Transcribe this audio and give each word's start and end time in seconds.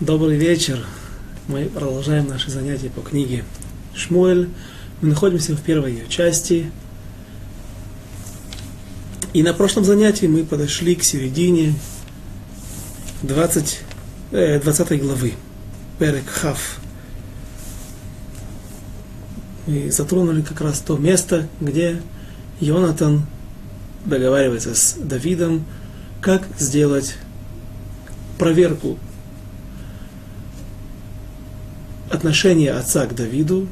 Добрый 0.00 0.36
вечер. 0.36 0.84
Мы 1.48 1.70
продолжаем 1.70 2.28
наши 2.28 2.50
занятия 2.50 2.90
по 2.90 3.00
книге 3.00 3.44
Шмуэль. 3.94 4.50
Мы 5.00 5.08
находимся 5.08 5.56
в 5.56 5.62
первой 5.62 5.92
ее 5.92 6.06
части. 6.06 6.70
И 9.32 9.42
на 9.42 9.54
прошлом 9.54 9.86
занятии 9.86 10.26
мы 10.26 10.44
подошли 10.44 10.96
к 10.96 11.02
середине 11.02 11.72
20, 13.22 13.80
э, 14.32 14.60
20 14.60 15.00
главы. 15.00 15.32
Перек 15.98 16.28
Хав. 16.28 16.78
Мы 19.66 19.90
затронули 19.90 20.42
как 20.42 20.60
раз 20.60 20.80
то 20.80 20.98
место, 20.98 21.48
где 21.58 22.02
Йонатан 22.60 23.24
договаривается 24.04 24.74
с 24.74 24.96
Давидом, 24.98 25.64
как 26.20 26.46
сделать 26.58 27.16
проверку 28.38 28.98
отношения 32.16 32.72
отца 32.72 33.06
к 33.06 33.14
Давиду 33.14 33.68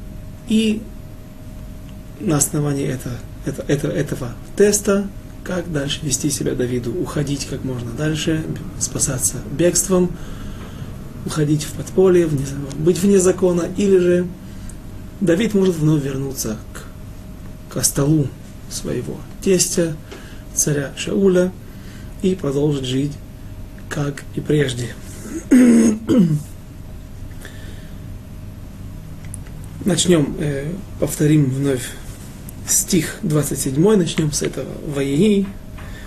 и 0.49 0.83
на 2.21 2.37
основании 2.37 2.87
это, 2.87 3.11
это, 3.45 3.65
это, 3.67 3.89
этого 3.89 4.33
теста, 4.57 5.07
как 5.43 5.71
дальше 5.73 6.01
вести 6.03 6.31
себя 6.31 6.55
Давиду, 6.55 6.93
уходить 6.93 7.47
как 7.47 7.65
можно 7.65 7.91
дальше, 7.91 8.45
спасаться 8.79 9.37
бегством, 9.51 10.11
уходить 11.27 11.65
в 11.65 11.73
подполье, 11.73 12.27
вне, 12.27 12.45
быть 12.77 12.99
вне 12.99 13.19
закона, 13.19 13.67
или 13.77 13.99
же 13.99 14.27
Давид 15.21 15.55
может 15.55 15.77
вновь 15.77 16.05
вернуться 16.05 16.59
к, 16.73 17.75
к 17.75 17.83
столу 17.83 18.29
своего 18.71 19.17
тестя, 19.43 19.97
царя 20.55 20.93
Шауля, 20.97 21.53
и 22.23 22.35
продолжить 22.35 22.87
жить, 22.87 23.13
как 23.89 24.23
и 24.35 24.41
прежде. 24.41 24.95
Начнем, 29.85 30.35
э, 30.39 30.73
повторим 30.99 31.51
вновь 31.51 31.91
стих 32.67 33.19
27, 33.23 33.97
начнем 33.97 34.33
с 34.33 34.41
этого. 34.41 34.69
Ваеи, 34.95 35.47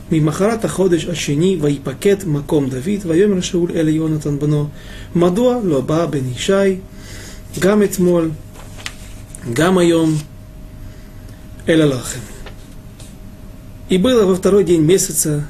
Мимахарата 0.10 0.68
ходыш 0.68 1.06
ашени, 1.06 1.58
ваипакет 1.58 2.26
маком 2.26 2.70
Давид, 2.70 3.06
вайомер 3.06 3.44
Шауль 3.44 3.78
эле 3.78 3.94
Йонатан 3.94 4.38
бно, 4.38 4.72
мадуа 5.14 5.58
лоба 5.58 6.08
бен 6.08 6.34
Ишай, 6.34 6.82
гам 7.58 7.84
этмоль, 7.84 8.32
гам 9.46 9.80
эле 9.80 9.96
лахем. 11.68 12.22
И 13.90 13.98
было 13.98 14.26
во 14.26 14.36
второй 14.36 14.64
день 14.64 14.82
месяца, 14.82 15.46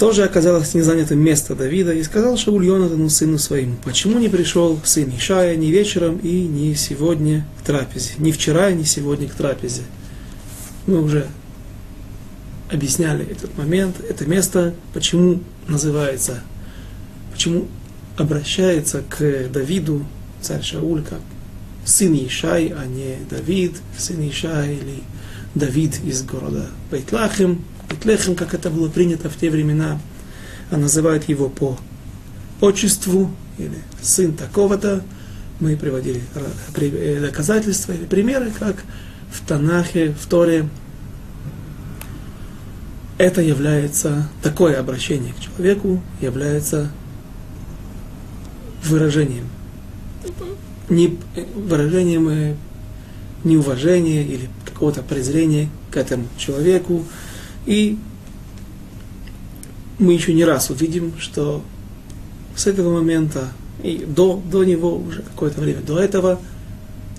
тоже 0.00 0.24
оказалось 0.24 0.72
незанятым 0.72 1.18
место 1.18 1.54
Давида, 1.54 1.92
и 1.92 2.02
сказал 2.02 2.38
Шауль 2.38 2.64
Йонатану, 2.64 3.10
сыну 3.10 3.36
своему, 3.36 3.76
почему 3.84 4.18
не 4.18 4.30
пришел 4.30 4.80
сын 4.82 5.12
Ишая 5.14 5.56
ни 5.56 5.66
вечером 5.66 6.16
и 6.16 6.46
ни 6.46 6.72
сегодня 6.72 7.46
к 7.60 7.66
трапезе, 7.66 8.12
ни 8.16 8.32
вчера, 8.32 8.72
ни 8.72 8.84
сегодня 8.84 9.28
к 9.28 9.34
трапезе. 9.34 9.82
Мы 10.86 11.02
уже 11.02 11.26
объясняли 12.72 13.26
этот 13.30 13.58
момент, 13.58 13.96
это 14.00 14.24
место, 14.24 14.74
почему 14.94 15.40
называется, 15.68 16.42
почему 17.30 17.68
обращается 18.16 19.02
к 19.06 19.50
Давиду 19.52 20.06
царь 20.40 20.62
Шауль 20.62 21.02
как 21.02 21.20
сын 21.84 22.14
Ишай, 22.14 22.72
а 22.74 22.86
не 22.86 23.18
Давид, 23.28 23.76
сын 23.98 24.26
Ишай 24.26 24.76
или 24.76 25.02
Давид 25.54 26.00
из 26.02 26.22
города 26.22 26.68
Бейтлахим, 26.90 27.62
Бетлехем, 27.90 28.36
как 28.36 28.54
это 28.54 28.70
было 28.70 28.88
принято 28.88 29.28
в 29.28 29.36
те 29.36 29.50
времена, 29.50 30.00
а 30.70 30.76
называют 30.76 31.28
его 31.28 31.48
по 31.48 31.76
отчеству, 32.60 33.30
или 33.58 33.78
сын 34.00 34.32
такого-то. 34.32 35.02
Мы 35.58 35.76
приводили 35.76 36.22
э, 36.34 37.20
доказательства 37.20 37.92
или 37.92 38.04
примеры, 38.04 38.52
как 38.56 38.76
в 39.30 39.46
Танахе, 39.46 40.14
в 40.18 40.26
Торе. 40.26 40.68
Это 43.18 43.42
является, 43.42 44.28
такое 44.42 44.78
обращение 44.80 45.34
к 45.34 45.40
человеку 45.40 46.02
является 46.22 46.90
выражением, 48.82 49.44
не, 50.88 51.18
выражением 51.54 52.28
э, 52.28 52.54
неуважения 53.44 54.22
или 54.22 54.48
какого-то 54.64 55.02
презрения 55.02 55.68
к 55.90 55.98
этому 55.98 56.28
человеку, 56.38 57.04
и 57.70 57.96
мы 60.00 60.14
еще 60.14 60.34
не 60.34 60.44
раз 60.44 60.70
увидим, 60.70 61.14
что 61.20 61.62
с 62.56 62.66
этого 62.66 62.94
момента 62.94 63.52
и 63.84 64.04
до, 64.04 64.42
до 64.50 64.64
него 64.64 64.96
уже 64.96 65.22
какое-то 65.22 65.60
время 65.60 65.80
до 65.80 66.00
этого 66.00 66.40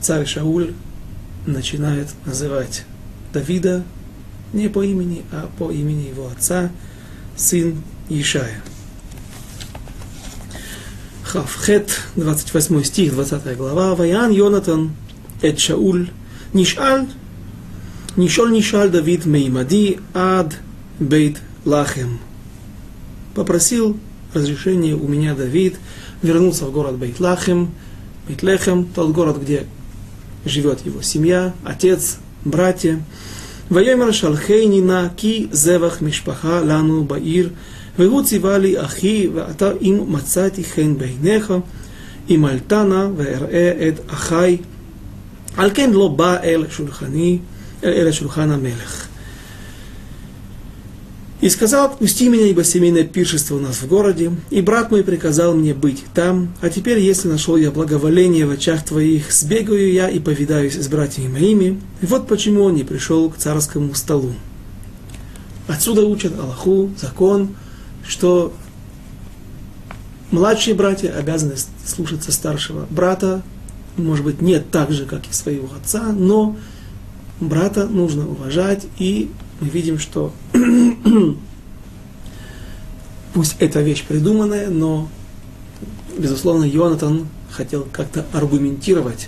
царь 0.01 0.25
Шауль 0.25 0.73
начинает 1.45 2.09
называть 2.25 2.83
Давида 3.31 3.85
не 4.51 4.67
по 4.67 4.83
имени, 4.83 5.23
а 5.31 5.49
по 5.57 5.71
имени 5.71 6.09
его 6.09 6.27
отца, 6.27 6.69
сын 7.37 7.81
Ишая. 8.09 8.61
Хавхет, 11.23 11.97
28 12.17 12.83
стих, 12.83 13.13
20 13.13 13.55
глава. 13.55 13.95
Ваян 13.95 14.31
Йонатан, 14.31 14.91
Эд 15.41 15.59
Шауль, 15.59 16.09
Нишаль 16.51 17.07
Нишоль 18.16 18.52
Нишаль 18.52 18.90
Давид 18.90 19.26
Меймади 19.26 20.00
Ад 20.14 20.56
Бейт 20.98 21.38
Лахем. 21.64 22.18
Попросил 23.34 23.96
разрешения 24.32 24.94
у 24.94 25.06
меня 25.06 25.34
Давид 25.34 25.76
вернуться 26.22 26.66
в 26.66 26.72
город 26.72 26.96
Бейт 26.96 27.20
Лахем, 27.20 27.70
Бейт 28.26 28.42
Лехем, 28.42 28.86
тот 28.86 29.12
город, 29.12 29.40
где 29.42 29.66
живет 30.44 30.84
его 30.86 31.02
семья, 31.02 31.54
отец, 31.64 32.18
братья. 32.44 33.00
ויאמר 33.70 34.10
שלחני 34.10 34.80
נא 34.80 35.08
כי 35.16 35.46
זבח 35.50 36.02
משפחה 36.02 36.60
לנו 36.60 37.04
בעיר, 37.04 37.50
והוא 37.98 38.22
ציווה 38.22 38.58
לי 38.58 38.80
אחי, 38.80 39.28
ואתה 39.34 39.70
אם 39.82 40.00
מצאתי 40.08 40.64
חן 40.64 40.98
בעיניך, 40.98 41.52
אם 42.30 42.44
עלתה 42.44 42.84
נא 42.84 43.08
ואראה 43.16 43.88
את 43.88 44.00
אחי, 44.06 44.56
על 45.56 45.70
כן 45.74 45.90
לא 45.92 46.08
בא 46.08 46.36
אל 46.42 46.64
שולחני, 46.70 47.38
Эля 47.81 48.11
Шульхана 48.11 48.53
Мелех. 48.53 49.07
И 51.41 51.49
сказал, 51.49 51.85
отпусти 51.85 52.29
меня, 52.29 52.45
ибо 52.45 52.63
семейное 52.63 53.03
пиршество 53.03 53.55
у 53.55 53.59
нас 53.59 53.81
в 53.81 53.87
городе, 53.87 54.31
и 54.51 54.61
брат 54.61 54.91
мой 54.91 55.03
приказал 55.03 55.55
мне 55.55 55.73
быть 55.73 56.03
там, 56.13 56.53
а 56.61 56.69
теперь, 56.69 56.99
если 56.99 57.29
нашел 57.29 57.57
я 57.57 57.71
благоволение 57.71 58.45
в 58.45 58.51
очах 58.51 58.85
твоих, 58.85 59.31
сбегаю 59.31 59.91
я 59.91 60.07
и 60.07 60.19
повидаюсь 60.19 60.75
с 60.75 60.87
братьями 60.87 61.29
моими, 61.29 61.81
и 62.01 62.05
вот 62.05 62.27
почему 62.27 62.61
он 62.61 62.75
не 62.75 62.83
пришел 62.83 63.27
к 63.31 63.37
царскому 63.37 63.95
столу. 63.95 64.33
Отсюда 65.67 66.05
учат 66.05 66.37
Аллаху, 66.39 66.91
закон, 66.95 67.55
что 68.07 68.53
младшие 70.29 70.75
братья 70.75 71.09
обязаны 71.09 71.55
слушаться 71.83 72.31
старшего 72.31 72.85
брата, 72.91 73.41
может 73.97 74.23
быть, 74.25 74.41
не 74.41 74.59
так 74.59 74.91
же, 74.91 75.07
как 75.07 75.27
и 75.27 75.33
своего 75.33 75.69
отца, 75.75 76.11
но 76.11 76.55
брата 77.41 77.87
нужно 77.87 78.29
уважать, 78.29 78.87
и 78.97 79.29
мы 79.59 79.67
видим, 79.67 79.99
что 79.99 80.31
пусть 83.33 83.55
эта 83.59 83.81
вещь 83.81 84.05
придуманная, 84.07 84.69
но, 84.69 85.09
безусловно, 86.17 86.63
Йонатан 86.63 87.27
хотел 87.49 87.85
как-то 87.91 88.25
аргументировать 88.31 89.27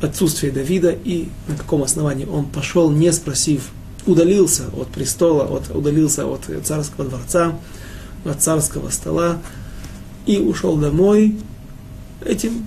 отсутствие 0.00 0.52
Давида 0.52 0.90
и 0.90 1.28
на 1.48 1.56
каком 1.56 1.82
основании 1.82 2.26
он 2.26 2.44
пошел, 2.46 2.90
не 2.90 3.10
спросив, 3.12 3.70
удалился 4.06 4.64
от 4.76 4.88
престола, 4.88 5.44
от, 5.44 5.74
удалился 5.74 6.26
от 6.26 6.42
царского 6.64 7.08
дворца, 7.08 7.58
от 8.24 8.42
царского 8.42 8.90
стола 8.90 9.38
и 10.26 10.38
ушел 10.38 10.76
домой 10.76 11.38
этим, 12.24 12.66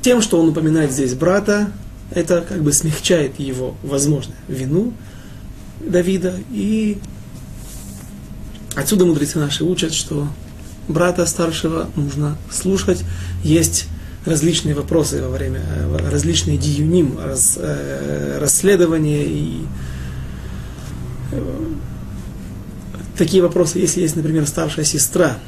тем, 0.00 0.22
что 0.22 0.40
он 0.40 0.50
упоминает 0.50 0.92
здесь 0.92 1.14
брата, 1.14 1.72
это 2.10 2.44
как 2.46 2.62
бы 2.62 2.72
смягчает 2.72 3.38
его, 3.38 3.74
возможно, 3.82 4.34
вину 4.48 4.92
Давида. 5.80 6.34
И 6.50 6.98
отсюда 8.74 9.06
мудрецы 9.06 9.38
наши 9.38 9.64
учат, 9.64 9.92
что 9.92 10.28
брата 10.88 11.26
старшего 11.26 11.88
нужно 11.96 12.36
слушать. 12.50 13.04
Есть 13.42 13.86
различные 14.24 14.74
вопросы 14.74 15.22
во 15.22 15.28
время, 15.28 15.62
различные 16.10 16.58
диюним, 16.58 17.18
раз, 17.18 17.56
э, 17.60 18.38
расследования 18.40 19.24
и 19.24 19.62
э, 21.32 21.66
такие 23.16 23.42
вопросы, 23.42 23.78
если 23.78 24.00
есть, 24.00 24.16
например, 24.16 24.46
старшая 24.46 24.84
сестра, 24.84 25.38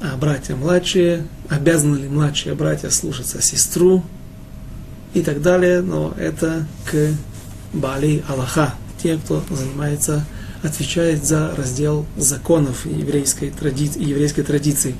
а 0.00 0.16
братья 0.16 0.56
младшие, 0.56 1.26
обязаны 1.48 1.96
ли 1.96 2.08
младшие 2.08 2.54
братья 2.54 2.88
слушаться 2.90 3.40
сестру, 3.42 4.02
и 5.14 5.22
так 5.22 5.42
далее, 5.42 5.82
но 5.82 6.14
это 6.18 6.66
к 6.90 7.14
Бали 7.72 8.22
Аллаха, 8.28 8.74
те, 9.02 9.16
кто 9.16 9.42
занимается, 9.50 10.24
отвечает 10.62 11.24
за 11.24 11.54
раздел 11.56 12.06
законов 12.16 12.86
еврейской, 12.86 13.50
тради... 13.50 13.90
еврейской 13.96 14.42
традиции. 14.42 14.94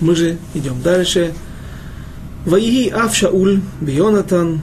Мы 0.00 0.14
же 0.14 0.38
идем 0.54 0.80
дальше. 0.82 1.34
Ваиги 2.46 2.88
Ав 2.88 3.14
Шауль 3.14 3.60
Бионатан. 3.80 4.60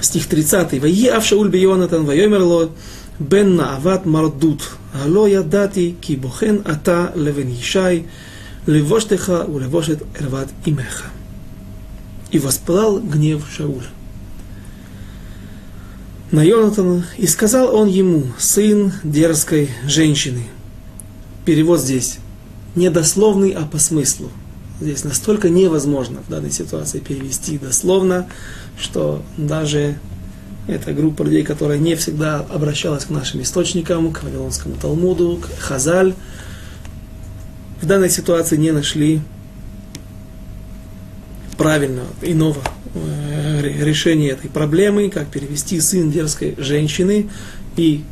Стих 0.00 0.26
30. 0.26 0.80
Ваиги 0.80 1.06
Ав 1.06 1.24
Шауль 1.24 1.50
Бионатан 1.50 2.06
Вайомерло 2.06 2.70
Бен 3.18 3.56
Наават 3.56 4.06
Мардут. 4.06 4.62
Алло 5.04 5.26
ядати 5.26 5.94
ки 6.00 6.16
бохен 6.16 6.62
ата 6.64 7.12
левен 7.14 7.52
Ишай 7.52 8.06
левоштеха 8.66 9.44
у 9.46 9.58
левошет 9.58 10.02
эрват 10.18 10.48
имеха. 10.64 11.04
И 12.30 12.38
воспылал 12.38 13.00
гнев 13.00 13.44
Шауля 13.50 13.88
на 16.30 16.44
Йонатана, 16.44 17.04
и 17.18 17.26
сказал 17.26 17.74
он 17.74 17.88
ему, 17.88 18.24
сын 18.38 18.92
дерзкой 19.02 19.70
женщины. 19.84 20.44
Перевод 21.44 21.80
здесь 21.80 22.18
не 22.76 22.88
дословный, 22.90 23.50
а 23.50 23.66
по 23.66 23.78
смыслу. 23.78 24.30
Здесь 24.80 25.04
настолько 25.04 25.48
невозможно 25.48 26.20
в 26.26 26.30
данной 26.30 26.52
ситуации 26.52 27.00
перевести 27.00 27.58
дословно, 27.58 28.28
что 28.78 29.22
даже 29.36 29.98
эта 30.68 30.92
группа 30.92 31.22
людей, 31.22 31.42
которая 31.42 31.78
не 31.78 31.96
всегда 31.96 32.38
обращалась 32.38 33.04
к 33.06 33.10
нашим 33.10 33.42
источникам, 33.42 34.12
к 34.12 34.22
Вавилонскому 34.22 34.76
Талмуду, 34.80 35.40
к 35.42 35.60
Хазаль, 35.60 36.14
в 37.82 37.86
данной 37.86 38.10
ситуации 38.10 38.56
не 38.56 38.70
нашли 38.70 39.20
правильного, 41.60 42.08
иного 42.22 42.62
э, 42.94 43.60
решения 43.84 44.30
этой 44.30 44.48
проблемы, 44.48 45.10
как 45.10 45.28
перевести 45.28 45.78
сын 45.78 46.10
дерзкой 46.10 46.54
женщины 46.56 47.28
и 47.76 48.02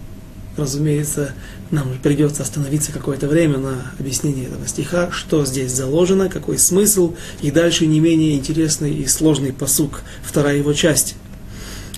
разумеется, 0.54 1.32
нам 1.70 1.96
придется 2.02 2.42
остановиться 2.42 2.92
какое-то 2.92 3.26
время 3.26 3.56
на 3.56 3.92
объяснении 3.98 4.44
этого 4.44 4.68
стиха, 4.68 5.10
что 5.12 5.46
здесь 5.46 5.72
заложено, 5.72 6.28
какой 6.28 6.58
смысл, 6.58 7.14
и 7.40 7.50
дальше 7.50 7.86
не 7.86 8.00
менее 8.00 8.36
интересный 8.36 8.92
и 8.92 9.06
сложный 9.06 9.54
посук, 9.54 10.02
вторая 10.22 10.58
его 10.58 10.74
часть, 10.74 11.14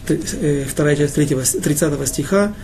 э, 0.07 0.65
вторая 0.71 0.95
часть 0.95 1.17
третьего, 1.17 1.43
30 1.43 2.07
стиха. 2.07 2.55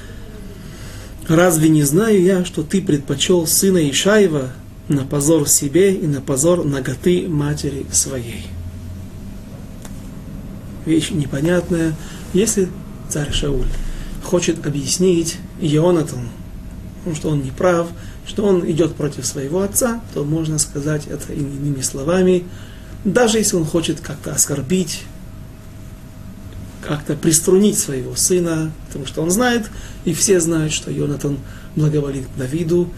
«Разве 1.26 1.70
не 1.70 1.82
знаю 1.82 2.22
я, 2.22 2.44
что 2.44 2.62
ты 2.62 2.80
предпочел 2.80 3.48
сына 3.48 3.90
Ишаева 3.90 4.52
на 4.86 5.04
позор 5.04 5.48
себе 5.48 5.92
и 5.92 6.06
на 6.06 6.20
позор 6.20 6.64
ноготы 6.64 7.26
матери 7.26 7.84
своей?» 7.90 8.46
Вещь 10.86 11.10
непонятная. 11.10 11.94
Если 12.32 12.68
царь 13.08 13.32
Шауль 13.32 13.66
хочет 14.22 14.64
объяснить 14.64 15.36
Ионатану, 15.60 16.28
что 17.14 17.30
он 17.30 17.42
не 17.42 17.50
прав, 17.50 17.88
что 18.24 18.44
он 18.44 18.68
идет 18.70 18.94
против 18.94 19.26
своего 19.26 19.62
отца, 19.62 20.00
то 20.14 20.24
можно 20.24 20.58
сказать 20.58 21.08
это 21.08 21.32
иными 21.32 21.80
словами, 21.80 22.44
даже 23.04 23.38
если 23.38 23.56
он 23.56 23.64
хочет 23.64 24.00
как-то 24.00 24.32
оскорбить, 24.32 25.02
как-то 26.82 27.14
приструнить 27.14 27.78
своего 27.78 28.14
сына, 28.14 28.70
потому 28.86 29.06
что 29.06 29.22
он 29.22 29.30
знает, 29.32 29.68
и 30.04 30.14
все 30.14 30.38
знают, 30.40 30.72
что 30.72 30.92
Йонатан 30.92 31.38
благоволит 31.74 32.26
Давиду, 32.36 32.88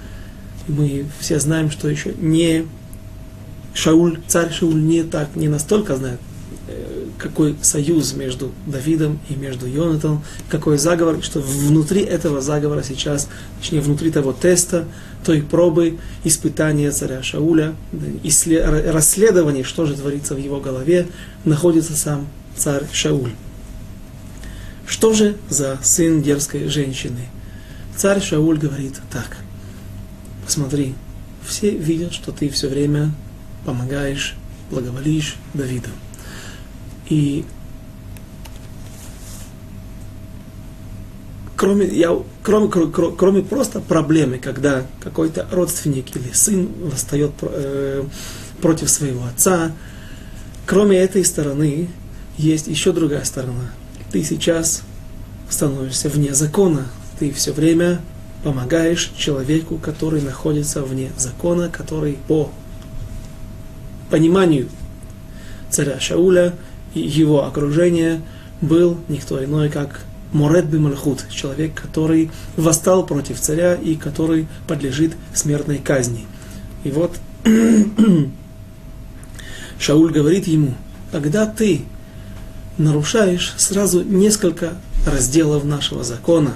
и 0.66 0.72
мы 0.72 1.06
все 1.20 1.40
знаем, 1.40 1.70
что 1.70 1.88
еще 1.88 2.12
не 2.18 2.66
Шауль, 3.72 4.20
царь 4.26 4.52
Шауль 4.52 4.82
не 4.82 5.04
так, 5.04 5.36
не 5.36 5.48
настолько 5.48 5.96
знает 5.96 6.20
какой 7.18 7.56
союз 7.62 8.14
между 8.14 8.52
Давидом 8.66 9.18
и 9.28 9.34
между 9.34 9.66
Йонатаном, 9.66 10.22
какой 10.48 10.78
заговор, 10.78 11.22
что 11.22 11.40
внутри 11.40 12.02
этого 12.02 12.40
заговора 12.40 12.82
сейчас, 12.82 13.28
точнее 13.60 13.80
внутри 13.80 14.10
того 14.10 14.32
теста, 14.32 14.86
той 15.24 15.42
пробы, 15.42 15.98
испытания 16.24 16.90
царя 16.90 17.22
Шауля, 17.22 17.74
расследования, 18.86 19.64
что 19.64 19.86
же 19.86 19.94
творится 19.94 20.34
в 20.34 20.38
его 20.38 20.60
голове, 20.60 21.08
находится 21.44 21.96
сам 21.96 22.28
царь 22.56 22.84
Шауль. 22.92 23.32
Что 24.86 25.12
же 25.12 25.36
за 25.50 25.78
сын 25.82 26.22
дерзкой 26.22 26.68
женщины? 26.68 27.28
Царь 27.96 28.22
Шауль 28.22 28.58
говорит 28.58 29.00
так. 29.10 29.38
Посмотри, 30.46 30.94
все 31.46 31.70
видят, 31.70 32.14
что 32.14 32.32
ты 32.32 32.48
все 32.48 32.68
время 32.68 33.12
помогаешь, 33.66 34.34
благоволишь 34.70 35.36
Давиду. 35.52 35.90
И 37.08 37.44
кроме, 41.56 41.86
я, 41.86 42.16
кроме, 42.42 42.68
кроме, 42.68 43.16
кроме 43.16 43.42
просто 43.42 43.80
проблемы, 43.80 44.38
когда 44.38 44.86
какой-то 45.00 45.46
родственник 45.50 46.14
или 46.16 46.32
сын 46.32 46.68
восстает 46.82 47.32
э, 47.42 48.04
против 48.60 48.90
своего 48.90 49.24
отца, 49.24 49.72
кроме 50.66 50.98
этой 50.98 51.24
стороны, 51.24 51.88
есть 52.36 52.68
еще 52.68 52.92
другая 52.92 53.24
сторона. 53.24 53.72
Ты 54.12 54.22
сейчас 54.22 54.82
становишься 55.50 56.08
вне 56.08 56.34
закона. 56.34 56.86
Ты 57.18 57.32
все 57.32 57.52
время 57.52 58.00
помогаешь 58.44 59.12
человеку, 59.16 59.78
который 59.78 60.22
находится 60.22 60.82
вне 60.82 61.10
закона, 61.18 61.68
который 61.68 62.18
по 62.28 62.50
пониманию 64.10 64.68
царя 65.70 65.98
Шауля 65.98 66.54
его 67.00 67.44
окружение 67.44 68.20
был 68.60 68.98
никто 69.08 69.42
иной, 69.42 69.68
как 69.68 70.00
Морет 70.32 70.66
Бимальхут, 70.66 71.24
человек, 71.30 71.80
который 71.80 72.30
восстал 72.56 73.06
против 73.06 73.40
царя 73.40 73.74
и 73.74 73.94
который 73.94 74.46
подлежит 74.66 75.14
смертной 75.32 75.78
казни. 75.78 76.26
И 76.84 76.90
вот 76.90 77.16
Шауль 79.78 80.12
говорит 80.12 80.46
ему, 80.46 80.74
когда 81.12 81.46
ты 81.46 81.82
нарушаешь 82.76 83.54
сразу 83.56 84.02
несколько 84.02 84.74
разделов 85.06 85.64
нашего 85.64 86.04
закона, 86.04 86.54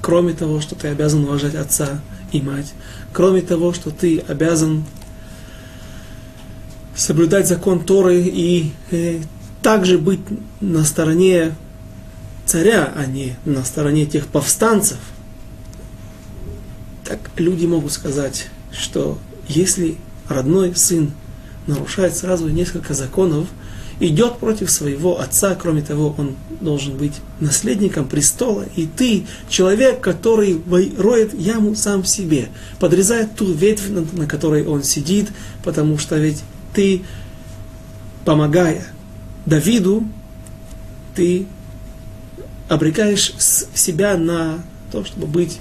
кроме 0.00 0.32
того, 0.32 0.60
что 0.60 0.74
ты 0.74 0.88
обязан 0.88 1.24
уважать 1.24 1.54
отца 1.54 2.00
и 2.30 2.40
мать, 2.40 2.72
кроме 3.12 3.40
того, 3.40 3.72
что 3.72 3.90
ты 3.90 4.20
обязан 4.20 4.84
соблюдать 6.94 7.48
закон 7.48 7.80
Торы 7.80 8.20
и 8.20 8.72
э, 8.90 9.20
также 9.62 9.98
быть 9.98 10.20
на 10.60 10.84
стороне 10.84 11.54
царя, 12.46 12.92
а 12.96 13.06
не 13.06 13.36
на 13.44 13.64
стороне 13.64 14.06
тех 14.06 14.26
повстанцев, 14.26 14.98
так 17.04 17.18
люди 17.36 17.66
могут 17.66 17.92
сказать, 17.92 18.48
что 18.72 19.18
если 19.48 19.96
родной 20.28 20.74
сын 20.74 21.12
нарушает 21.66 22.16
сразу 22.16 22.48
несколько 22.48 22.94
законов, 22.94 23.46
идет 24.00 24.38
против 24.38 24.70
своего 24.70 25.20
отца, 25.20 25.56
кроме 25.60 25.82
того, 25.82 26.14
он 26.16 26.36
должен 26.60 26.96
быть 26.96 27.14
наследником 27.40 28.06
престола, 28.06 28.64
и 28.76 28.86
ты, 28.86 29.26
человек, 29.48 30.00
который 30.00 30.60
роет 30.96 31.34
яму 31.34 31.74
сам 31.74 32.04
себе, 32.04 32.48
подрезает 32.78 33.34
ту 33.34 33.52
ветвь, 33.52 33.88
на 34.12 34.26
которой 34.26 34.64
он 34.64 34.82
сидит, 34.82 35.28
потому 35.64 35.98
что 35.98 36.16
ведь 36.16 36.42
ты, 36.74 37.02
помогая 38.24 38.86
Давиду 39.48 40.06
ты 41.14 41.46
обрекаешь 42.68 43.32
себя 43.38 44.18
на 44.18 44.58
то, 44.92 45.04
чтобы 45.06 45.26
быть, 45.26 45.58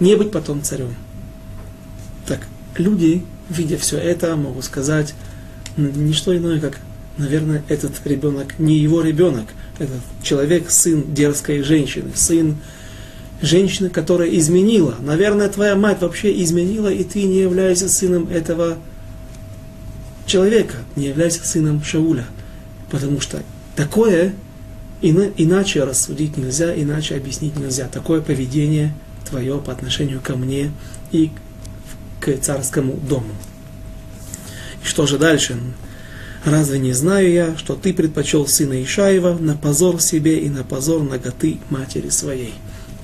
не 0.00 0.16
быть 0.16 0.30
потом 0.30 0.62
царем. 0.62 0.94
Так, 2.26 2.40
люди, 2.76 3.24
видя 3.48 3.78
все 3.78 3.96
это, 3.96 4.36
могут 4.36 4.66
сказать, 4.66 5.14
не 5.78 6.12
что 6.12 6.36
иное, 6.36 6.60
как, 6.60 6.78
наверное, 7.16 7.64
этот 7.68 7.92
ребенок 8.04 8.58
не 8.58 8.76
его 8.76 9.00
ребенок, 9.00 9.46
этот 9.78 10.00
человек, 10.22 10.70
сын 10.70 11.14
дерзкой 11.14 11.62
женщины, 11.62 12.10
сын 12.14 12.56
женщины, 13.40 13.88
которая 13.88 14.28
изменила. 14.28 14.96
Наверное, 15.00 15.48
твоя 15.48 15.74
мать 15.74 16.02
вообще 16.02 16.38
изменила, 16.42 16.92
и 16.92 17.02
ты 17.02 17.22
не 17.22 17.40
являешься 17.40 17.88
сыном 17.88 18.28
этого 18.28 18.76
человека, 20.26 20.76
не 20.96 21.06
являешься 21.06 21.46
сыном 21.46 21.82
Шауля 21.82 22.26
потому 22.92 23.20
что 23.22 23.42
такое 23.74 24.34
иначе 25.00 25.82
рассудить 25.82 26.36
нельзя, 26.36 26.72
иначе 26.74 27.16
объяснить 27.16 27.56
нельзя. 27.56 27.88
Такое 27.88 28.20
поведение 28.20 28.94
твое 29.28 29.58
по 29.58 29.72
отношению 29.72 30.20
ко 30.20 30.36
мне 30.36 30.70
и 31.10 31.32
к 32.20 32.36
царскому 32.36 32.92
дому. 33.08 33.32
И 34.84 34.86
что 34.86 35.06
же 35.06 35.18
дальше? 35.18 35.56
Разве 36.44 36.78
не 36.78 36.92
знаю 36.92 37.32
я, 37.32 37.56
что 37.56 37.74
ты 37.74 37.94
предпочел 37.94 38.46
сына 38.46 38.80
Ишаева 38.82 39.38
на 39.38 39.56
позор 39.56 40.00
себе 40.00 40.40
и 40.40 40.50
на 40.50 40.62
позор 40.62 41.02
ноготы 41.02 41.58
матери 41.70 42.10
своей? 42.10 42.54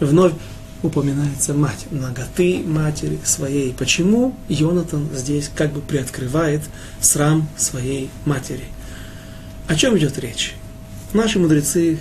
Вновь 0.01 0.35
упоминается 0.83 1.55
мать, 1.55 1.87
ноготы 1.91 2.63
матери 2.65 3.19
своей. 3.25 3.73
Почему 3.73 4.37
Йонатан 4.49 5.09
здесь 5.15 5.51
как 5.55 5.73
бы 5.73 5.81
приоткрывает 5.81 6.61
срам 7.01 7.49
своей 7.57 8.11
матери? 8.27 8.65
О 9.69 9.75
чем 9.75 9.99
идет 9.99 10.19
речь? 10.19 10.55
Наши 11.13 11.39
мудрецы 11.39 11.99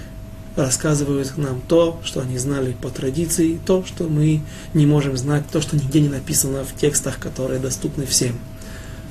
рассказывают 0.55 1.37
нам 1.37 1.61
то, 1.67 1.99
что 2.05 2.21
они 2.21 2.37
знали 2.37 2.73
по 2.81 2.89
традиции, 2.89 3.59
то, 3.65 3.83
что 3.85 4.05
мы 4.05 4.41
не 4.73 4.85
можем 4.85 5.17
знать, 5.17 5.43
то, 5.51 5.59
что 5.59 5.75
нигде 5.75 5.99
не 5.99 6.07
написано 6.07 6.63
в 6.63 6.73
текстах, 6.79 7.19
которые 7.19 7.59
доступны 7.59 8.05
всем. 8.05 8.39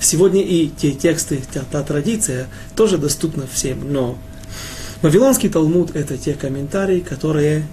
Сегодня 0.01 0.41
и 0.41 0.69
те 0.69 0.93
тексты, 0.93 1.43
та, 1.53 1.65
та 1.71 1.83
традиция 1.83 2.49
тоже 2.75 2.97
доступна 2.97 3.47
всем, 3.47 3.93
но 3.93 4.17
Вавилонский 5.03 5.51
Талмуд– 5.51 5.91
это 5.95 6.17
те 6.17 6.33
комментарии, 6.33 7.01
которые 7.01 7.67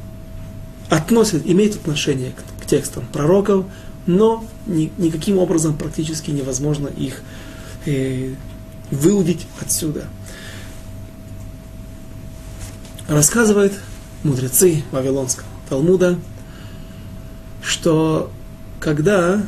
относят, 0.90 1.44
имеют 1.46 1.76
отношение 1.76 2.32
к, 2.32 2.64
к 2.64 2.68
текстам 2.68 3.08
пророков, 3.08 3.66
но 4.06 4.46
ни, 4.68 4.92
никаким 4.98 5.38
образом 5.38 5.78
практически 5.78 6.32
невозможно 6.32 6.90
их 6.90 7.22
э, 7.86 8.34
выудить 8.92 9.48
отсюда. 9.62 10.08
Рассказывают 13.14 13.74
мудрецы 14.24 14.82
Вавилонского 14.92 15.46
Талмуда, 15.70 16.18
что 17.62 18.32
когда 18.80 19.46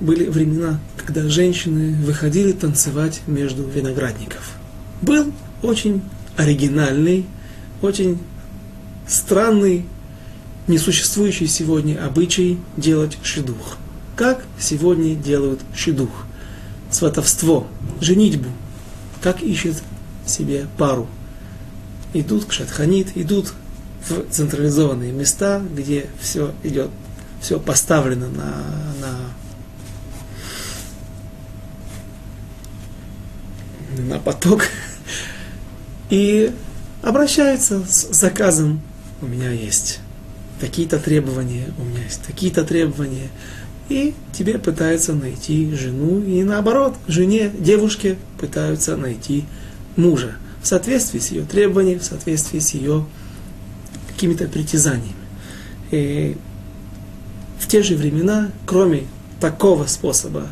были 0.00 0.26
времена, 0.26 0.80
когда 0.96 1.28
женщины 1.28 1.94
выходили 2.02 2.52
танцевать 2.52 3.20
между 3.26 3.62
виноградников, 3.64 4.52
был 5.02 5.30
очень 5.62 6.00
оригинальный, 6.38 7.26
очень 7.82 8.18
странный, 9.06 9.84
несуществующий 10.66 11.46
сегодня 11.46 12.02
обычай 12.02 12.58
делать 12.78 13.18
шедух. 13.22 13.76
Как 14.16 14.42
сегодня 14.58 15.14
делают 15.14 15.60
шедух? 15.74 16.24
Сватовство, 16.90 17.66
женитьбу. 18.00 18.48
Как 19.20 19.42
ищет 19.42 19.76
себе 20.26 20.68
пару. 20.78 21.06
Идут 22.14 22.46
к 22.46 22.52
шатханит, 22.52 23.16
идут 23.16 23.52
в 24.08 24.30
централизованные 24.30 25.12
места, 25.12 25.62
где 25.74 26.06
все 26.20 26.54
идет, 26.62 26.90
все 27.40 27.60
поставлено 27.60 28.28
на, 28.28 28.64
на, 33.96 34.04
на 34.04 34.18
поток, 34.18 34.64
и 36.10 36.52
обращаются 37.02 37.84
с 37.84 38.08
заказом. 38.12 38.80
У 39.20 39.26
меня 39.26 39.50
есть 39.50 40.00
такие-то 40.60 40.98
требования, 40.98 41.72
у 41.78 41.84
меня 41.84 42.02
есть 42.04 42.22
такие-то 42.22 42.64
требования. 42.64 43.28
И 43.88 44.14
тебе 44.32 44.58
пытаются 44.58 45.14
найти 45.14 45.74
жену, 45.74 46.22
и 46.22 46.42
наоборот, 46.42 46.94
жене, 47.06 47.50
девушке 47.58 48.18
пытаются 48.38 48.96
найти 48.96 49.44
мужа 49.96 50.34
в 50.62 50.66
соответствии 50.66 51.18
с 51.18 51.30
ее 51.30 51.44
требованиями, 51.44 51.98
в 51.98 52.04
соответствии 52.04 52.58
с 52.58 52.74
ее 52.74 53.06
какими-то 54.08 54.46
притязаниями. 54.46 55.14
И 55.90 56.36
в 57.58 57.66
те 57.68 57.82
же 57.82 57.96
времена, 57.96 58.50
кроме 58.66 59.04
такого 59.40 59.86
способа, 59.86 60.48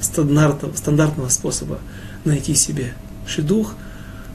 стандартного, 0.00 0.74
стандартного 0.74 1.28
способа 1.28 1.78
найти 2.24 2.54
себе 2.54 2.94
шедух– 3.26 3.74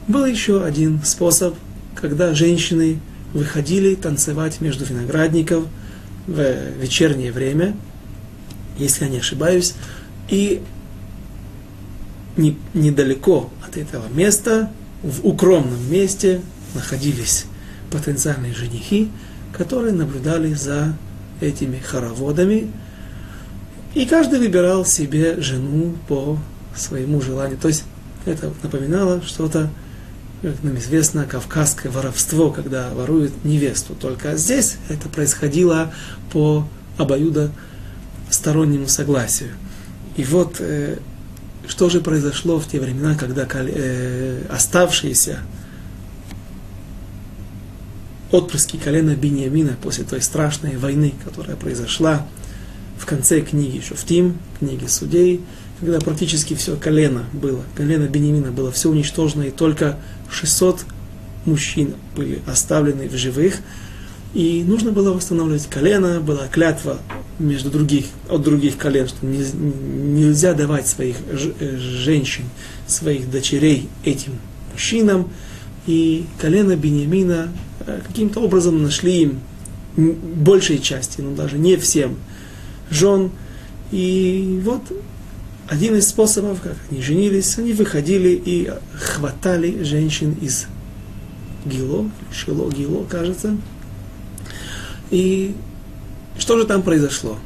был 0.06 0.26
еще 0.26 0.62
один 0.62 1.00
способ, 1.02 1.54
когда 1.94 2.34
женщины 2.34 3.00
выходили 3.32 3.94
танцевать 3.94 4.60
между 4.60 4.84
виноградников 4.84 5.64
в 6.26 6.72
вечернее 6.78 7.32
время, 7.32 7.74
если 8.78 9.04
я 9.04 9.10
не 9.10 9.18
ошибаюсь, 9.18 9.74
и 10.28 10.62
не, 12.36 12.56
недалеко 12.74 13.50
от 13.74 13.88
этого 13.88 14.06
места, 14.08 14.70
в 15.02 15.26
укромном 15.26 15.90
месте, 15.90 16.40
находились 16.74 17.46
потенциальные 17.90 18.54
женихи, 18.54 19.10
которые 19.52 19.92
наблюдали 19.92 20.54
за 20.54 20.96
этими 21.40 21.78
хороводами, 21.78 22.70
и 23.94 24.06
каждый 24.06 24.38
выбирал 24.40 24.84
себе 24.84 25.40
жену 25.40 25.94
по 26.08 26.38
своему 26.74 27.20
желанию. 27.20 27.58
То 27.58 27.68
есть 27.68 27.84
это 28.24 28.52
напоминало 28.62 29.22
что-то 29.22 29.70
как 30.42 30.62
нам 30.62 30.76
известно, 30.76 31.24
кавказское 31.24 31.90
воровство, 31.90 32.50
когда 32.50 32.90
воруют 32.90 33.44
невесту. 33.44 33.94
Только 33.94 34.36
здесь 34.36 34.76
это 34.90 35.08
происходило 35.08 35.94
по 36.32 36.68
обоюдо 36.98 37.50
стороннему 38.28 38.86
согласию. 38.86 39.50
И 40.16 40.24
вот 40.24 40.56
э, 40.58 40.98
что 41.66 41.88
же 41.88 42.00
произошло 42.00 42.58
в 42.58 42.66
те 42.66 42.80
времена, 42.80 43.14
когда 43.14 43.46
э, 43.50 44.42
оставшиеся 44.50 45.40
отпрыски 48.30 48.76
колена 48.76 49.14
Бениамина 49.14 49.76
после 49.80 50.04
той 50.04 50.20
страшной 50.20 50.76
войны, 50.76 51.14
которая 51.24 51.56
произошла 51.56 52.26
в 52.98 53.06
конце 53.06 53.40
книги 53.40 53.80
Шуфтим, 53.80 54.38
книги 54.58 54.86
судей, 54.86 55.40
когда 55.80 56.00
практически 56.00 56.54
все 56.54 56.76
колено 56.76 57.24
было, 57.32 57.62
колено 57.76 58.06
Бениамина 58.06 58.50
было 58.50 58.72
все 58.72 58.90
уничтожено, 58.90 59.42
и 59.42 59.50
только 59.50 59.98
600 60.30 60.84
мужчин 61.44 61.94
были 62.16 62.40
оставлены 62.46 63.08
в 63.08 63.16
живых, 63.16 63.56
и 64.34 64.64
нужно 64.64 64.90
было 64.90 65.12
восстанавливать 65.12 65.68
колено, 65.68 66.20
была 66.20 66.48
клятва 66.48 66.98
между 67.38 67.70
других, 67.70 68.06
от 68.28 68.42
других 68.42 68.76
колен, 68.76 69.06
что 69.06 69.24
не, 69.24 69.44
нельзя 70.22 70.54
давать 70.54 70.88
своих 70.88 71.16
э, 71.28 71.76
женщин, 71.78 72.44
своих 72.88 73.30
дочерей 73.30 73.88
этим 74.04 74.32
мужчинам. 74.72 75.30
И 75.86 76.26
колено 76.40 76.74
Бениамина 76.74 77.48
э, 77.86 78.00
каким-то 78.06 78.40
образом 78.40 78.82
нашли 78.82 79.22
им 79.22 79.40
большей 79.96 80.80
части, 80.80 81.20
но 81.20 81.34
даже 81.36 81.56
не 81.56 81.76
всем 81.76 82.16
жен. 82.90 83.30
И 83.92 84.60
вот 84.64 84.82
один 85.68 85.94
из 85.94 86.08
способов, 86.08 86.60
как 86.60 86.76
они 86.90 87.00
женились, 87.00 87.56
они 87.58 87.72
выходили 87.72 88.40
и 88.44 88.68
хватали 88.94 89.84
женщин 89.84 90.36
из 90.40 90.66
Гило, 91.64 92.10
Шило, 92.32 92.70
Гило, 92.70 93.04
кажется. 93.04 93.56
И 95.14 95.54
что 96.36 96.58
же 96.58 96.64
там 96.64 96.82
произошло? 96.82 97.38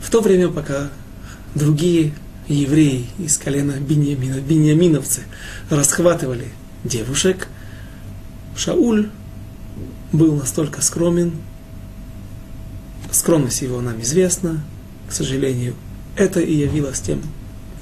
В 0.00 0.08
то 0.10 0.20
время, 0.20 0.46
пока 0.46 0.90
другие 1.56 2.14
евреи 2.46 3.06
из 3.18 3.36
колена 3.36 3.72
Беньямина, 3.80 4.40
беньяминовцы, 4.40 5.22
расхватывали 5.70 6.52
девушек, 6.84 7.48
Шауль 8.56 9.10
был 10.12 10.36
настолько 10.36 10.82
скромен, 10.82 11.32
скромность 13.10 13.62
его 13.62 13.80
нам 13.80 14.00
известна, 14.00 14.62
к 15.08 15.12
сожалению, 15.12 15.74
это 16.14 16.38
и 16.38 16.54
явилось 16.54 17.00
тем, 17.00 17.22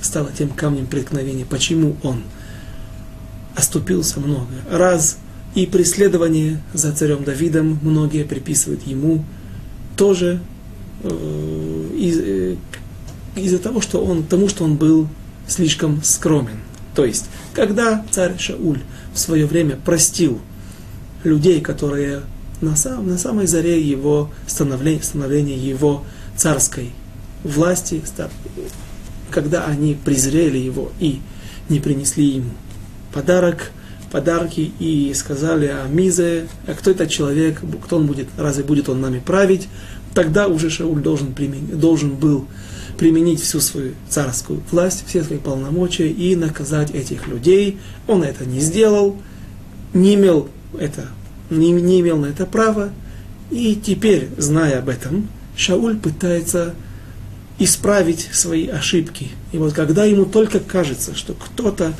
стало 0.00 0.30
тем 0.32 0.48
камнем 0.48 0.86
преткновения, 0.86 1.44
почему 1.44 1.98
он 2.02 2.22
оступился 3.54 4.20
много 4.20 4.54
раз, 4.70 5.18
и 5.54 5.66
преследование 5.66 6.62
за 6.72 6.92
царем 6.92 7.24
Давидом 7.24 7.78
многие 7.82 8.24
приписывают 8.24 8.86
ему 8.86 9.24
тоже 9.96 10.40
э, 11.02 11.88
из, 11.96 12.18
э, 12.18 12.56
из-за 13.36 13.58
того, 13.58 13.80
что 13.80 14.04
он, 14.04 14.22
тому, 14.22 14.48
что 14.48 14.64
он 14.64 14.76
был 14.76 15.08
слишком 15.48 16.02
скромен. 16.02 16.58
То 16.94 17.04
есть, 17.04 17.26
когда 17.52 18.04
царь 18.10 18.38
Шауль 18.38 18.80
в 19.12 19.18
свое 19.18 19.46
время 19.46 19.76
простил 19.76 20.40
людей, 21.24 21.60
которые 21.60 22.22
на, 22.60 22.76
сам, 22.76 23.08
на 23.08 23.18
самой 23.18 23.46
заре 23.46 23.80
его 23.80 24.30
становления, 24.46 25.02
становления 25.02 25.56
его 25.56 26.04
царской 26.36 26.90
власти, 27.42 28.02
когда 29.30 29.64
они 29.66 29.94
презрели 29.94 30.58
его 30.58 30.92
и 31.00 31.20
не 31.68 31.80
принесли 31.80 32.26
ему 32.26 32.50
подарок, 33.12 33.72
подарки 34.10 34.72
и 34.78 35.12
сказали 35.14 35.66
о 35.66 35.86
Мизе, 35.88 36.48
а 36.66 36.74
кто 36.74 36.90
этот 36.90 37.10
человек, 37.10 37.60
кто 37.84 37.96
он 37.96 38.06
будет, 38.06 38.28
разве 38.36 38.64
будет 38.64 38.88
он 38.88 39.00
нами 39.00 39.20
править, 39.24 39.68
тогда 40.14 40.48
уже 40.48 40.70
Шауль 40.70 41.00
должен, 41.00 41.32
применить, 41.32 41.78
должен 41.78 42.16
был 42.16 42.46
применить 42.98 43.40
всю 43.40 43.60
свою 43.60 43.94
царскую 44.08 44.62
власть, 44.70 45.04
все 45.06 45.22
свои 45.22 45.38
полномочия 45.38 46.08
и 46.08 46.36
наказать 46.36 46.90
этих 46.90 47.28
людей. 47.28 47.78
Он 48.06 48.22
это 48.22 48.44
не 48.44 48.60
сделал, 48.60 49.16
не 49.94 50.14
имел, 50.14 50.48
это, 50.78 51.06
не, 51.48 51.72
не 51.72 52.00
имел 52.00 52.18
на 52.18 52.26
это 52.26 52.46
права, 52.46 52.90
и 53.50 53.74
теперь, 53.74 54.28
зная 54.36 54.78
об 54.78 54.88
этом, 54.88 55.28
Шауль 55.56 55.96
пытается 55.96 56.74
исправить 57.58 58.28
свои 58.32 58.68
ошибки. 58.68 59.28
И 59.52 59.58
вот 59.58 59.72
когда 59.72 60.04
ему 60.04 60.24
только 60.24 60.60
кажется, 60.60 61.14
что 61.14 61.34
кто-то 61.34 61.92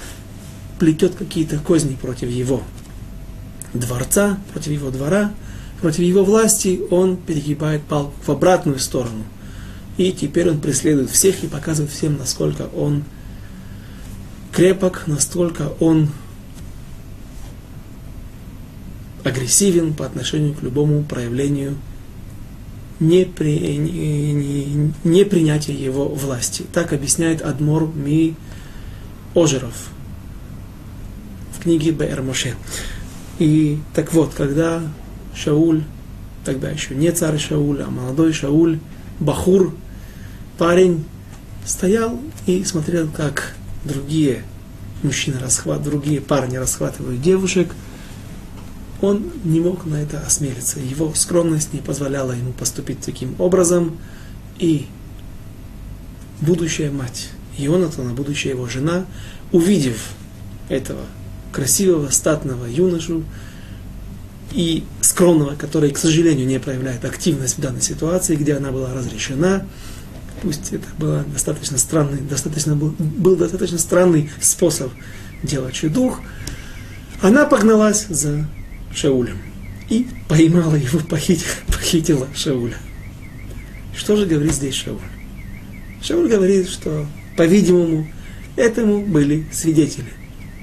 плетет 0.80 1.14
какие-то 1.14 1.58
козни 1.58 1.94
против 1.94 2.30
его 2.30 2.62
дворца, 3.74 4.38
против 4.52 4.72
его 4.72 4.90
двора, 4.90 5.30
против 5.82 6.00
его 6.00 6.24
власти, 6.24 6.80
он 6.90 7.18
перегибает 7.18 7.82
палку 7.82 8.14
в 8.24 8.30
обратную 8.30 8.78
сторону. 8.78 9.24
И 9.98 10.10
теперь 10.10 10.50
он 10.50 10.58
преследует 10.58 11.10
всех 11.10 11.44
и 11.44 11.48
показывает 11.48 11.92
всем, 11.92 12.16
насколько 12.16 12.62
он 12.74 13.04
крепок, 14.52 15.04
насколько 15.06 15.74
он 15.80 16.08
агрессивен 19.22 19.92
по 19.92 20.06
отношению 20.06 20.54
к 20.54 20.62
любому 20.62 21.02
проявлению 21.04 21.76
не, 23.00 23.26
при, 23.26 23.76
не, 23.76 24.32
не, 24.32 24.92
не 25.04 25.24
принятие 25.24 25.76
его 25.76 26.08
власти. 26.08 26.64
Так 26.72 26.94
объясняет 26.94 27.42
Адмор 27.42 27.86
Ми 27.94 28.34
Ожеров 29.34 29.90
в 31.60 31.62
книге 31.62 31.94
Моше. 32.22 32.54
И 33.38 33.78
так 33.94 34.14
вот, 34.14 34.32
когда 34.34 34.82
Шауль, 35.34 35.82
тогда 36.44 36.70
еще 36.70 36.94
не 36.94 37.10
царь 37.12 37.38
Шауль, 37.38 37.82
а 37.82 37.90
молодой 37.90 38.32
Шауль, 38.32 38.78
Бахур, 39.18 39.74
парень, 40.56 41.04
стоял 41.66 42.18
и 42.46 42.64
смотрел, 42.64 43.08
как 43.08 43.54
другие 43.84 44.42
мужчины 45.02 45.38
расхватывают, 45.38 45.84
другие 45.84 46.20
парни 46.22 46.56
расхватывают 46.56 47.20
девушек, 47.20 47.74
он 49.02 49.30
не 49.44 49.60
мог 49.60 49.84
на 49.84 49.96
это 49.96 50.20
осмелиться. 50.20 50.80
Его 50.80 51.12
скромность 51.14 51.74
не 51.74 51.80
позволяла 51.80 52.32
ему 52.32 52.52
поступить 52.52 53.00
таким 53.00 53.34
образом. 53.38 53.98
И 54.58 54.86
будущая 56.42 56.90
мать 56.90 57.30
Ионатана, 57.56 58.12
будущая 58.12 58.52
его 58.52 58.66
жена, 58.66 59.06
увидев 59.52 60.10
этого 60.68 61.00
красивого, 61.52 62.10
статного 62.10 62.66
юношу 62.66 63.24
и 64.52 64.84
скромного, 65.00 65.54
который, 65.54 65.90
к 65.90 65.98
сожалению, 65.98 66.46
не 66.46 66.58
проявляет 66.58 67.04
активность 67.04 67.58
в 67.58 67.60
данной 67.60 67.82
ситуации, 67.82 68.36
где 68.36 68.54
она 68.54 68.70
была 68.72 68.92
разрешена, 68.92 69.64
пусть 70.42 70.72
это 70.72 70.86
был 70.98 71.22
достаточно 71.24 71.78
странный, 71.78 72.20
достаточно 72.20 72.74
был, 72.74 72.94
был 72.98 73.36
достаточно 73.36 73.78
странный 73.78 74.30
способ 74.40 74.90
делать 75.42 75.74
чудух, 75.74 76.20
она 77.22 77.44
погналась 77.44 78.06
за 78.08 78.48
Шаулем 78.94 79.38
и 79.88 80.06
поймала 80.28 80.74
его, 80.74 80.98
похитила, 81.00 81.50
похитила 81.66 82.28
Шауля. 82.34 82.76
Что 83.96 84.16
же 84.16 84.26
говорит 84.26 84.54
здесь 84.54 84.74
Шауль? 84.74 84.98
Шауль 86.02 86.28
говорит, 86.28 86.68
что, 86.68 87.06
по-видимому, 87.36 88.06
этому 88.56 89.04
были 89.04 89.46
свидетели. 89.52 90.06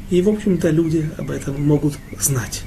И, 0.10 0.22
в 0.22 0.30
общем-то, 0.30 0.70
люди 0.70 1.10
об 1.18 1.32
этом 1.32 1.62
могут 1.62 1.96
знать. 2.20 2.64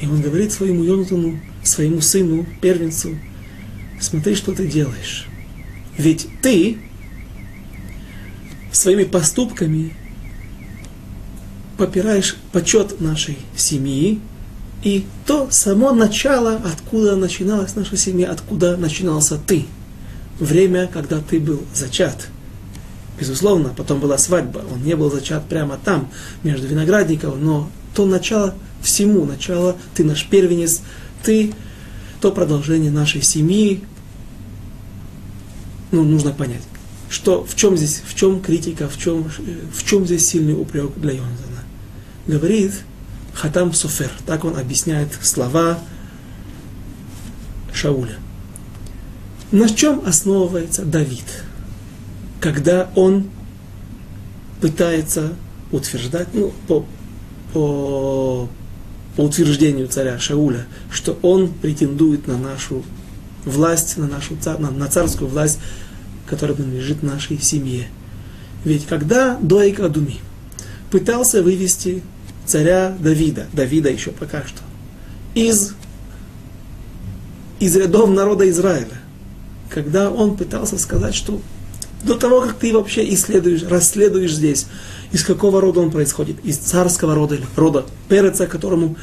И 0.00 0.06
он 0.06 0.20
говорит 0.20 0.52
своему 0.52 0.84
Йонатану, 0.84 1.40
своему 1.62 2.00
сыну, 2.00 2.46
первенцу, 2.60 3.16
смотри, 4.00 4.34
что 4.34 4.52
ты 4.52 4.66
делаешь. 4.66 5.26
Ведь 5.96 6.28
ты 6.42 6.78
своими 8.72 9.04
поступками 9.04 9.94
попираешь 11.76 12.36
почет 12.52 13.00
нашей 13.00 13.38
семьи 13.56 14.20
и 14.82 15.04
то 15.26 15.48
само 15.50 15.92
начало, 15.92 16.54
откуда 16.54 17.16
начиналась 17.16 17.74
наша 17.74 17.96
семья, 17.96 18.30
откуда 18.30 18.76
начинался 18.76 19.38
ты. 19.38 19.64
Время, 20.38 20.86
когда 20.86 21.20
ты 21.20 21.40
был 21.40 21.62
зачат. 21.74 22.28
Безусловно, 23.18 23.74
потом 23.76 24.00
была 24.00 24.16
свадьба. 24.18 24.62
Он 24.72 24.82
не 24.82 24.94
был 24.94 25.10
зачат 25.10 25.48
прямо 25.48 25.78
там, 25.82 26.08
между 26.42 26.66
виноградников, 26.66 27.36
но 27.36 27.70
то 27.94 28.06
начало 28.06 28.54
всему, 28.80 29.24
начало, 29.24 29.76
ты 29.94 30.04
наш 30.04 30.24
первенец, 30.26 30.82
ты 31.24 31.52
то 32.20 32.30
продолжение 32.32 32.90
нашей 32.90 33.22
семьи, 33.22 33.82
ну, 35.90 36.04
нужно 36.04 36.32
понять, 36.32 36.62
что, 37.08 37.44
в 37.44 37.54
чем 37.56 37.76
здесь, 37.76 38.02
в 38.06 38.14
чем 38.14 38.40
критика, 38.40 38.88
в 38.88 38.98
чем, 38.98 39.30
в 39.72 39.84
чем 39.84 40.04
здесь 40.04 40.26
сильный 40.28 40.54
упрек 40.54 40.92
для 40.96 41.12
Йонатана. 41.12 41.62
Говорит 42.26 42.72
Хатам 43.32 43.72
Софер, 43.72 44.10
так 44.26 44.44
он 44.44 44.56
объясняет 44.56 45.08
слова 45.22 45.78
Шауля. 47.72 48.16
На 49.50 49.68
чем 49.68 50.02
основывается 50.04 50.84
Давид, 50.84 51.24
когда 52.40 52.90
он 52.94 53.28
пытается 54.60 55.34
утверждать, 55.70 56.28
ну, 56.32 56.52
по, 56.66 56.84
по, 57.52 58.48
по 59.16 59.22
утверждению 59.22 59.88
царя 59.88 60.18
Шауля, 60.18 60.66
что 60.90 61.18
он 61.22 61.48
претендует 61.48 62.26
на 62.26 62.38
нашу 62.38 62.84
власть, 63.44 63.96
на, 63.96 64.06
нашу, 64.06 64.36
на, 64.58 64.70
на 64.70 64.88
царскую 64.88 65.28
власть, 65.28 65.58
которая 66.26 66.56
принадлежит 66.56 67.02
нашей 67.02 67.40
семье. 67.40 67.88
Ведь 68.64 68.86
когда 68.86 69.36
Доик 69.40 69.80
Адуми 69.80 70.16
пытался 70.90 71.42
вывести 71.42 72.02
царя 72.44 72.96
Давида, 72.98 73.46
Давида 73.52 73.90
еще 73.90 74.10
пока 74.10 74.42
что, 74.44 74.60
из, 75.34 75.74
из 77.60 77.76
рядов 77.76 78.10
народа 78.10 78.48
Израиля, 78.50 79.00
когда 79.68 80.10
он 80.10 80.36
пытался 80.36 80.78
сказать, 80.78 81.14
что 81.14 81.40
до 82.02 82.14
того, 82.14 82.40
как 82.42 82.54
ты 82.54 82.72
вообще 82.72 83.12
исследуешь, 83.14 83.64
расследуешь 83.64 84.34
здесь, 84.34 84.66
из 85.12 85.24
какого 85.24 85.60
рода 85.60 85.80
он 85.80 85.90
происходит, 85.90 86.36
из 86.44 86.56
царского 86.58 87.14
рода 87.14 87.34
или 87.34 87.46
рода 87.56 87.86
Переца, 88.08 88.46
которому, 88.46 88.96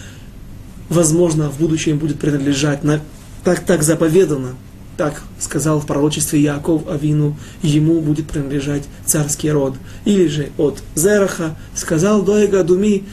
возможно, 0.89 1.49
в 1.49 1.59
будущем 1.59 1.97
будет 1.97 2.19
принадлежать 2.19 2.83
на 2.83 3.01
так, 3.43 3.59
так 3.61 3.83
заповедано, 3.83 4.55
так 4.97 5.21
сказал 5.39 5.79
в 5.79 5.85
пророчестве 5.85 6.41
Яков 6.41 6.87
Авину, 6.87 7.37
ему 7.61 8.01
будет 8.01 8.27
принадлежать 8.27 8.83
царский 9.05 9.51
род. 9.51 9.75
Или 10.05 10.27
же 10.27 10.49
от 10.57 10.81
Зераха 10.95 11.57
сказал 11.75 12.21
Доега 12.21 12.63
Думи, 12.63 13.03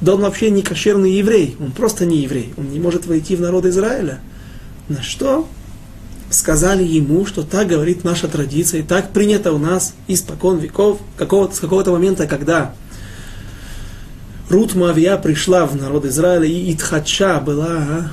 да 0.00 0.14
он 0.14 0.20
вообще 0.20 0.50
не 0.50 0.62
кошерный 0.62 1.12
еврей, 1.12 1.56
он 1.58 1.72
просто 1.72 2.06
не 2.06 2.18
еврей, 2.18 2.52
он 2.56 2.70
не 2.70 2.78
может 2.78 3.06
войти 3.06 3.34
в 3.34 3.40
народ 3.40 3.64
Израиля. 3.66 4.20
На 4.88 5.02
что 5.02 5.48
сказали 6.30 6.82
ему, 6.84 7.26
что 7.26 7.42
так 7.42 7.68
говорит 7.68 8.04
наша 8.04 8.28
традиция, 8.28 8.80
и 8.80 8.82
так 8.82 9.12
принято 9.12 9.52
у 9.52 9.58
нас 9.58 9.94
испокон 10.08 10.58
веков, 10.58 11.00
какого 11.16 11.50
с 11.50 11.60
какого-то 11.60 11.92
момента, 11.92 12.26
когда 12.26 12.74
Рут 14.48 14.74
Мавия 14.74 15.16
пришла 15.16 15.66
в 15.66 15.76
народ 15.76 16.04
Израиля, 16.04 16.46
и 16.46 16.72
Итхача 16.72 17.40
была 17.40 18.10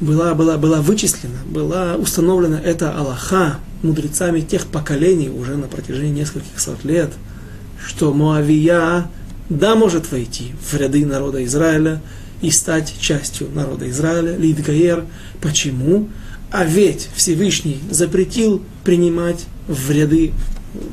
была, 0.00 0.34
была, 0.34 0.58
была 0.58 0.80
вычислена, 0.80 1.38
была 1.46 1.96
установлена 1.96 2.60
эта 2.60 2.92
Аллаха 2.92 3.58
мудрецами 3.82 4.40
тех 4.40 4.66
поколений 4.66 5.30
уже 5.30 5.56
на 5.56 5.68
протяжении 5.68 6.20
нескольких 6.20 6.58
сот 6.58 6.84
лет, 6.84 7.12
что 7.84 8.12
Моавия, 8.12 9.08
да, 9.48 9.74
может 9.74 10.10
войти 10.10 10.52
в 10.60 10.74
ряды 10.74 11.06
народа 11.06 11.44
Израиля 11.44 12.02
и 12.42 12.50
стать 12.50 12.94
частью 12.98 13.48
народа 13.54 13.88
Израиля, 13.90 14.36
Лидгаер. 14.36 15.04
Почему? 15.40 16.08
А 16.50 16.64
ведь 16.64 17.08
Всевышний 17.14 17.80
запретил 17.90 18.62
принимать 18.84 19.46
в 19.66 19.90
ряды 19.90 20.32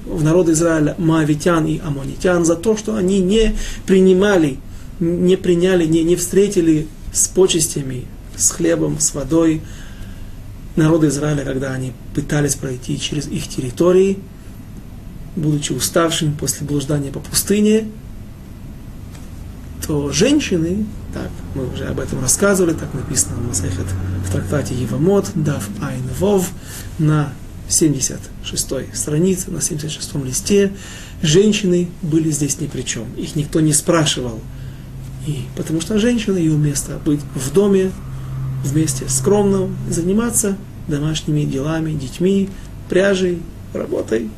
в 0.05 0.23
народ 0.23 0.49
Израиля 0.49 0.95
Моавитян 0.97 1.65
и 1.65 1.79
Амонитян 1.79 2.45
за 2.45 2.55
то, 2.55 2.77
что 2.77 2.95
они 2.95 3.19
не 3.19 3.55
принимали, 3.85 4.57
не 4.99 5.35
приняли, 5.35 5.85
не, 5.85 6.03
не 6.03 6.15
встретили 6.15 6.87
с 7.11 7.27
почестями 7.27 8.05
с 8.35 8.51
хлебом, 8.51 8.99
с 8.99 9.13
водой. 9.13 9.61
Народы 10.75 11.07
Израиля, 11.07 11.43
когда 11.43 11.71
они 11.71 11.93
пытались 12.15 12.55
пройти 12.55 12.99
через 12.99 13.27
их 13.27 13.47
территории, 13.47 14.17
будучи 15.35 15.71
уставшими 15.71 16.33
после 16.33 16.65
блуждания 16.65 17.11
по 17.11 17.19
пустыне, 17.19 17.89
то 19.85 20.11
женщины, 20.11 20.85
так, 21.13 21.29
мы 21.55 21.71
уже 21.71 21.85
об 21.85 21.99
этом 21.99 22.21
рассказывали, 22.21 22.73
так 22.73 22.93
написано 22.93 23.35
в 23.35 23.47
Масахет 23.47 23.85
в 24.25 24.31
трактате 24.31 24.75
Евамот, 24.75 25.31
Дав 25.35 25.67
Айн 25.81 26.03
Вов, 26.19 26.49
на 26.99 27.33
76-й 27.69 28.95
странице, 28.95 29.51
на 29.51 29.57
76-м 29.57 30.25
листе, 30.25 30.71
женщины 31.21 31.89
были 32.01 32.29
здесь 32.31 32.59
ни 32.59 32.67
при 32.67 32.83
чем. 32.83 33.05
Их 33.17 33.35
никто 33.35 33.59
не 33.59 33.73
спрашивал. 33.73 34.39
И 35.25 35.43
потому 35.55 35.81
что 35.81 35.99
женщина, 35.99 36.37
ее 36.37 36.55
место 36.55 36.99
быть 37.03 37.21
в 37.35 37.53
доме, 37.53 37.91
вместе 38.63 39.07
скромно 39.07 39.69
заниматься 39.89 40.57
домашними 40.87 41.43
делами, 41.43 41.93
детьми, 41.93 42.49
пряжей, 42.89 43.41
работой. 43.73 44.29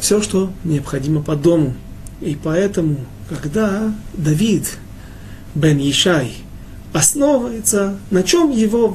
Все, 0.00 0.20
что 0.20 0.52
необходимо 0.64 1.22
по 1.22 1.36
дому. 1.36 1.74
И 2.20 2.36
поэтому, 2.42 2.98
когда 3.40 3.94
Давид 4.14 4.78
бен 5.54 5.78
Ишай 5.78 6.34
основывается, 6.92 7.98
на 8.10 8.22
чем 8.22 8.50
его, 8.50 8.94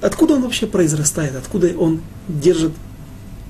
откуда 0.00 0.34
он 0.34 0.42
вообще 0.42 0.66
произрастает, 0.66 1.36
откуда 1.36 1.68
он 1.76 2.00
держит 2.28 2.72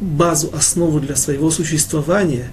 базу, 0.00 0.50
основу 0.54 1.00
для 1.00 1.16
своего 1.16 1.50
существования, 1.50 2.50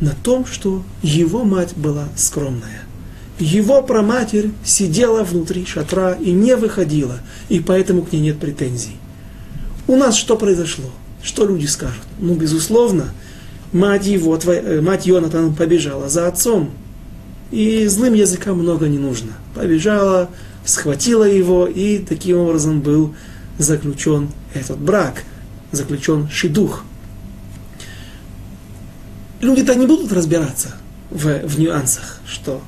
на 0.00 0.12
том, 0.12 0.46
что 0.46 0.82
его 1.02 1.44
мать 1.44 1.74
была 1.76 2.08
скромная 2.16 2.84
его 3.40 3.82
проматерь 3.82 4.50
сидела 4.64 5.24
внутри 5.24 5.64
шатра 5.64 6.12
и 6.12 6.30
не 6.30 6.54
выходила, 6.56 7.18
и 7.48 7.60
поэтому 7.60 8.02
к 8.02 8.12
ней 8.12 8.20
нет 8.20 8.38
претензий. 8.38 8.96
У 9.88 9.96
нас 9.96 10.16
что 10.16 10.36
произошло? 10.36 10.90
Что 11.22 11.46
люди 11.46 11.66
скажут? 11.66 12.02
Ну, 12.18 12.34
безусловно, 12.34 13.12
мать 13.72 14.06
его, 14.06 14.36
твоя, 14.36 14.60
э, 14.60 14.80
мать 14.80 15.06
Йонатана 15.06 15.52
побежала 15.52 16.08
за 16.08 16.26
отцом, 16.26 16.70
и 17.50 17.86
злым 17.86 18.14
языкам 18.14 18.58
много 18.58 18.88
не 18.88 18.98
нужно. 18.98 19.32
Побежала, 19.54 20.30
схватила 20.64 21.24
его, 21.24 21.66
и 21.66 21.98
таким 21.98 22.38
образом 22.38 22.80
был 22.80 23.14
заключен 23.58 24.28
этот 24.54 24.78
брак, 24.78 25.24
заключен 25.72 26.28
шидух. 26.28 26.84
Люди-то 29.40 29.74
не 29.74 29.86
будут 29.86 30.12
разбираться 30.12 30.74
в, 31.10 31.46
в 31.46 31.58
нюансах, 31.58 32.20
что 32.26 32.60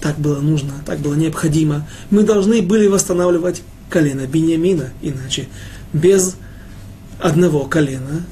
так 0.00 0.18
было 0.18 0.40
нужно, 0.40 0.72
так 0.86 1.00
было 1.00 1.14
необходимо. 1.14 1.86
Мы 2.10 2.22
должны 2.22 2.62
были 2.62 2.86
восстанавливать 2.86 3.62
колено 3.90 4.26
Бениамина, 4.26 4.90
иначе 5.02 5.48
без 5.92 6.36
одного 7.18 7.64
колена 7.64 8.24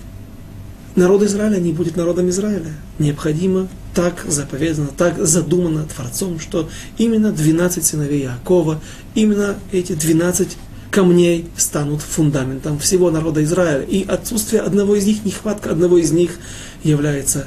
народ 0.97 1.23
Израиля 1.23 1.59
не 1.59 1.73
будет 1.73 1.97
народом 1.97 2.29
Израиля. 2.31 2.73
Необходимо 2.99 3.69
так 3.95 4.25
заповедано, 4.27 4.89
так 4.97 5.25
задумано 5.25 5.85
Творцом, 5.85 6.41
что 6.41 6.69
именно 6.99 7.33
12 7.33 7.85
сыновей 7.85 8.23
Якова, 8.23 8.81
именно 9.15 9.57
эти 9.73 9.93
12 9.93 10.57
камней 10.91 11.47
станут 11.57 12.01
фундаментом 12.01 12.79
всего 12.79 13.11
народа 13.11 13.45
Израиля. 13.45 13.83
И 13.83 14.05
отсутствие 14.07 14.63
одного 14.63 14.97
из 14.97 15.07
них, 15.07 15.25
нехватка 15.25 15.71
одного 15.71 15.99
из 15.99 16.11
них 16.11 16.39
является 16.83 17.47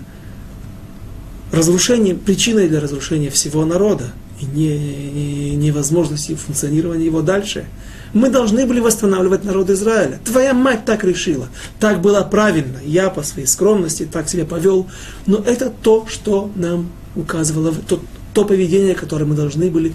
разрушением, 1.51 2.19
причиной 2.19 2.69
для 2.69 2.79
разрушения 2.79 3.31
всего 3.31 3.65
народа 3.65 4.11
и 4.39 4.45
не, 4.45 4.77
не, 4.77 5.55
невозможности 5.55 6.35
функционирования 6.35 7.05
его 7.05 7.21
дальше. 7.21 7.65
Мы 8.13 8.29
должны 8.29 8.65
были 8.65 8.79
восстанавливать 8.79 9.43
народ 9.43 9.69
Израиля. 9.69 10.19
Твоя 10.25 10.53
мать 10.53 10.85
так 10.85 11.03
решила. 11.03 11.47
Так 11.79 12.01
было 12.01 12.21
правильно. 12.21 12.79
Я 12.83 13.09
по 13.09 13.21
своей 13.23 13.47
скромности 13.47 14.07
так 14.11 14.29
себя 14.29 14.45
повел. 14.45 14.87
Но 15.27 15.37
это 15.37 15.69
то, 15.69 16.07
что 16.07 16.51
нам 16.55 16.89
указывало, 17.15 17.73
то, 17.87 18.01
то 18.33 18.45
поведение, 18.45 18.95
которое 18.95 19.25
мы 19.25 19.35
должны 19.35 19.69
были, 19.69 19.93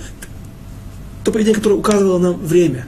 то 1.24 1.33
поведение, 1.33 1.57
которое 1.57 1.77
указывало 1.77 2.18
нам 2.18 2.35
время. 2.35 2.87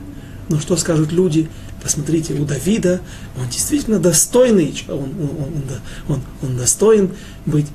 Но 0.48 0.60
что 0.60 0.76
скажут 0.76 1.12
люди? 1.12 1.48
Посмотрите, 1.82 2.34
у 2.34 2.44
Давида 2.44 3.00
он 3.38 3.48
действительно 3.48 3.98
достойный, 3.98 4.74
он, 4.88 4.98
он, 4.98 5.62
он, 6.08 6.20
он, 6.42 6.56
достоин 6.56 7.10
быть 7.44 7.66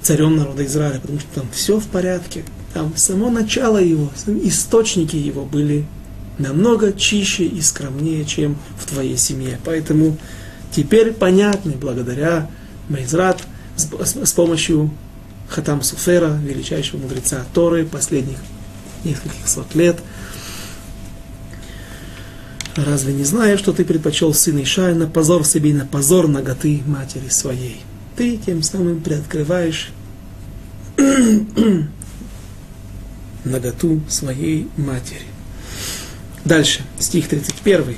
царем 0.00 0.36
народа 0.36 0.64
Израиля, 0.64 1.00
потому 1.00 1.18
что 1.18 1.28
там 1.40 1.46
все 1.52 1.78
в 1.78 1.86
порядке. 1.86 2.44
Там 2.72 2.92
само 2.96 3.30
начало 3.30 3.78
его, 3.78 4.10
источники 4.44 5.16
его 5.16 5.44
были 5.44 5.86
намного 6.38 6.92
чище 6.92 7.44
и 7.44 7.60
скромнее, 7.60 8.24
чем 8.24 8.56
в 8.78 8.86
твоей 8.86 9.16
семье. 9.16 9.58
Поэтому 9.64 10.16
теперь 10.70 11.12
понятны, 11.12 11.72
благодаря 11.72 12.50
Мейзрат, 12.88 13.42
с, 13.76 14.32
помощью 14.32 14.90
Хатам 15.48 15.82
Суфера, 15.82 16.38
величайшего 16.42 17.00
мудреца 17.00 17.44
Торы, 17.54 17.84
последних 17.84 18.38
нескольких 19.04 19.46
сот 19.46 19.74
лет. 19.74 20.00
Разве 22.74 23.12
не 23.12 23.24
знаешь, 23.24 23.58
что 23.58 23.72
ты 23.72 23.84
предпочел 23.84 24.32
сына 24.32 24.62
Ишая 24.62 24.94
на 24.94 25.06
позор 25.06 25.44
себе 25.44 25.70
и 25.70 25.74
на 25.74 25.84
позор 25.84 26.26
ноготы 26.26 26.82
матери 26.86 27.28
своей? 27.28 27.82
Ты 28.16 28.38
тем 28.38 28.62
самым 28.62 29.00
приоткрываешь 29.00 29.90
наготу 33.44 34.00
своей 34.08 34.68
матери. 34.76 35.31
Дальше, 36.45 36.81
стих 36.99 37.27
31. 37.27 37.95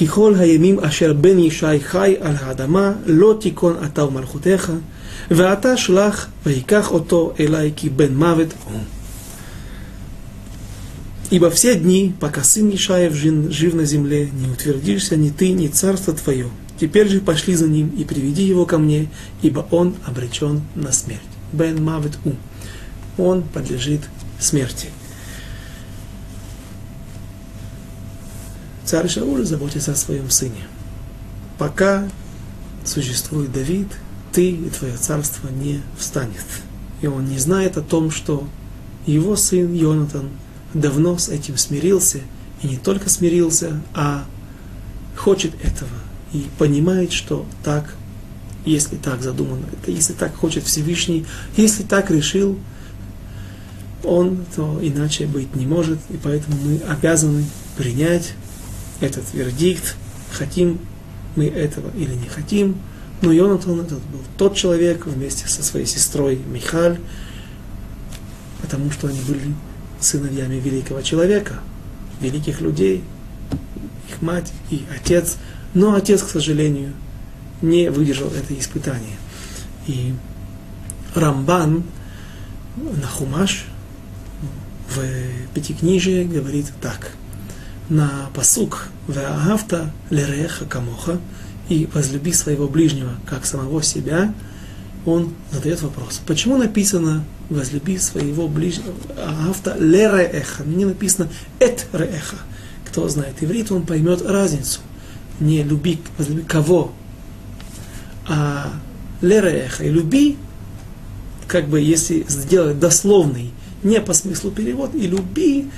ככל 0.00 0.34
הימים 0.38 0.80
אשר 0.80 1.12
בן 1.12 1.38
ישי 1.38 1.80
חי 1.80 2.14
על 2.20 2.34
האדמה, 2.40 2.92
לא 3.06 3.36
תיכון 3.40 3.76
אתה 3.84 4.04
ומלכותך, 4.04 4.72
ואתה 5.30 5.76
שלח 5.76 6.28
ויקח 6.46 6.90
אותו 6.90 7.32
אליי 7.40 7.72
כי 7.76 7.88
бен 7.88 8.16
мавет 8.16 8.54
он. 8.66 8.80
Ибо 11.30 11.48
все 11.48 11.76
дни, 11.76 12.12
пока 12.20 12.44
сын 12.44 12.68
Ишаев 12.74 13.14
жив 13.14 13.72
на 13.72 13.86
земле, 13.86 14.28
не 14.30 14.50
утвердишься 14.50 15.16
ни 15.16 15.30
ты, 15.30 15.52
ни 15.52 15.66
царство 15.66 16.12
твое. 16.12 16.50
Теперь 16.78 17.08
же 17.08 17.20
пошли 17.20 17.54
за 17.54 17.68
ним 17.68 17.88
и 17.96 18.04
приведи 18.04 18.42
его 18.42 18.66
ко 18.66 18.76
мне, 18.76 19.08
ибо 19.40 19.66
он 19.70 19.94
обречен 20.04 20.60
на 20.74 20.92
смерть. 20.92 21.22
Бен 21.54 21.82
мавет 21.82 22.18
у. 22.26 22.32
Он 23.16 23.42
подлежит 23.42 24.02
смерти. 24.38 24.88
Царь 28.87 29.09
Шауль 29.09 29.43
заботится 29.43 29.91
о 29.91 29.95
своем 29.95 30.29
сыне. 30.29 30.65
Пока 31.57 32.07
существует 32.85 33.51
Давид, 33.51 33.89
ты 34.31 34.49
и 34.51 34.69
твое 34.69 34.95
царство 34.95 35.49
не 35.49 35.81
встанет. 35.99 36.45
И 37.01 37.07
он 37.07 37.25
не 37.25 37.37
знает 37.37 37.75
о 37.75 37.81
том, 37.81 38.11
что 38.11 38.47
его 39.05 39.35
сын 39.35 39.73
Йонатан 39.73 40.29
давно 40.73 41.17
с 41.17 41.27
этим 41.27 41.57
смирился, 41.57 42.19
и 42.63 42.67
не 42.67 42.77
только 42.77 43.09
смирился, 43.09 43.81
а 43.93 44.23
хочет 45.17 45.51
этого, 45.61 45.91
и 46.31 46.45
понимает, 46.57 47.11
что 47.11 47.45
так, 47.65 47.93
если 48.63 48.95
так 48.95 49.21
задумано, 49.21 49.65
это 49.73 49.91
если 49.91 50.13
так 50.13 50.33
хочет 50.33 50.63
Всевышний, 50.63 51.25
если 51.57 51.83
так 51.83 52.09
решил 52.09 52.57
он, 54.05 54.45
то 54.55 54.79
иначе 54.81 55.27
быть 55.27 55.53
не 55.57 55.65
может, 55.65 55.99
и 56.09 56.15
поэтому 56.15 56.55
мы 56.63 56.77
обязаны 56.87 57.43
принять 57.75 58.33
этот 58.99 59.33
вердикт, 59.33 59.95
хотим 60.31 60.79
мы 61.35 61.45
этого 61.45 61.91
или 61.95 62.13
не 62.13 62.27
хотим. 62.27 62.77
Но 63.21 63.31
Йонатан 63.31 63.79
этот 63.81 64.01
был 64.05 64.19
тот 64.37 64.55
человек 64.55 65.05
вместе 65.05 65.47
со 65.47 65.63
своей 65.63 65.85
сестрой 65.85 66.35
Михаль, 66.35 66.99
потому 68.61 68.91
что 68.91 69.07
они 69.07 69.19
были 69.21 69.53
сыновьями 69.99 70.55
великого 70.55 71.01
человека, 71.01 71.59
великих 72.21 72.61
людей, 72.61 73.03
их 74.09 74.21
мать 74.21 74.51
и 74.69 74.83
отец. 74.95 75.37
Но 75.73 75.95
отец, 75.95 76.21
к 76.21 76.29
сожалению, 76.29 76.93
не 77.61 77.89
выдержал 77.89 78.29
это 78.29 78.57
испытание. 78.57 79.17
И 79.87 80.13
Рамбан 81.15 81.83
на 82.75 83.07
Хумаш 83.07 83.65
в 84.89 84.99
Пятикнижии 85.53 86.23
говорит 86.23 86.71
так– 86.81 87.11
на 87.89 88.29
посук 88.33 88.89
«Веагавта 89.07 89.93
лереха 90.09 90.65
камоха» 90.65 91.19
и 91.69 91.87
«возлюби 91.93 92.33
своего 92.33 92.67
ближнего, 92.67 93.13
как 93.25 93.45
самого 93.45 93.81
себя», 93.81 94.33
он 95.05 95.33
задает 95.51 95.81
вопрос, 95.81 96.21
почему 96.27 96.57
написано 96.57 97.23
«возлюби 97.49 97.97
своего 97.97 98.47
ближнего» 98.47 98.93
«Агавта 99.17 99.75
лереха», 99.79 100.63
не 100.65 100.85
написано 100.85 101.29
«эт 101.59 101.87
реха». 101.93 102.37
Кто 102.89 103.07
знает 103.07 103.35
иврит, 103.41 103.71
он 103.71 103.85
поймет 103.85 104.21
разницу. 104.21 104.79
Не 105.39 105.63
люби, 105.63 105.99
возлюби 106.17 106.41
кого, 106.41 106.91
а 108.27 108.73
лереха 109.21 109.83
и 109.83 109.89
люби, 109.89 110.37
как 111.47 111.67
бы 111.67 111.79
если 111.79 112.25
сделать 112.27 112.79
дословный, 112.79 113.51
не 113.83 114.01
по 114.01 114.13
смыслу 114.13 114.51
перевод, 114.51 114.95
и 114.95 115.07
люби 115.07 115.69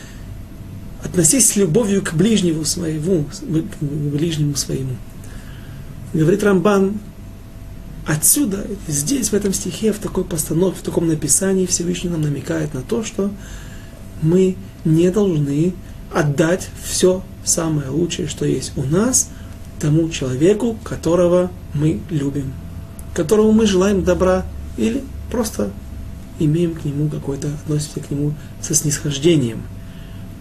относись 1.03 1.49
с 1.49 1.55
любовью 1.55 2.01
к 2.03 2.13
ближнему 2.13 2.65
своему, 2.65 3.25
к 3.25 3.83
ближнему 3.83 4.55
своему. 4.55 4.95
Говорит 6.13 6.43
Рамбан, 6.43 6.99
отсюда, 8.05 8.65
здесь, 8.87 9.29
в 9.29 9.33
этом 9.33 9.53
стихе, 9.53 9.93
в 9.93 9.99
такой 9.99 10.23
постановке, 10.23 10.79
в 10.79 10.83
таком 10.83 11.07
написании 11.07 11.65
Всевышний 11.65 12.09
нам 12.09 12.21
намекает 12.21 12.73
на 12.73 12.81
то, 12.81 13.03
что 13.03 13.31
мы 14.21 14.55
не 14.83 15.09
должны 15.11 15.73
отдать 16.13 16.67
все 16.83 17.23
самое 17.45 17.89
лучшее, 17.89 18.27
что 18.27 18.45
есть 18.45 18.73
у 18.75 18.83
нас, 18.83 19.29
тому 19.79 20.09
человеку, 20.09 20.77
которого 20.83 21.51
мы 21.73 22.01
любим, 22.09 22.53
которому 23.13 23.51
мы 23.53 23.65
желаем 23.65 24.03
добра, 24.03 24.45
или 24.75 25.03
просто 25.31 25.71
имеем 26.39 26.73
к 26.73 26.83
нему 26.83 27.09
какое-то, 27.09 27.47
относимся 27.47 27.99
к 28.01 28.11
нему 28.11 28.33
со 28.61 28.73
снисхождением– 28.73 29.61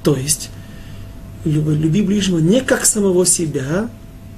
то 0.03 0.17
есть, 0.17 0.51
люби 1.45 2.03
ближнего 2.03 2.39
не 2.39 2.61
как 2.61 2.85
самого 2.85 3.27
себя, 3.27 3.91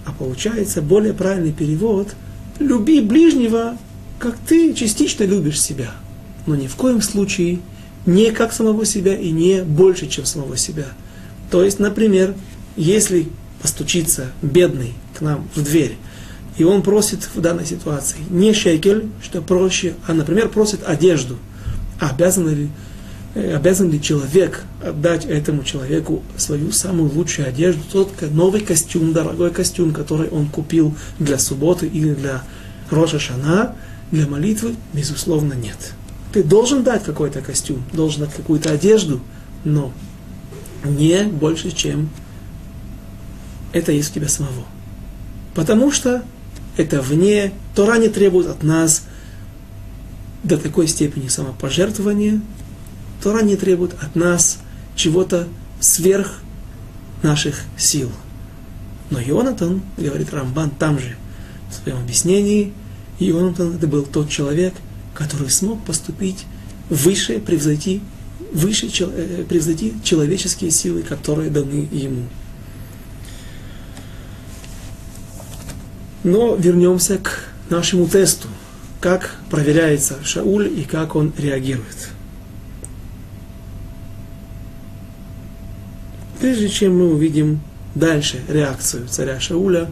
а 0.05 0.13
получается 0.13 0.83
более 0.83 1.13
правильный 1.13 1.53
перевод, 1.53 2.15
люби 2.59 3.01
ближнего, 3.01 3.77
как 4.19 4.37
ты 4.47 4.75
частично 4.75 5.25
любишь 5.25 5.61
себя. 5.61 5.93
Но 6.47 6.55
ни 6.55 6.67
в 6.67 6.77
коем 6.77 7.03
случае 7.03 7.61
не 8.07 8.31
как 8.31 8.53
самого 8.53 8.85
себя 8.85 9.15
и 9.15 9.31
не 9.31 9.63
больше, 9.63 10.09
чем 10.09 10.25
самого 10.25 10.57
себя. 10.57 10.87
То 11.51 11.63
есть, 11.63 11.79
например, 11.79 12.35
если 12.77 13.29
постучится 13.61 14.33
бедный 14.43 14.95
к 15.17 15.21
нам 15.21 15.49
в 15.55 15.63
дверь, 15.63 15.97
и 16.57 16.65
он 16.65 16.83
просит 16.83 17.29
в 17.35 17.41
данной 17.41 17.67
ситуации 17.67 18.19
не 18.29 18.53
шекель, 18.53 19.09
что 19.23 19.41
проще, 19.43 19.95
а, 20.07 20.15
например, 20.15 20.49
просит 20.49 20.81
одежду, 20.85 21.39
а 21.99 22.11
обязан 22.11 22.49
ли 22.49 22.69
обязан 23.35 23.91
ли 23.91 24.03
человек 24.03 24.65
отдать 24.83 25.25
этому 25.25 25.63
человеку 25.63 26.23
свою 26.37 26.73
самую 26.73 27.13
лучшую 27.13 27.49
одежду, 27.49 27.83
тот 27.91 28.11
новый 28.33 28.61
костюм, 28.61 29.13
дорогой 29.13 29.51
костюм, 29.51 29.93
который 29.93 30.29
он 30.29 30.49
купил 30.49 30.97
для 31.19 31.39
субботы 31.39 31.87
или 31.87 32.15
для 32.15 32.43
Роша 32.91 33.19
Шана, 33.19 33.77
для 34.11 34.27
молитвы, 34.27 34.75
безусловно, 34.93 35.55
нет. 35.55 35.95
Ты 36.33 36.43
должен 36.43 36.83
дать 36.83 37.05
какой-то 37.05 37.41
костюм, 37.41 37.85
должен 37.93 38.25
дать 38.25 38.35
какую-то 38.35 38.73
одежду, 38.73 39.21
но 39.65 39.93
не 40.85 41.25
больше, 41.25 41.71
чем 41.71 42.11
это 43.73 43.93
есть 43.93 44.11
у 44.11 44.15
тебя 44.15 44.29
самого. 44.29 44.65
Потому 45.55 45.93
что 45.93 46.25
это 46.77 47.01
вне, 47.01 47.53
Тора 47.75 47.99
не 47.99 48.09
требует 48.09 48.47
от 48.49 48.63
нас 48.63 49.05
до 50.43 50.57
такой 50.57 50.89
степени 50.89 51.29
самопожертвования, 51.29 52.41
Тора 53.23 53.43
не 53.43 53.57
требует 53.57 53.95
от 54.03 54.15
нас 54.17 54.59
чего-то 54.95 55.49
сверх 55.81 56.41
наших 57.23 57.61
сил. 57.77 58.11
Но 59.11 59.21
Йонатан, 59.21 59.83
говорит 59.97 60.33
Рамбан 60.33 60.71
там 60.71 60.99
же, 60.99 61.17
в 61.71 61.83
своем 61.83 61.99
объяснении, 61.99 62.73
Йонатан 63.19 63.77
это 63.77 63.87
был 63.87 64.05
тот 64.05 64.31
человек, 64.31 64.75
который 65.15 65.51
смог 65.51 65.85
поступить 65.85 66.47
выше, 66.89 67.39
превзойти, 67.41 68.01
выше, 68.53 68.89
э, 69.01 69.45
превзойти 69.49 69.95
человеческие 70.03 70.71
силы, 70.71 71.03
которые 71.03 71.51
даны 71.51 71.89
ему. 71.93 72.25
Но 76.23 76.55
вернемся 76.55 77.19
к 77.19 77.45
нашему 77.71 78.07
тесту, 78.07 78.49
как 79.01 79.37
проверяется 79.51 80.19
Шауль 80.25 80.69
и 80.69 80.85
как 80.85 81.17
он 81.17 81.33
реагирует. 81.37 82.11
Прежде 86.41 86.69
чем 86.69 86.99
мы 86.99 87.13
увидим 87.13 87.61
дальше 87.95 88.41
реакцию 88.49 89.09
царя 89.09 89.39
Шауля, 89.41 89.91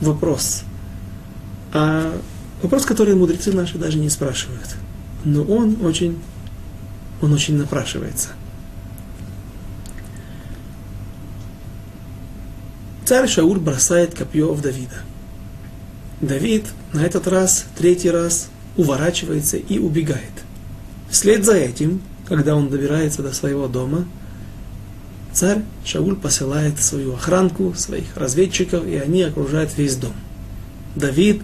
вопрос. 0.00 0.62
А 1.72 2.18
вопрос, 2.62 2.84
который 2.84 3.14
мудрецы 3.14 3.52
наши 3.52 3.78
даже 3.78 3.98
не 3.98 4.08
спрашивают. 4.08 4.76
Но 5.24 5.42
он 5.42 5.84
очень, 5.84 6.18
он 7.20 7.32
очень 7.32 7.56
напрашивается. 7.56 8.30
Царь 13.04 13.28
Шауль 13.28 13.58
бросает 13.58 14.14
копье 14.14 14.52
в 14.54 14.60
Давида– 14.62 14.96
Давид 16.22 16.66
на 16.92 17.04
этот 17.04 17.26
раз, 17.26 17.66
третий 17.76 18.08
раз, 18.08 18.48
уворачивается 18.76 19.56
и 19.56 19.78
убегает. 19.78 20.30
Вслед 21.10 21.44
за 21.44 21.54
этим, 21.54 22.00
когда 22.28 22.54
он 22.54 22.70
добирается 22.70 23.22
до 23.22 23.32
своего 23.32 23.66
дома, 23.66 24.06
царь 25.32 25.62
Шауль 25.84 26.16
посылает 26.16 26.80
свою 26.80 27.14
охранку, 27.14 27.74
своих 27.74 28.16
разведчиков, 28.16 28.86
и 28.86 28.96
они 28.96 29.22
окружают 29.22 29.76
весь 29.76 29.96
дом. 29.96 30.12
Давид, 30.94 31.42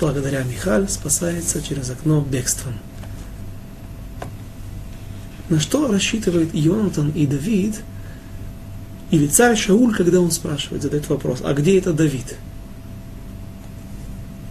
благодаря 0.00 0.42
Михаль, 0.44 0.88
спасается 0.88 1.62
через 1.62 1.90
окно 1.90 2.20
бегством. 2.20 2.74
На 5.48 5.60
что 5.60 5.88
рассчитывает 5.88 6.54
Йонатан 6.54 7.10
и 7.10 7.26
Давид, 7.26 7.80
или 9.10 9.26
царь 9.26 9.56
Шауль, 9.56 9.94
когда 9.94 10.20
он 10.20 10.30
спрашивает, 10.30 10.82
задает 10.82 11.08
вопрос, 11.08 11.40
а 11.44 11.52
где 11.52 11.78
это 11.78 11.92
Давид? 11.92 12.36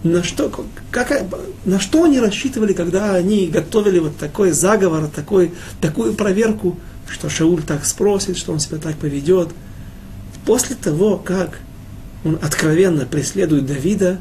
на 0.04 0.22
что, 0.22 0.52
как, 0.92 1.26
на 1.66 1.80
что 1.80 2.04
они 2.04 2.20
рассчитывали, 2.20 2.74
когда 2.74 3.16
они 3.16 3.48
готовили 3.48 4.00
вот 4.00 4.18
такой 4.18 4.52
заговор, 4.52 5.08
такой, 5.08 5.54
такую 5.80 6.14
проверку, 6.14 6.78
что 7.14 7.30
Шауль 7.30 7.64
так 7.64 7.86
спросит, 7.86 8.38
что 8.38 8.52
он 8.52 8.60
себя 8.60 8.78
так 8.78 8.98
поведет. 8.98 9.50
После 10.46 10.76
того, 10.76 11.18
как 11.18 11.60
он 12.26 12.38
откровенно 12.42 13.06
преследует 13.06 13.66
Давида, 13.66 14.20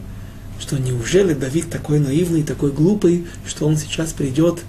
что 0.61 0.79
неужели 0.79 1.35
Давид 1.35 1.71
такой 1.71 1.99
наивный, 1.99 2.43
такой 2.43 2.71
глупый, 2.71 3.27
что 3.47 3.67
он 3.67 3.77
сейчас 3.77 4.13
придет, 4.13 4.61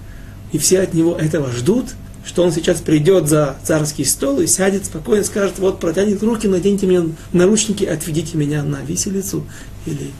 и 0.52 0.58
все 0.58 0.80
от 0.80 0.94
него 0.94 1.16
этого 1.16 1.52
ждут, 1.52 1.90
что 2.24 2.42
он 2.42 2.50
сейчас 2.50 2.80
придет 2.80 3.28
за 3.28 3.56
царский 3.62 4.04
стол 4.04 4.40
и 4.40 4.46
сядет 4.46 4.86
спокойно, 4.86 5.22
скажет, 5.24 5.58
вот 5.58 5.78
протянет 5.78 6.22
руки, 6.22 6.48
наденьте 6.48 6.86
мне 6.86 7.02
наручники, 7.32 7.84
отведите 7.84 8.36
меня 8.36 8.62
на 8.62 8.80
виселицу, 8.80 9.44
или 9.86 10.10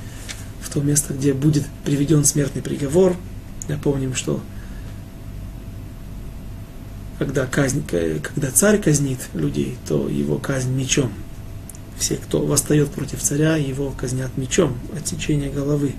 то 0.75 0.81
место, 0.81 1.15
где 1.15 1.33
будет 1.33 1.63
приведен 1.85 2.25
смертный 2.25 2.61
приговор. 2.61 3.17
Напомним, 3.69 4.15
что 4.17 4.41
когда, 7.19 7.47
казнь, 7.47 7.85
когда 7.87 8.51
царь 8.53 8.81
казнит 8.81 9.19
людей, 9.35 9.77
то 9.87 10.09
его 10.09 10.39
казнь 10.39 10.73
мечом. 10.73 11.13
Все, 11.99 12.17
кто 12.17 12.45
восстает 12.45 12.91
против 12.91 13.23
царя, 13.23 13.57
его 13.57 13.91
казнят 13.91 14.37
мечом, 14.37 14.77
отсечение 14.97 15.51
головы. 15.51 15.95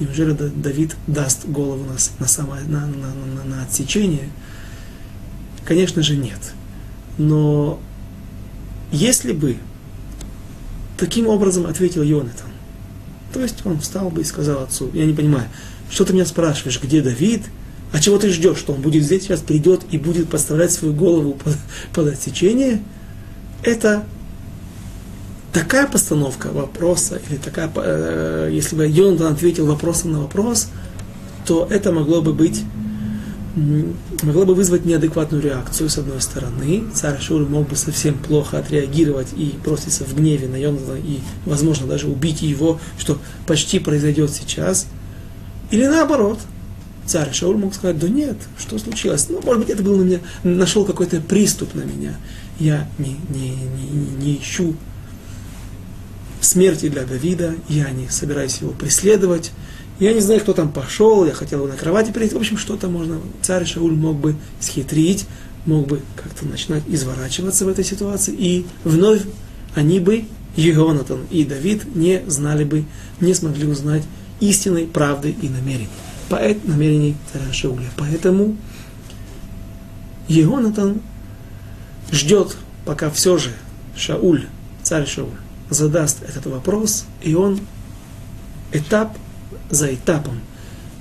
Неужели 0.00 0.32
Давид 0.32 0.96
даст 1.06 1.44
голову 1.46 1.84
на, 1.84 1.96
на, 2.18 2.26
самое, 2.28 2.64
на, 2.64 2.86
на, 2.86 3.12
на, 3.14 3.44
на 3.44 3.62
отсечение? 3.62 4.30
Конечно 5.64 6.02
же 6.02 6.16
нет. 6.16 6.38
Но 7.18 7.80
если 8.90 9.32
бы 9.32 9.56
таким 10.96 11.26
образом 11.26 11.66
ответил 11.66 12.02
Йонатан, 12.02 12.50
то 13.34 13.40
есть 13.40 13.66
он 13.66 13.80
встал 13.80 14.08
бы 14.08 14.22
и 14.22 14.24
сказал 14.24 14.62
отцу, 14.62 14.90
я 14.94 15.04
не 15.04 15.12
понимаю, 15.12 15.48
что 15.90 16.04
ты 16.04 16.14
меня 16.14 16.24
спрашиваешь, 16.24 16.80
где 16.82 17.02
Давид? 17.02 17.42
А 17.92 18.00
чего 18.00 18.18
ты 18.18 18.30
ждешь, 18.30 18.58
что 18.58 18.72
он 18.74 18.82
будет 18.82 19.04
здесь 19.04 19.22
сейчас, 19.22 19.40
придет 19.40 19.82
и 19.90 19.98
будет 19.98 20.28
подставлять 20.28 20.72
свою 20.72 20.92
голову 20.94 21.32
под, 21.32 21.56
под 21.92 22.08
отсечение? 22.08 22.82
Это 23.62 24.04
такая 25.52 25.86
постановка 25.86 26.48
вопроса, 26.48 27.20
или 27.28 27.38
такая, 27.38 27.70
э, 27.74 28.50
если 28.52 28.76
бы 28.76 28.86
Йонатан 28.86 29.32
ответил 29.32 29.66
вопросом 29.66 30.12
на 30.12 30.20
вопрос, 30.20 30.68
то 31.46 31.66
это 31.70 31.92
могло 31.92 32.20
бы 32.20 32.32
быть 32.32 32.62
могло 34.22 34.44
бы 34.44 34.54
вызвать 34.54 34.84
неадекватную 34.84 35.42
реакцию, 35.42 35.88
с 35.88 35.98
одной 35.98 36.20
стороны. 36.20 36.84
Царь 36.94 37.20
Шур 37.20 37.48
мог 37.48 37.68
бы 37.68 37.76
совсем 37.76 38.16
плохо 38.16 38.58
отреагировать 38.58 39.28
и 39.36 39.54
броситься 39.64 40.04
в 40.04 40.14
гневе 40.14 40.48
на 40.48 40.56
Йонатана 40.56 40.98
и, 40.98 41.18
возможно, 41.44 41.86
даже 41.86 42.06
убить 42.06 42.42
его, 42.42 42.78
что 42.98 43.18
почти 43.46 43.78
произойдет 43.78 44.30
сейчас. 44.30 44.86
Или 45.70 45.86
наоборот, 45.86 46.38
царь 47.08 47.32
Шауль 47.32 47.56
мог 47.56 47.74
сказать, 47.74 47.98
да 47.98 48.08
нет, 48.08 48.36
что 48.58 48.78
случилось? 48.78 49.26
Ну, 49.28 49.40
может 49.42 49.62
быть, 49.62 49.70
это 49.70 49.82
был 49.82 49.96
на 49.96 50.02
меня, 50.02 50.20
нашел 50.44 50.84
какой-то 50.84 51.20
приступ 51.20 51.74
на 51.74 51.80
меня. 51.80 52.16
Я 52.60 52.88
не, 52.98 53.16
не, 53.30 53.50
не, 53.50 54.24
не 54.24 54.36
ищу 54.36 54.76
смерти 56.40 56.88
для 56.88 57.04
Давида, 57.04 57.54
я 57.68 57.90
не 57.90 58.08
собираюсь 58.08 58.58
его 58.58 58.72
преследовать, 58.72 59.52
я 59.98 60.12
не 60.12 60.20
знаю, 60.20 60.40
кто 60.40 60.52
там 60.52 60.70
пошел, 60.70 61.24
я 61.24 61.32
хотел 61.32 61.60
его 61.60 61.68
на 61.68 61.76
кровати 61.76 62.12
перейти. 62.12 62.34
В 62.34 62.38
общем, 62.38 62.56
что-то 62.56 62.88
можно. 62.88 63.18
Царь 63.42 63.66
Шауль 63.66 63.94
мог 63.94 64.16
бы 64.16 64.36
схитрить, 64.60 65.26
мог 65.66 65.88
бы 65.88 66.02
как-то 66.14 66.46
начинать 66.46 66.84
изворачиваться 66.86 67.64
в 67.64 67.68
этой 67.68 67.84
ситуации. 67.84 68.34
И 68.36 68.66
вновь 68.84 69.22
они 69.74 69.98
бы, 69.98 70.26
Егонатан 70.56 71.26
и 71.30 71.44
Давид, 71.44 71.96
не 71.96 72.22
знали 72.28 72.62
бы, 72.64 72.84
не 73.20 73.34
смогли 73.34 73.66
узнать 73.66 74.04
истинной 74.38 74.86
правды 74.86 75.34
и 75.42 75.48
намерений. 75.48 75.88
Поэт 76.28 76.64
намерений 76.66 77.16
царя 77.32 77.52
Шауля. 77.52 77.88
Поэтому 77.96 78.56
Егонатан 80.28 81.00
ждет, 82.12 82.56
пока 82.84 83.10
все 83.10 83.38
же 83.38 83.50
Шауль, 83.96 84.46
царь 84.82 85.06
Шауль, 85.06 85.30
задаст 85.70 86.22
этот 86.22 86.46
вопрос, 86.46 87.06
и 87.22 87.34
он 87.34 87.60
этап 88.72 89.16
за 89.70 89.94
этапом, 89.94 90.40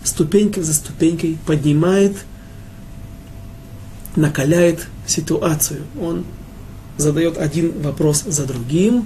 ступенька 0.03 0.63
за 0.63 0.73
ступенькой 0.73 1.37
поднимает, 1.45 2.15
накаляет 4.15 4.87
ситуацию. 5.05 5.83
Он 6.01 6.25
задает 6.97 7.37
один 7.37 7.81
вопрос 7.81 8.23
за 8.23 8.45
другим, 8.45 9.05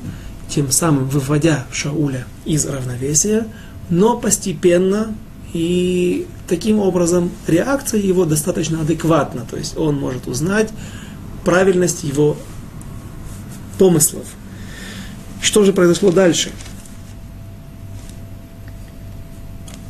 тем 0.49 0.71
самым 0.71 1.07
выводя 1.07 1.65
Шауля 1.71 2.25
из 2.45 2.65
равновесия, 2.65 3.47
но 3.89 4.17
постепенно 4.17 5.15
и 5.53 6.27
таким 6.47 6.79
образом 6.79 7.31
реакция 7.47 7.99
его 7.99 8.25
достаточно 8.25 8.81
адекватна, 8.81 9.45
то 9.49 9.57
есть 9.57 9.77
он 9.77 9.99
может 9.99 10.27
узнать 10.27 10.69
правильность 11.43 12.03
его 12.03 12.37
помыслов. 13.77 14.25
Что 15.41 15.63
же 15.63 15.73
произошло 15.73 16.11
дальше? 16.11 16.51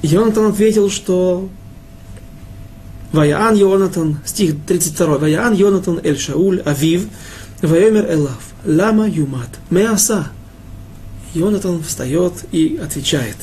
Йонатан 0.01 0.45
ответил, 0.45 0.89
что 0.89 1.49
Ваяан 3.11 3.55
Йонатан, 3.55 4.19
стих 4.25 4.55
32, 4.65 5.17
Ваяан 5.17 5.53
Йонатан 5.53 5.99
Эль 6.03 6.17
Шауль 6.17 6.61
Авив, 6.61 7.07
Ваемер 7.61 8.11
Элав, 8.11 8.41
Лама 8.65 9.07
Юмат, 9.07 9.49
Меаса. 9.69 10.29
Йонатан 11.33 11.83
встает 11.83 12.33
и 12.51 12.79
отвечает. 12.81 13.35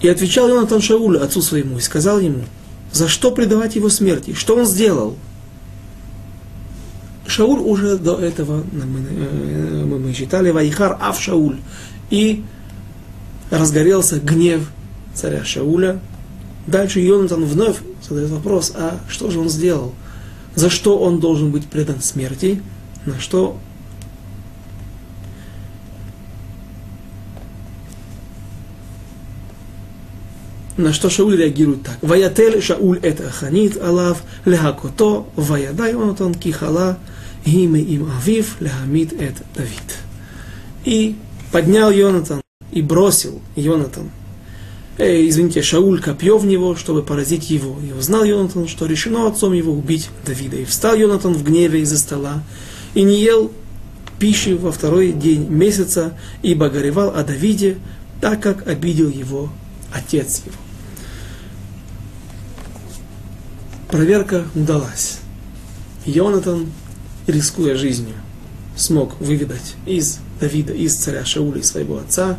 И 0.00 0.08
отвечал 0.08 0.48
Йонатан 0.48 0.80
Шаулю, 0.80 1.22
отцу 1.22 1.42
своему, 1.42 1.78
и 1.78 1.80
сказал 1.80 2.20
ему, 2.20 2.44
за 2.92 3.08
что 3.08 3.30
предавать 3.30 3.76
его 3.76 3.88
смерти? 3.88 4.34
Что 4.34 4.56
он 4.56 4.66
сделал? 4.66 5.16
Шауль 7.26 7.60
уже 7.60 7.96
до 7.96 8.18
этого, 8.18 8.60
э, 8.60 9.84
мы, 9.84 9.98
мы 9.98 10.14
читали, 10.14 10.50
Вайхар 10.50 10.96
Ав 11.00 11.20
Шауль. 11.20 11.58
И 12.10 12.44
разгорелся 13.50 14.20
гнев 14.20 14.70
царя 15.14 15.44
Шауля. 15.44 16.00
Дальше 16.66 17.00
Йонатан 17.00 17.44
вновь 17.44 17.78
задает 18.06 18.30
вопрос, 18.30 18.72
а 18.74 19.00
что 19.08 19.30
же 19.30 19.40
он 19.40 19.48
сделал? 19.48 19.94
за 20.56 20.70
что 20.70 20.98
он 20.98 21.20
должен 21.20 21.52
быть 21.52 21.66
предан 21.66 22.00
смерти, 22.00 22.60
на 23.04 23.20
что 23.20 23.58
На 30.76 30.92
что 30.92 31.08
Шауль 31.08 31.36
реагирует 31.36 31.82
так. 31.84 31.98
Ваятель 32.02 32.60
Шауль 32.60 32.98
это 33.02 33.30
ханит 33.30 33.80
алав 33.80 34.22
лехакото 34.44 35.26
ваядай 35.34 35.94
он 35.94 36.14
он 36.18 36.34
кихала 36.34 36.98
гиме 37.46 37.80
им 37.80 38.10
авив 38.10 38.60
лехамид 38.60 39.14
это 39.14 39.42
Давид. 39.54 39.96
И 40.84 41.16
поднял 41.50 41.90
Йонатан 41.90 42.42
и 42.72 42.82
бросил 42.82 43.40
Йонатан 43.54 44.10
э, 44.98 45.26
извините, 45.26 45.62
Шауль 45.62 46.02
копье 46.02 46.36
в 46.36 46.44
него, 46.44 46.76
чтобы 46.76 47.02
поразить 47.02 47.48
его. 47.48 47.78
И 47.80 47.92
узнал 47.92 48.24
Йонатан, 48.24 48.68
что 48.68 48.84
решено 48.84 49.26
отцом 49.26 49.54
его 49.54 49.72
убить 49.72 50.10
Давида. 50.26 50.56
И 50.56 50.64
встал 50.66 50.94
Йонатан 50.94 51.32
в 51.32 51.42
гневе 51.42 51.80
из-за 51.80 51.98
стола 51.98 52.42
и 52.94 53.02
не 53.02 53.22
ел 53.22 53.50
пищи 54.18 54.50
во 54.50 54.72
второй 54.72 55.12
день 55.12 55.48
месяца, 55.48 56.16
ибо 56.42 56.68
горевал 56.68 57.14
о 57.14 57.22
Давиде, 57.24 57.78
так 58.20 58.42
как 58.42 58.66
обидел 58.66 59.08
его 59.08 59.50
отец 59.92 60.42
его. 60.44 60.65
Проверка 63.88 64.44
удалась. 64.54 65.18
Йонатан, 66.04 66.66
рискуя 67.26 67.76
жизнью, 67.76 68.14
смог 68.76 69.20
выведать 69.20 69.74
из 69.86 70.18
Давида, 70.40 70.72
из 70.72 70.94
царя 70.96 71.24
Шауля, 71.24 71.62
своего 71.62 71.98
отца, 71.98 72.38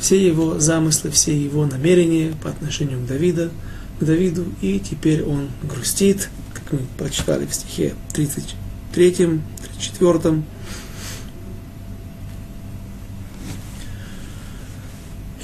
все 0.00 0.24
его 0.24 0.60
замыслы, 0.60 1.10
все 1.10 1.36
его 1.36 1.66
намерения 1.66 2.32
по 2.42 2.50
отношению 2.50 3.00
к 3.00 3.06
Давида, 3.06 3.50
к 3.98 4.04
Давиду, 4.04 4.44
и 4.60 4.78
теперь 4.78 5.24
он 5.24 5.48
грустит, 5.62 6.28
как 6.54 6.72
мы 6.72 6.80
прочитали 6.96 7.46
в 7.46 7.54
стихе 7.54 7.94
33, 8.12 9.40
34. 9.80 10.42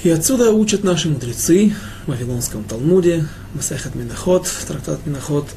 И 0.03 0.09
отсюда 0.09 0.51
учат 0.51 0.83
наши 0.85 1.09
мудрецы 1.09 1.73
в 2.09 2.11
Вавилонском 2.11 2.63
Талмуде, 2.63 3.27
Масахат 3.53 3.93
Миноход, 3.93 4.47
трактат 4.67 5.05
Миноход, 5.05 5.47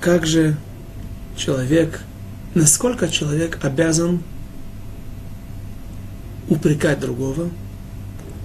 как 0.00 0.24
же 0.24 0.56
человек, 1.36 2.00
насколько 2.54 3.08
человек 3.08 3.58
обязан 3.62 4.22
упрекать 6.48 7.00
другого, 7.00 7.50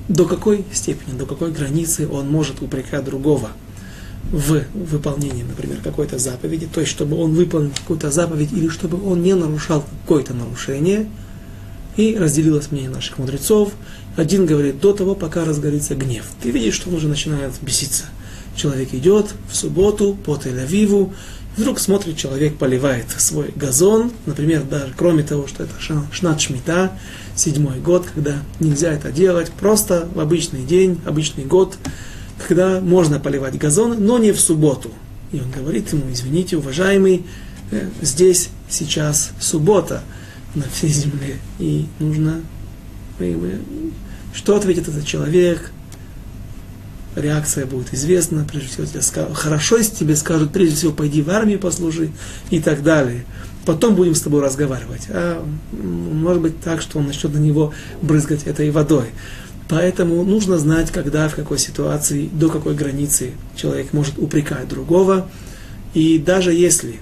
до 0.07 0.25
какой 0.25 0.65
степени, 0.73 1.15
до 1.15 1.27
какой 1.27 1.51
границы 1.51 2.07
он 2.07 2.29
может 2.29 2.63
упрекать 2.63 3.05
другого 3.05 3.51
в 4.31 4.63
выполнении, 4.73 5.43
например, 5.43 5.77
какой-то 5.83 6.17
заповеди, 6.17 6.67
то 6.71 6.79
есть 6.79 6.91
чтобы 6.91 7.15
он 7.15 7.35
выполнил 7.35 7.71
какую-то 7.77 8.09
заповедь 8.09 8.53
или 8.53 8.69
чтобы 8.69 9.07
он 9.07 9.21
не 9.21 9.35
нарушал 9.35 9.85
какое-то 10.01 10.33
нарушение. 10.33 11.07
И 11.95 12.17
разделилось 12.17 12.71
мнение 12.71 12.89
наших 12.89 13.19
мудрецов. 13.19 13.71
Один 14.15 14.45
говорит 14.45 14.79
до 14.79 14.93
того, 14.93 15.13
пока 15.13 15.43
разгорится 15.43 15.95
гнев. 15.95 16.25
Ты 16.41 16.51
видишь, 16.51 16.75
что 16.75 16.89
он 16.89 16.95
уже 16.95 17.07
начинает 17.07 17.51
беситься. 17.61 18.05
Человек 18.55 18.93
идет 18.93 19.33
в 19.49 19.55
субботу 19.55 20.17
по 20.25 20.35
Тель-Авиву, 20.35 21.13
вдруг 21.57 21.79
смотрит, 21.79 22.17
человек 22.17 22.57
поливает 22.57 23.07
свой 23.17 23.51
газон, 23.55 24.11
например, 24.25 24.63
даже 24.63 24.93
кроме 24.95 25.23
того, 25.23 25.47
что 25.47 25.63
это 25.63 25.73
шнат 26.11 26.39
шмита, 26.39 26.93
седьмой 27.35 27.79
год, 27.79 28.07
когда 28.13 28.37
нельзя 28.61 28.93
это 28.93 29.11
делать, 29.11 29.51
просто 29.51 30.07
в 30.13 30.19
обычный 30.21 30.63
день, 30.63 30.99
обычный 31.05 31.43
год, 31.43 31.77
когда 32.47 32.79
можно 32.79 33.19
поливать 33.19 33.57
газоны, 33.57 33.95
но 33.95 34.17
не 34.17 34.31
в 34.31 34.39
субботу. 34.39 34.91
И 35.33 35.39
он 35.39 35.51
говорит 35.51 35.91
ему, 35.91 36.03
извините, 36.09 36.55
уважаемый, 36.55 37.25
э, 37.71 37.89
здесь 38.01 38.49
сейчас 38.69 39.31
суббота 39.41 40.03
на 40.53 40.63
всей 40.69 40.89
земле, 40.89 41.35
и 41.59 41.87
нужно... 41.99 42.41
Что 44.35 44.55
ответит 44.55 44.87
этот 44.87 45.05
человек? 45.05 45.71
Реакция 47.15 47.65
будет 47.65 47.93
известна, 47.93 48.45
прежде 48.49 48.67
всего 48.67 48.85
тебе 48.85 49.01
скажут, 49.01 49.37
хорошо, 49.37 49.77
если 49.77 49.95
тебе 49.95 50.17
скажут, 50.17 50.51
прежде 50.51 50.75
всего, 50.75 50.91
пойди 50.91 51.21
в 51.21 51.29
армию 51.29 51.59
послужи 51.59 52.11
и 52.49 52.59
так 52.59 52.83
далее 52.83 53.25
потом 53.65 53.95
будем 53.95 54.15
с 54.15 54.21
тобой 54.21 54.41
разговаривать. 54.41 55.07
А 55.09 55.45
может 55.71 56.41
быть 56.41 56.61
так, 56.61 56.81
что 56.81 56.99
он 56.99 57.07
начнет 57.07 57.33
на 57.33 57.39
него 57.39 57.73
брызгать 58.01 58.43
этой 58.43 58.69
водой. 58.71 59.07
Поэтому 59.67 60.23
нужно 60.23 60.59
знать, 60.59 60.91
когда, 60.91 61.27
в 61.27 61.35
какой 61.35 61.57
ситуации, 61.57 62.29
до 62.31 62.49
какой 62.49 62.75
границы 62.75 63.31
человек 63.55 63.93
может 63.93 64.17
упрекать 64.19 64.67
другого. 64.67 65.27
И 65.95 66.19
даже 66.19 66.53
если 66.53 66.99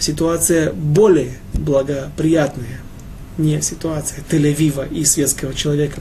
ситуация 0.00 0.72
более 0.72 1.38
благоприятная, 1.54 2.80
не 3.38 3.60
ситуация 3.62 4.22
Тель-Авива 4.30 4.88
и 4.92 5.04
светского 5.04 5.54
человека, 5.54 6.00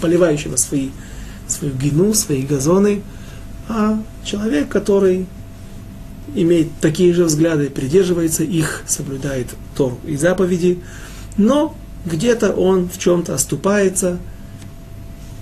поливающего 0.00 0.56
свои, 0.56 0.90
свою 1.48 1.74
гину, 1.74 2.14
свои 2.14 2.42
газоны, 2.42 3.02
а 3.68 4.02
человек, 4.24 4.68
который 4.68 5.26
имеет 6.34 6.68
такие 6.80 7.12
же 7.12 7.24
взгляды, 7.24 7.68
придерживается 7.68 8.44
их, 8.44 8.82
соблюдает 8.86 9.48
Тору 9.76 9.98
и 10.06 10.16
заповеди, 10.16 10.80
но 11.36 11.74
где-то 12.04 12.52
он 12.52 12.88
в 12.88 12.98
чем-то 12.98 13.34
оступается. 13.34 14.18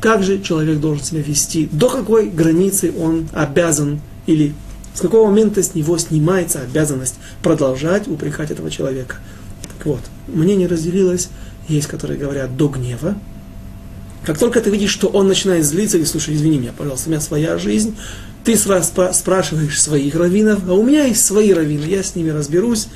Как 0.01 0.23
же 0.23 0.41
человек 0.41 0.81
должен 0.81 1.05
себя 1.05 1.23
вести? 1.23 1.69
До 1.71 1.89
какой 1.91 2.29
границы 2.29 2.93
он 2.99 3.29
обязан 3.33 4.01
или 4.27 4.55
с 4.95 5.01
какого 5.01 5.29
момента 5.29 5.63
с 5.63 5.75
него 5.75 5.99
снимается 5.99 6.61
обязанность 6.61 7.17
продолжать 7.43 8.09
упрекать 8.09 8.51
этого 8.51 8.71
человека? 8.71 9.17
Так 9.77 9.87
вот, 9.87 10.01
мнение 10.33 10.67
разделилось. 10.67 11.29
Есть, 11.69 11.89
которые 11.89 12.19
говорят 12.19 12.57
до 12.57 12.69
гнева. 12.69 13.17
Как 14.25 14.39
только 14.39 14.61
ты 14.61 14.71
видишь, 14.71 14.91
что 14.91 15.09
он 15.09 15.29
начинает 15.29 15.65
злиться, 15.65 15.99
и 15.99 16.05
слушай, 16.05 16.35
извини 16.35 16.59
меня, 16.59 16.73
пожалуйста, 16.77 17.09
у 17.09 17.13
меня 17.13 17.21
своя 17.21 17.59
жизнь, 17.59 17.97
ты 18.45 18.57
спрашиваешь 18.57 19.81
своих 19.81 20.15
раввинов, 20.15 20.61
а 20.69 20.73
у 20.73 20.83
меня 20.83 21.05
есть 21.05 21.25
свои 21.25 21.53
раввины, 21.53 21.85
я 21.85 22.03
с 22.03 22.15
ними 22.15 22.31
разберусь. 22.31 22.89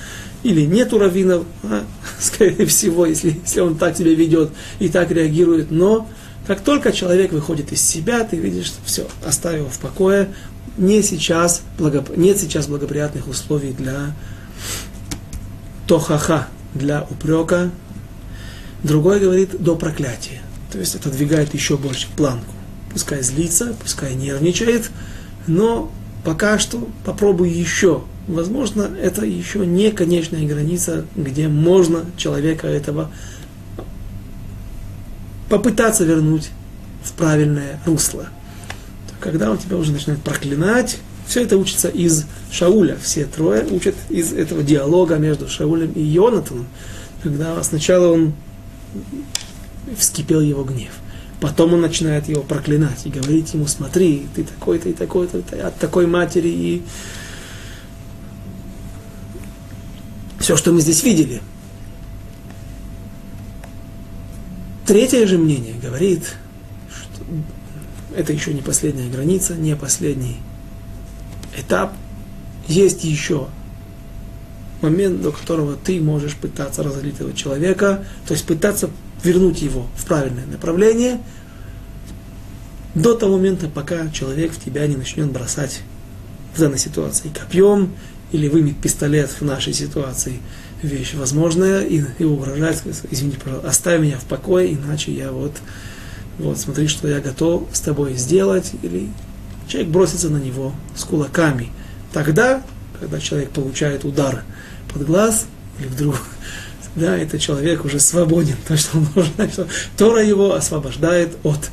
Или 0.42 0.66
нету 0.66 0.99
раввинов, 0.99 1.44
а, 1.62 1.85
скорее 2.20 2.66
всего, 2.66 3.07
если, 3.07 3.40
если 3.42 3.61
он 3.61 3.77
так 3.77 3.97
себя 3.97 4.14
ведет 4.14 4.51
и 4.79 4.88
так 4.88 5.11
реагирует. 5.11 5.70
Но 5.70 6.07
как 6.47 6.61
только 6.61 6.92
человек 6.92 7.33
выходит 7.33 7.73
из 7.73 7.81
себя, 7.81 8.25
ты 8.25 8.37
видишь, 8.37 8.73
все, 8.85 9.07
оставил 9.27 9.68
в 9.68 9.79
покое, 9.79 10.29
не 10.77 11.03
сейчас, 11.03 11.62
благоп... 11.79 12.16
нет 12.16 12.38
сейчас 12.38 12.66
благоприятных 12.66 13.29
условий 13.29 13.73
для 13.73 14.12
тохаха, 15.87 16.49
для 16.75 17.03
упрека. 17.03 17.71
Другой 18.83 19.21
говорит 19.21 19.63
до 19.63 19.77
проклятия. 19.77 20.41
То 20.71 20.79
есть 20.79 20.95
это 20.95 21.11
двигает 21.11 21.55
еще 21.55 21.77
больше 21.77 22.09
планку. 22.17 22.53
Пускай 22.93 23.23
злится, 23.23 23.75
пускай 23.81 24.15
нервничает, 24.15 24.91
но 25.47 25.91
пока 26.25 26.59
что 26.59 26.89
попробуй 27.05 27.51
еще. 27.51 28.03
Возможно, 28.27 28.89
это 29.01 29.25
еще 29.25 29.67
не 29.67 29.91
конечная 29.91 30.47
граница, 30.47 31.07
где 31.15 31.49
можно 31.49 32.05
человека 32.17 32.67
этого 32.67 33.11
попытаться 35.49 36.05
вернуть 36.05 36.51
в 37.03 37.13
правильное 37.13 37.81
русло. 37.85 38.29
Когда 39.21 39.51
он 39.51 39.59
тебя 39.59 39.77
уже 39.77 39.93
начинает 39.93 40.23
проклинать, 40.23 40.99
все 41.27 41.43
это 41.43 41.57
учится 41.57 41.89
из 41.89 42.27
Шауля. 42.51 42.97
Все 43.03 43.25
трое 43.25 43.67
учат 43.67 43.95
из 44.09 44.33
этого 44.33 44.63
диалога 44.63 45.17
между 45.17 45.49
Шаулем 45.49 45.92
и 45.92 46.01
Йонатаном, 46.01 46.67
когда 47.23 47.63
сначала 47.63 48.13
он 48.13 48.35
вскипел 49.96 50.40
его 50.40 50.65
гнев. 50.65 50.92
Потом 51.40 51.75
он 51.75 51.81
начинает 51.81 52.29
его 52.29 52.42
проклинать 52.42 53.05
и 53.05 53.11
говорить 53.11 53.53
ему, 53.55 53.67
смотри, 53.67 54.27
ты 54.35 54.44
такой-то 54.44 54.88
и 54.88 54.92
такой-то, 54.92 55.42
от 55.67 55.79
такой 55.79 56.07
матери, 56.07 56.48
и 56.48 56.83
все, 60.38 60.57
что 60.57 60.73
мы 60.73 60.81
здесь 60.81 61.03
видели. 61.03 61.42
Третье 64.87 65.27
же 65.27 65.38
мнение 65.38 65.75
говорит, 65.83 66.35
что 66.88 67.25
это 68.17 68.33
еще 68.33 68.53
не 68.55 68.61
последняя 68.61 69.09
граница, 69.11 69.55
не 69.55 69.75
последний 69.75 70.37
этап. 71.57 71.92
Есть 72.67 73.05
еще 73.05 73.48
момент, 74.81 75.23
до 75.23 75.33
которого 75.33 75.77
ты 75.77 76.00
можешь 76.00 76.37
пытаться 76.37 76.83
разозлить 76.83 77.15
этого 77.15 77.33
человека, 77.33 78.05
то 78.27 78.35
есть 78.35 78.46
пытаться 78.46 78.90
вернуть 79.23 79.63
его 79.63 79.87
в 79.96 80.05
правильное 80.05 80.46
направление 80.46 81.21
до 82.94 83.15
того 83.15 83.37
момента, 83.37 83.69
пока 83.69 84.09
человек 84.11 84.52
в 84.52 84.63
тебя 84.63 84.87
не 84.87 84.96
начнет 84.96 85.31
бросать 85.31 85.81
в 86.55 86.61
данной 86.61 86.79
ситуации 86.79 87.29
копьем 87.29 87.92
или 88.31 88.48
вымет 88.48 88.77
пистолет 88.77 89.31
в 89.31 89.42
нашей 89.42 89.73
ситуации 89.73 90.40
вещь 90.83 91.15
возможная 91.15 91.83
и, 91.83 92.02
и 92.19 92.25
угрожать, 92.25 92.83
извините, 93.11 93.38
пожалуйста, 93.42 93.69
оставь 93.69 94.00
меня 94.00 94.19
в 94.19 94.25
покое, 94.25 94.73
иначе 94.73 95.13
я 95.13 95.33
вот, 95.33 95.52
вот 96.38 96.59
смотри, 96.59 96.88
что 96.88 97.09
я 97.09 97.21
готов 97.21 97.69
с 97.73 97.81
тобой 97.81 98.15
сделать, 98.15 98.73
или 98.83 99.09
человек 99.69 99.90
бросится 99.90 100.29
на 100.31 100.38
него 100.38 100.73
с 100.94 101.04
кулаками. 101.04 101.71
Тогда 102.12 102.62
когда 103.04 103.21
человек 103.21 103.50
получает 103.50 104.04
удар 104.04 104.44
под 104.92 105.06
глаз, 105.06 105.46
или 105.79 105.88
вдруг, 105.88 106.17
да, 106.96 107.17
этот 107.17 107.40
человек 107.40 107.85
уже 107.85 108.00
свободен, 108.00 108.56
то, 108.67 108.77
что 108.77 108.98
он 108.98 109.06
должен, 109.15 109.50
что 109.50 109.67
Тора 109.96 110.23
его 110.25 110.54
освобождает 110.54 111.37
от 111.42 111.71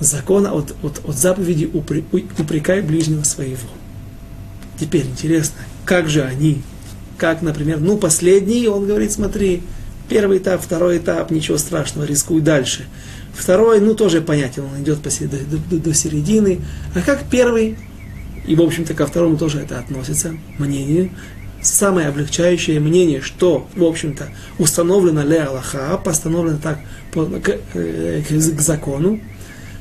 закона, 0.00 0.52
от, 0.52 0.74
от, 0.82 1.02
от 1.06 1.16
заповеди 1.16 1.70
упрекай 1.72 2.80
ближнего 2.82 3.22
своего. 3.22 3.68
Теперь 4.78 5.06
интересно, 5.06 5.56
как 5.84 6.08
же 6.08 6.22
они, 6.22 6.62
как, 7.18 7.42
например, 7.42 7.80
ну, 7.80 7.96
последний, 7.96 8.68
он 8.68 8.86
говорит, 8.86 9.12
смотри, 9.12 9.62
первый 10.08 10.38
этап, 10.38 10.62
второй 10.62 10.98
этап, 10.98 11.30
ничего 11.30 11.56
страшного, 11.56 12.04
рискуй 12.04 12.40
дальше. 12.42 12.86
Второй, 13.36 13.80
ну, 13.80 13.94
тоже 13.94 14.20
понятен, 14.20 14.64
он 14.64 14.82
идет 14.82 15.00
по, 15.00 15.10
до, 15.10 15.58
до, 15.70 15.76
до 15.78 15.94
середины. 15.94 16.60
А 16.94 17.00
как 17.00 17.24
первый, 17.30 17.76
и, 18.46 18.54
в 18.54 18.62
общем-то, 18.62 18.94
ко 18.94 19.06
второму 19.06 19.36
тоже 19.36 19.60
это 19.60 19.78
относится, 19.78 20.34
мнение, 20.58 21.10
самое 21.60 22.08
облегчающее 22.08 22.80
мнение, 22.80 23.20
что, 23.20 23.68
в 23.74 23.84
общем-то, 23.84 24.28
установлено 24.58 25.22
ле 25.22 25.42
Аллаха, 25.42 26.00
постановлено 26.02 26.58
так 26.62 26.80
по, 27.12 27.26
к, 27.26 27.58
э, 27.74 28.22
к, 28.26 28.28
к 28.28 28.60
закону, 28.60 29.20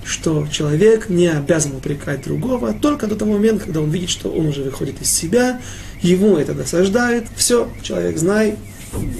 что 0.03 0.47
человек 0.51 1.09
не 1.09 1.27
обязан 1.27 1.75
упрекать 1.75 2.23
другого 2.23 2.73
только 2.73 3.07
до 3.07 3.15
того 3.15 3.33
момента, 3.33 3.65
когда 3.65 3.81
он 3.81 3.89
видит, 3.89 4.09
что 4.09 4.29
он 4.29 4.47
уже 4.47 4.63
выходит 4.63 5.01
из 5.01 5.11
себя, 5.11 5.61
ему 6.01 6.37
это 6.37 6.53
досаждает, 6.53 7.25
все, 7.35 7.69
человек 7.81 8.17
знай, 8.17 8.55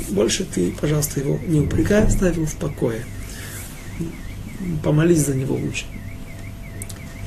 больше 0.10 0.46
ты, 0.46 0.74
пожалуйста, 0.80 1.20
его 1.20 1.40
не 1.48 1.60
упрекай, 1.60 2.04
оставь 2.04 2.36
его 2.36 2.46
в 2.46 2.56
покое. 2.56 3.04
Помолись 4.84 5.26
за 5.26 5.36
него 5.36 5.56
лучше. 5.56 5.86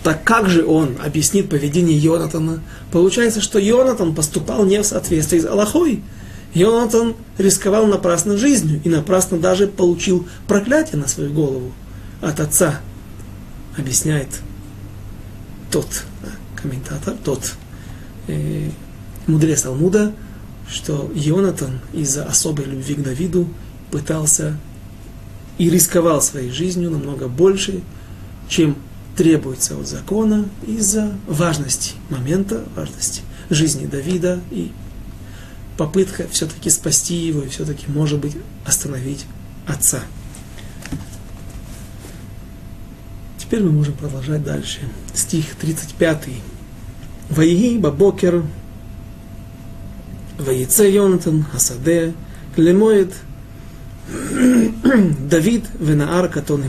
Так 0.02 0.24
как 0.24 0.48
же 0.48 0.64
он 0.64 0.96
объяснит 1.04 1.48
поведение 1.48 1.96
Йонатана? 1.96 2.62
Получается, 2.92 3.40
что 3.40 3.58
Йонатан 3.58 4.14
поступал 4.14 4.64
не 4.64 4.80
в 4.80 4.86
соответствии 4.86 5.38
с 5.38 5.44
Аллахой. 5.44 6.02
Йонатан 6.54 7.14
рисковал 7.36 7.86
напрасно 7.86 8.36
жизнью 8.36 8.80
и 8.84 8.88
напрасно 8.88 9.38
даже 9.38 9.66
получил 9.66 10.26
проклятие 10.46 11.00
на 11.00 11.08
свою 11.08 11.32
голову 11.32 11.72
от 12.20 12.40
отца 12.40 12.80
объясняет 13.76 14.28
тот 15.70 15.86
комментатор, 16.56 17.14
тот 17.24 17.54
э, 18.26 18.70
мудрец 19.26 19.62
Талмуда, 19.62 20.12
что 20.68 21.10
Йонатан 21.14 21.80
из-за 21.92 22.24
особой 22.24 22.64
любви 22.64 22.94
к 22.94 23.02
Давиду 23.02 23.46
пытался 23.90 24.56
и 25.58 25.68
рисковал 25.68 26.22
своей 26.22 26.50
жизнью 26.50 26.90
намного 26.90 27.28
больше, 27.28 27.82
чем 28.48 28.76
требуется 29.16 29.76
от 29.76 29.88
закона 29.88 30.48
из-за 30.66 31.12
важности 31.26 31.94
момента, 32.08 32.64
важности 32.76 33.22
жизни 33.50 33.86
Давида 33.86 34.40
и 34.50 34.70
попытка 35.76 36.26
все-таки 36.30 36.70
спасти 36.70 37.14
его 37.14 37.42
и 37.42 37.48
все-таки, 37.48 37.86
может 37.88 38.20
быть, 38.20 38.36
остановить 38.64 39.26
отца. 39.66 40.00
Теперь 43.38 43.62
мы 43.62 43.72
можем 43.72 43.94
продолжать 43.94 44.44
дальше. 44.44 44.80
Стих 45.14 45.54
35. 45.56 46.28
Ваиги 47.30 47.78
бабокер, 47.78 48.44
Ваице 50.38 50.84
Йонатан, 50.90 51.46
Асаде, 51.52 52.14
Клемоид, 52.54 53.14
Давид, 55.29 55.65
Венаар 55.79 56.27
Катон 56.27 56.63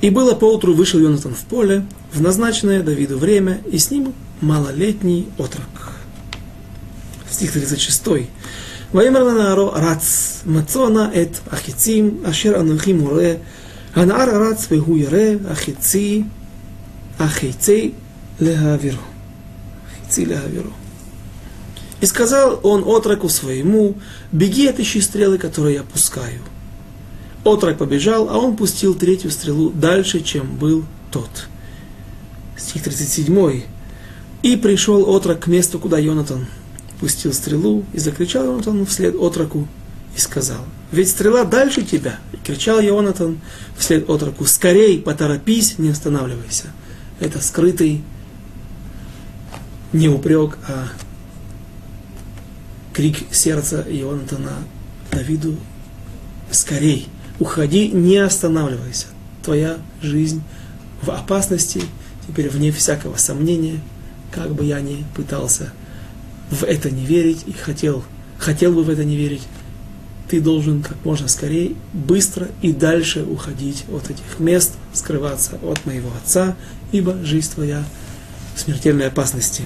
И 0.00 0.10
было 0.10 0.34
поутру 0.34 0.74
вышел 0.74 1.00
Йонатан 1.00 1.34
в 1.34 1.44
поле, 1.44 1.86
в 2.12 2.20
назначенное 2.20 2.82
Давиду 2.82 3.18
время, 3.18 3.60
и 3.72 3.78
с 3.78 3.90
ним 3.90 4.12
малолетний 4.42 5.28
отрок. 5.38 5.92
Стих 7.30 7.52
36. 7.52 8.28
ויאמר 8.94 9.24
לנערו 9.24 9.72
רץ, 9.72 10.42
מצוא 10.46 10.90
נא 10.90 11.04
את 11.22 11.38
החיצים 11.50 12.22
אשר 12.24 12.60
אנוכי 12.60 12.92
מורה, 12.92 13.32
הנער 13.94 14.42
רץ 14.42 14.66
והוא 14.70 14.98
ירא 14.98 15.50
החיצי, 15.50 16.22
החיצי 17.18 17.90
להעבירו. 18.40 19.02
חיצי 19.94 20.26
להעבירו. 20.26 20.77
и 22.01 22.05
сказал 22.05 22.59
он 22.63 22.83
отроку 22.85 23.29
своему, 23.29 23.95
беги 24.31 24.67
отыщи 24.67 25.01
стрелы, 25.01 25.37
которые 25.37 25.75
я 25.75 25.83
пускаю. 25.83 26.41
Отрок 27.43 27.77
побежал, 27.77 28.29
а 28.29 28.37
он 28.37 28.55
пустил 28.55 28.95
третью 28.95 29.31
стрелу 29.31 29.69
дальше, 29.69 30.21
чем 30.21 30.55
был 30.57 30.85
тот. 31.11 31.47
Стих 32.57 32.83
37. 32.83 33.63
И 34.43 34.55
пришел 34.55 35.09
отрок 35.09 35.41
к 35.41 35.47
месту, 35.47 35.79
куда 35.79 35.97
Йонатан 35.97 36.47
пустил 36.99 37.33
стрелу 37.33 37.83
и 37.93 37.99
закричал 37.99 38.45
Йонатан 38.45 38.85
вслед 38.85 39.15
отроку 39.15 39.67
и 40.15 40.19
сказал, 40.19 40.65
ведь 40.91 41.09
стрела 41.09 41.43
дальше 41.43 41.81
тебя. 41.83 42.19
И 42.33 42.37
кричал 42.37 42.79
Йонатан 42.79 43.39
вслед 43.77 44.09
отроку, 44.09 44.45
скорей, 44.45 44.99
поторопись, 44.99 45.77
не 45.77 45.89
останавливайся. 45.89 46.67
Это 47.19 47.41
скрытый 47.41 48.03
не 49.91 50.07
упрек, 50.07 50.57
а 50.67 50.89
крик 52.99 53.15
сердца 53.31 53.85
Йонатана 53.89 54.57
Давиду, 55.09 55.55
скорей, 56.51 57.07
уходи, 57.39 57.87
не 57.87 58.17
останавливайся. 58.17 59.05
Твоя 59.41 59.77
жизнь 60.01 60.43
в 61.01 61.09
опасности, 61.09 61.81
теперь 62.27 62.49
вне 62.49 62.73
всякого 62.73 63.15
сомнения, 63.15 63.79
как 64.33 64.53
бы 64.53 64.65
я 64.65 64.81
ни 64.81 65.05
пытался 65.15 65.71
в 66.51 66.65
это 66.65 66.91
не 66.91 67.05
верить 67.05 67.43
и 67.47 67.53
хотел, 67.53 68.03
хотел 68.37 68.73
бы 68.73 68.83
в 68.83 68.89
это 68.89 69.05
не 69.05 69.15
верить, 69.15 69.43
ты 70.29 70.41
должен 70.41 70.81
как 70.81 70.97
можно 71.05 71.29
скорее, 71.29 71.77
быстро 71.93 72.49
и 72.61 72.73
дальше 72.73 73.23
уходить 73.23 73.85
от 73.89 74.09
этих 74.09 74.39
мест, 74.39 74.73
скрываться 74.91 75.57
от 75.63 75.85
моего 75.85 76.09
отца, 76.21 76.57
ибо 76.91 77.15
жизнь 77.23 77.53
твоя 77.53 77.81
в 78.55 78.59
смертельной 78.59 79.07
опасности. 79.07 79.63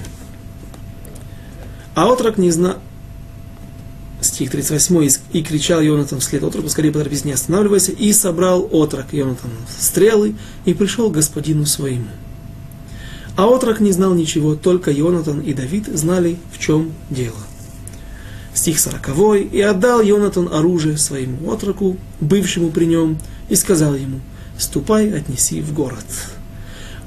А 1.96 2.06
отрок 2.06 2.38
не 2.38 2.52
знал, 2.52 2.76
стих 4.24 4.50
38, 4.50 5.20
и 5.32 5.42
кричал 5.42 5.80
Йонатан 5.80 6.20
вслед 6.20 6.42
отроку, 6.42 6.68
скорее 6.68 6.90
поторопись, 6.92 7.24
не 7.24 7.32
останавливайся, 7.32 7.92
и 7.92 8.12
собрал 8.12 8.68
отрок 8.72 9.12
Йонатан 9.12 9.50
стрелы, 9.78 10.34
и 10.64 10.74
пришел 10.74 11.10
к 11.10 11.14
господину 11.14 11.66
своему. 11.66 12.08
А 13.36 13.46
отрок 13.46 13.80
не 13.80 13.92
знал 13.92 14.14
ничего, 14.14 14.54
только 14.54 14.90
Йонатан 14.90 15.40
и 15.40 15.52
Давид 15.52 15.86
знали, 15.86 16.38
в 16.52 16.58
чем 16.58 16.92
дело. 17.10 17.36
Стих 18.54 18.78
сороковой. 18.78 19.42
«И 19.42 19.60
отдал 19.60 20.00
Йонатан 20.00 20.48
оружие 20.52 20.96
своему 20.96 21.50
отроку, 21.50 21.96
бывшему 22.20 22.70
при 22.70 22.84
нем, 22.84 23.18
и 23.48 23.56
сказал 23.56 23.94
ему, 23.94 24.20
ступай, 24.56 25.10
отнеси 25.12 25.60
в 25.60 25.74
город». 25.74 26.04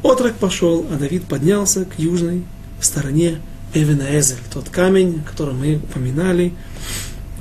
Отрок 0.04 0.36
пошел, 0.36 0.86
а 0.92 0.98
Давид 0.98 1.24
поднялся 1.24 1.86
к 1.86 1.98
южной 1.98 2.44
стороне 2.82 3.40
Эвенаэзель, 3.74 4.38
тот 4.54 4.70
камень, 4.70 5.22
который 5.24 5.54
мы 5.54 5.76
упоминали, 5.76 6.54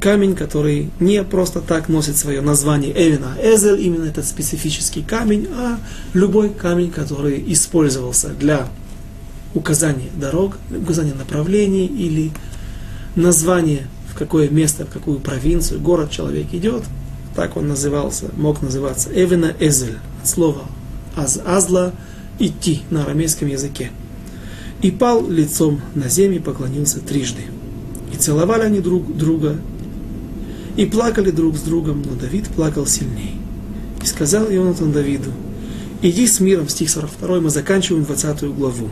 камень, 0.07 0.37
который 0.37 0.91
не 1.01 1.25
просто 1.25 1.61
так 1.61 1.89
носит 1.89 2.17
свое 2.17 2.41
название 2.41 2.93
Эвина 2.93 3.37
Эзель, 3.43 3.81
именно 3.81 4.05
этот 4.05 4.25
специфический 4.25 5.03
камень, 5.03 5.49
а 5.53 5.81
любой 6.13 6.51
камень, 6.51 6.93
который 6.93 7.43
использовался 7.53 8.29
для 8.29 8.69
указания 9.53 10.09
дорог, 10.15 10.59
указания 10.71 11.13
направлений 11.13 11.87
или 11.87 12.31
названия, 13.17 13.89
в 14.09 14.17
какое 14.17 14.49
место, 14.49 14.87
в 14.87 14.91
какую 14.91 15.19
провинцию, 15.19 15.81
город 15.81 16.13
человек 16.13 16.55
идет, 16.55 16.85
так 17.35 17.57
он 17.57 17.67
назывался, 17.67 18.27
мог 18.37 18.63
называться 18.63 19.11
Эвина 19.13 19.57
Эзель, 19.59 19.99
от 20.23 20.29
слова 20.29 20.63
аз, 21.17 21.41
азла, 21.45 21.91
идти 22.39 22.83
на 22.91 23.03
арамейском 23.03 23.49
языке. 23.49 23.91
И 24.83 24.93
пал 24.93 25.29
лицом 25.29 25.81
на 25.97 26.09
землю 26.09 26.41
поклонился 26.41 27.01
трижды. 27.01 27.43
И 28.15 28.17
целовали 28.17 28.63
они 28.63 28.79
друг 28.79 29.17
друга, 29.17 29.57
и 30.77 30.87
плакали 30.87 31.31
друг 31.31 31.57
с 31.57 31.63
другом, 31.63 32.03
но 32.03 32.15
Давид 32.15 32.49
плакал 32.49 32.87
сильнее. 32.87 33.37
И 34.03 34.07
сказал 34.07 34.47
Ионатан 34.51 34.93
Давиду, 34.93 35.33
иди 36.03 36.27
с 36.27 36.41
миром, 36.41 36.69
стих 36.69 36.91
42, 36.91 37.41
мы 37.41 37.51
заканчиваем 37.51 38.05
20 38.05 38.45
главу. 38.55 38.91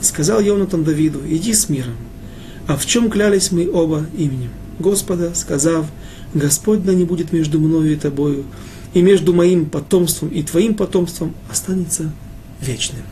И 0.00 0.04
сказал 0.04 0.42
Ионатан 0.42 0.84
Давиду, 0.84 1.20
иди 1.26 1.54
с 1.54 1.68
миром. 1.68 1.96
А 2.66 2.76
в 2.76 2.84
чем 2.84 3.10
клялись 3.10 3.50
мы 3.50 3.70
оба 3.70 4.06
именем? 4.16 4.50
Господа, 4.78 5.34
сказав, 5.34 5.86
Господь 6.34 6.84
да 6.84 6.92
не 6.92 7.04
будет 7.04 7.32
между 7.32 7.58
мною 7.60 7.92
и 7.92 7.96
тобою, 7.96 8.44
и 8.92 9.00
между 9.00 9.32
моим 9.32 9.66
потомством 9.66 10.28
и 10.28 10.42
твоим 10.42 10.74
потомством 10.74 11.34
останется 11.50 12.12
вечным. 12.60 13.02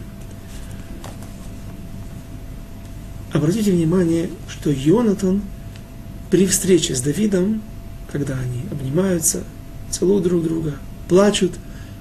Обратите 3.33 3.73
внимание, 3.73 4.29
что 4.49 4.71
Йонатан 4.71 5.43
при 6.31 6.47
встрече 6.47 6.95
с 6.95 7.01
Давидом 7.01 7.63
когда 8.15 8.39
они 8.39 8.61
обнимаются, 8.71 9.43
целуют 9.91 10.23
друг 10.23 10.45
друга, 10.45 10.75
плачут, 11.09 11.51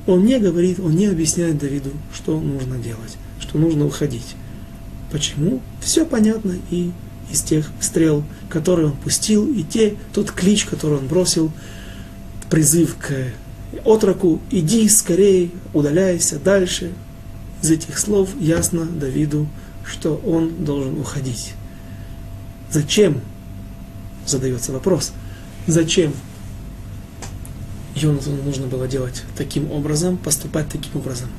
он 0.06 0.24
не 0.24 0.38
говорит, 0.38 0.80
он 0.80 0.92
не 0.96 1.08
объясняет 1.08 1.58
Давиду, 1.58 1.90
что 2.14 2.40
нужно 2.40 2.78
делать, 2.78 3.18
что 3.40 3.58
нужно 3.58 3.88
уходить. 3.88 4.36
Почему? 5.12 5.60
Все 5.82 6.06
понятно 6.06 6.54
и 6.70 6.92
из 7.32 7.42
тех 7.42 7.68
стрел, 7.82 8.24
которые 8.48 8.90
он 8.90 8.96
пустил, 8.96 9.52
и 9.52 9.64
те, 9.64 9.96
тот 10.14 10.30
клич, 10.30 10.66
который 10.66 11.00
он 11.00 11.08
бросил, 11.08 11.52
призыв 12.48 12.96
к 12.98 13.34
отроку, 13.84 14.40
иди 14.52 14.88
скорее, 14.90 15.50
удаляйся 15.74 16.38
дальше. 16.38 16.92
Из 17.64 17.72
этих 17.72 17.98
слов 17.98 18.30
ясно 18.40 18.86
Давиду, 18.86 19.48
что 19.84 20.22
он 20.24 20.64
должен 20.64 21.00
уходить. 21.00 21.54
Зачем? 22.70 23.20
Задается 24.28 24.74
вопрос. 24.74 25.12
Зачем 25.68 26.14
Йонатану 27.96 28.44
нужно 28.44 28.68
было 28.68 28.88
делать 28.88 29.24
таким 29.38 29.72
образом, 29.72 30.18
поступать 30.18 30.68
таким 30.68 30.96
образом? 30.96 31.30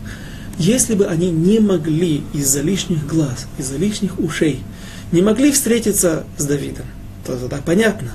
Если 0.59 0.95
бы 0.95 1.07
они 1.07 1.31
не 1.31 1.59
могли 1.59 2.23
из-за 2.33 2.63
лишних 2.63 3.07
глаз, 3.07 3.47
из-за 3.59 3.77
лишних 3.77 4.19
ушей, 4.19 4.61
не 5.13 5.21
могли 5.21 5.53
встретиться 5.53 6.25
с 6.39 6.45
Давидом, 6.45 6.87
то 7.27 7.37
тогда 7.37 7.59
понятно. 7.65 8.13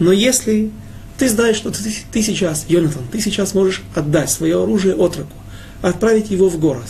Но 0.00 0.10
если 0.10 0.72
ты 1.18 1.28
знаешь, 1.28 1.56
что 1.56 1.70
ты, 1.70 1.78
ты 2.10 2.22
сейчас, 2.22 2.64
Йонатан, 2.68 3.02
ты 3.12 3.20
сейчас 3.20 3.54
можешь 3.54 3.82
отдать 3.94 4.30
свое 4.30 4.60
оружие 4.60 4.94
отроку, 4.94 5.36
отправить 5.82 6.30
его 6.30 6.48
в 6.48 6.58
город, 6.58 6.88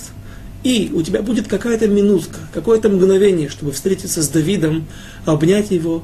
и 0.63 0.91
у 0.95 1.03
тебя 1.03 1.21
будет 1.21 1.49
какая-то 1.49 1.89
минутка, 1.89 2.39
какое-то 2.55 2.89
мгновение, 2.89 3.51
чтобы 3.51 3.73
встретиться 3.73 4.23
с 4.23 4.29
Давидом, 4.29 4.87
обнять 5.27 5.71
его, 5.71 6.03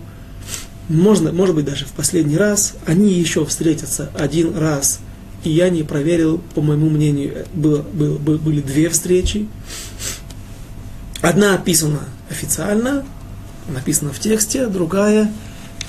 можно, 0.90 1.32
может 1.32 1.54
быть, 1.54 1.64
даже 1.64 1.86
в 1.86 1.92
последний 1.92 2.36
раз, 2.36 2.74
они 2.86 3.12
еще 3.12 3.44
встретятся 3.44 4.10
один 4.14 4.56
раз, 4.56 5.00
и 5.44 5.50
я 5.50 5.70
не 5.70 5.82
проверил, 5.82 6.42
по 6.54 6.60
моему 6.60 6.90
мнению, 6.90 7.46
было, 7.54 7.82
было, 7.82 8.18
были 8.18 8.60
две 8.60 8.88
встречи. 8.88 9.48
Одна 11.20 11.54
описана 11.54 12.00
официально, 12.28 13.04
написана 13.68 14.12
в 14.12 14.18
тексте, 14.18 14.66
другая 14.66 15.30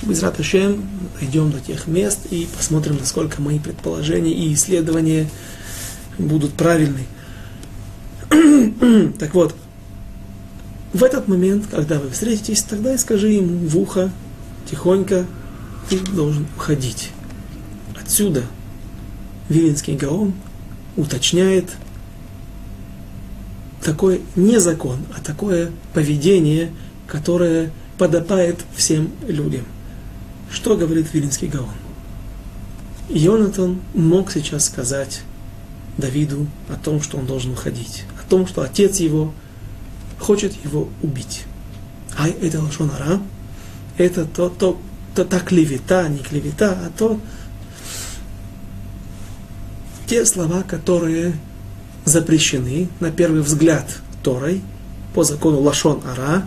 без 0.02 0.22
Раташем 0.22 0.84
идем 1.20 1.50
до 1.50 1.60
тех 1.60 1.86
мест 1.86 2.18
и 2.30 2.48
посмотрим, 2.56 2.96
насколько 2.98 3.40
мои 3.40 3.58
предположения 3.58 4.32
и 4.32 4.52
исследования 4.54 5.28
будут 6.18 6.54
правильны. 6.54 7.06
так 9.18 9.34
вот, 9.34 9.54
в 10.92 11.04
этот 11.04 11.28
момент, 11.28 11.66
когда 11.70 11.98
вы 11.98 12.10
встретитесь, 12.10 12.62
тогда 12.62 12.94
и 12.94 12.98
скажи 12.98 13.28
ему 13.30 13.66
в 13.66 13.78
ухо, 13.78 14.10
тихонько, 14.70 15.26
ты 15.88 15.98
должен 15.98 16.46
уходить. 16.56 17.10
Отсюда 18.00 18.44
Виленский 19.48 19.96
Гаон 19.96 20.34
уточняет 20.96 21.70
такой 23.82 24.22
не 24.36 24.58
закон, 24.58 25.00
а 25.16 25.20
такое 25.20 25.70
поведение, 25.92 26.72
которое 27.06 27.70
подобает 27.98 28.58
всем 28.74 29.10
людям. 29.26 29.64
Что 30.50 30.76
говорит 30.76 31.12
Вилинский 31.12 31.48
Гаон? 31.48 31.68
Йонатан 33.08 33.80
мог 33.94 34.30
сейчас 34.30 34.66
сказать 34.66 35.22
Давиду 35.98 36.46
о 36.68 36.76
том, 36.76 37.02
что 37.02 37.18
он 37.18 37.26
должен 37.26 37.52
уходить, 37.52 38.04
о 38.22 38.28
том, 38.28 38.46
что 38.46 38.62
отец 38.62 38.98
его 39.00 39.34
хочет 40.18 40.54
его 40.64 40.88
убить. 41.02 41.42
Ай, 42.18 42.30
это 42.30 42.62
лошонара, 42.62 43.20
это 43.98 44.24
то, 44.24 44.48
то, 44.48 44.78
то, 45.14 45.24
та 45.24 45.40
клевета, 45.40 46.08
не 46.08 46.18
клевета, 46.18 46.72
а 46.72 46.90
то 46.96 47.20
те 50.06 50.24
слова, 50.26 50.62
которые 50.62 51.34
запрещены 52.04 52.88
на 53.00 53.10
первый 53.10 53.42
взгляд 53.42 53.86
Торой 54.22 54.60
по 55.14 55.24
закону 55.24 55.60
Лашон 55.60 56.02
Ара, 56.06 56.46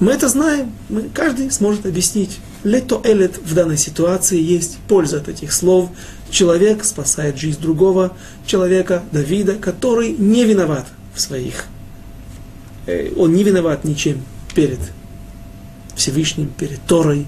мы 0.00 0.10
это 0.10 0.28
знаем, 0.28 0.72
мы, 0.88 1.02
каждый 1.02 1.48
сможет 1.52 1.86
объяснить. 1.86 2.40
Лето 2.64 3.00
элет 3.04 3.38
в 3.38 3.54
данной 3.54 3.76
ситуации 3.76 4.40
есть 4.40 4.78
польза 4.88 5.18
от 5.18 5.28
этих 5.28 5.52
слов. 5.52 5.90
Человек 6.28 6.84
спасает 6.84 7.38
жизнь 7.38 7.60
другого 7.60 8.16
человека, 8.44 9.04
Давида, 9.12 9.54
который 9.54 10.10
не 10.10 10.44
виноват 10.44 10.88
в 11.14 11.20
своих. 11.20 11.66
Э, 12.86 13.12
он 13.16 13.32
не 13.32 13.44
виноват 13.44 13.84
ничем 13.84 14.22
перед 14.56 14.80
Всевышним, 15.96 16.48
перед 16.48 16.82
Торой, 16.82 17.26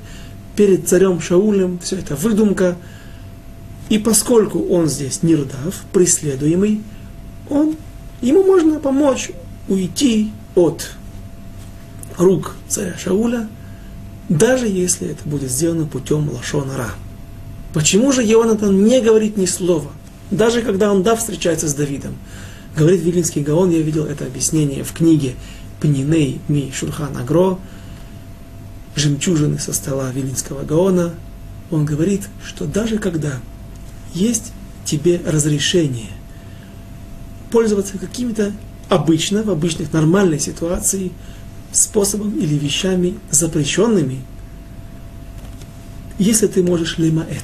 перед 0.57 0.89
царем 0.89 1.21
Шаулем. 1.21 1.79
Все 1.81 1.97
это 1.97 2.17
выдумка. 2.17 2.77
И 3.89 3.99
поскольку 3.99 4.61
он 4.69 4.89
здесь 4.89 5.23
нирдав, 5.23 5.85
преследуемый, 5.93 6.81
он, 7.51 7.77
ему 8.23 8.43
можно 8.45 8.81
помочь 8.81 9.31
уйти 9.69 10.33
от 10.55 10.91
рук 12.17 12.55
царя 12.69 12.97
Шауля, 12.97 13.49
даже 14.29 14.67
если 14.67 15.09
это 15.09 15.29
будет 15.29 15.51
сделано 15.51 15.87
путем 15.87 16.31
лашонара. 16.31 16.91
Почему 17.73 18.13
же 18.13 18.23
Йонатан 18.23 18.85
не 18.85 19.01
говорит 19.01 19.37
ни 19.37 19.47
слова, 19.47 19.91
даже 20.31 20.63
когда 20.63 20.93
он 20.93 21.03
да 21.03 21.17
встречается 21.17 21.69
с 21.69 21.75
Давидом? 21.75 22.17
Говорит 22.77 23.03
Вилинский 23.03 23.43
Гаон, 23.43 23.71
я 23.71 23.81
видел 23.81 24.05
это 24.05 24.25
объяснение 24.25 24.83
в 24.83 24.93
книге 24.93 25.35
Пниней 25.81 26.41
Ми 26.49 26.73
Шурхан 26.75 27.17
Агро, 27.17 27.59
жемчужины 28.97 29.59
со 29.59 29.73
стола 29.73 30.11
Вилинского 30.11 30.65
Гаона. 30.65 31.15
Он 31.71 31.85
говорит, 31.85 32.23
что 32.45 32.67
даже 32.67 32.99
когда 32.99 33.41
есть 34.15 34.53
тебе 34.85 35.21
разрешение 35.25 36.11
пользоваться 37.51 37.99
какими-то 37.99 38.53
обычно, 38.89 39.43
в 39.43 39.51
обычных 39.51 39.93
нормальной 39.93 40.39
ситуации, 40.39 41.13
способом 41.73 42.39
или 42.39 42.55
вещами 42.55 43.15
запрещенными, 43.31 44.21
если 46.19 46.47
ты 46.47 46.63
можешь 46.63 46.99
лимаэт, 46.99 47.43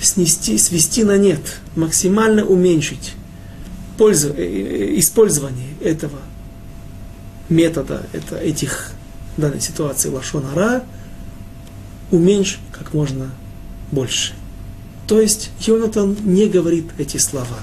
снести, 0.00 0.56
свести 0.58 1.04
на 1.04 1.18
нет, 1.18 1.40
максимально 1.76 2.44
уменьшить 2.44 3.14
пользу, 3.98 4.30
э, 4.30 4.42
э, 4.42 4.98
использование 4.98 5.68
этого 5.82 6.18
метода, 7.48 8.06
это, 8.12 8.36
этих 8.36 8.93
в 9.36 9.40
данной 9.40 9.60
ситуации 9.60 10.08
лашонара, 10.08 10.84
уменьшь 12.10 12.60
как 12.72 12.94
можно 12.94 13.30
больше. 13.90 14.34
То 15.06 15.20
есть 15.20 15.50
Йонатан 15.60 16.16
не 16.24 16.48
говорит 16.48 16.86
эти 16.98 17.16
слова. 17.18 17.58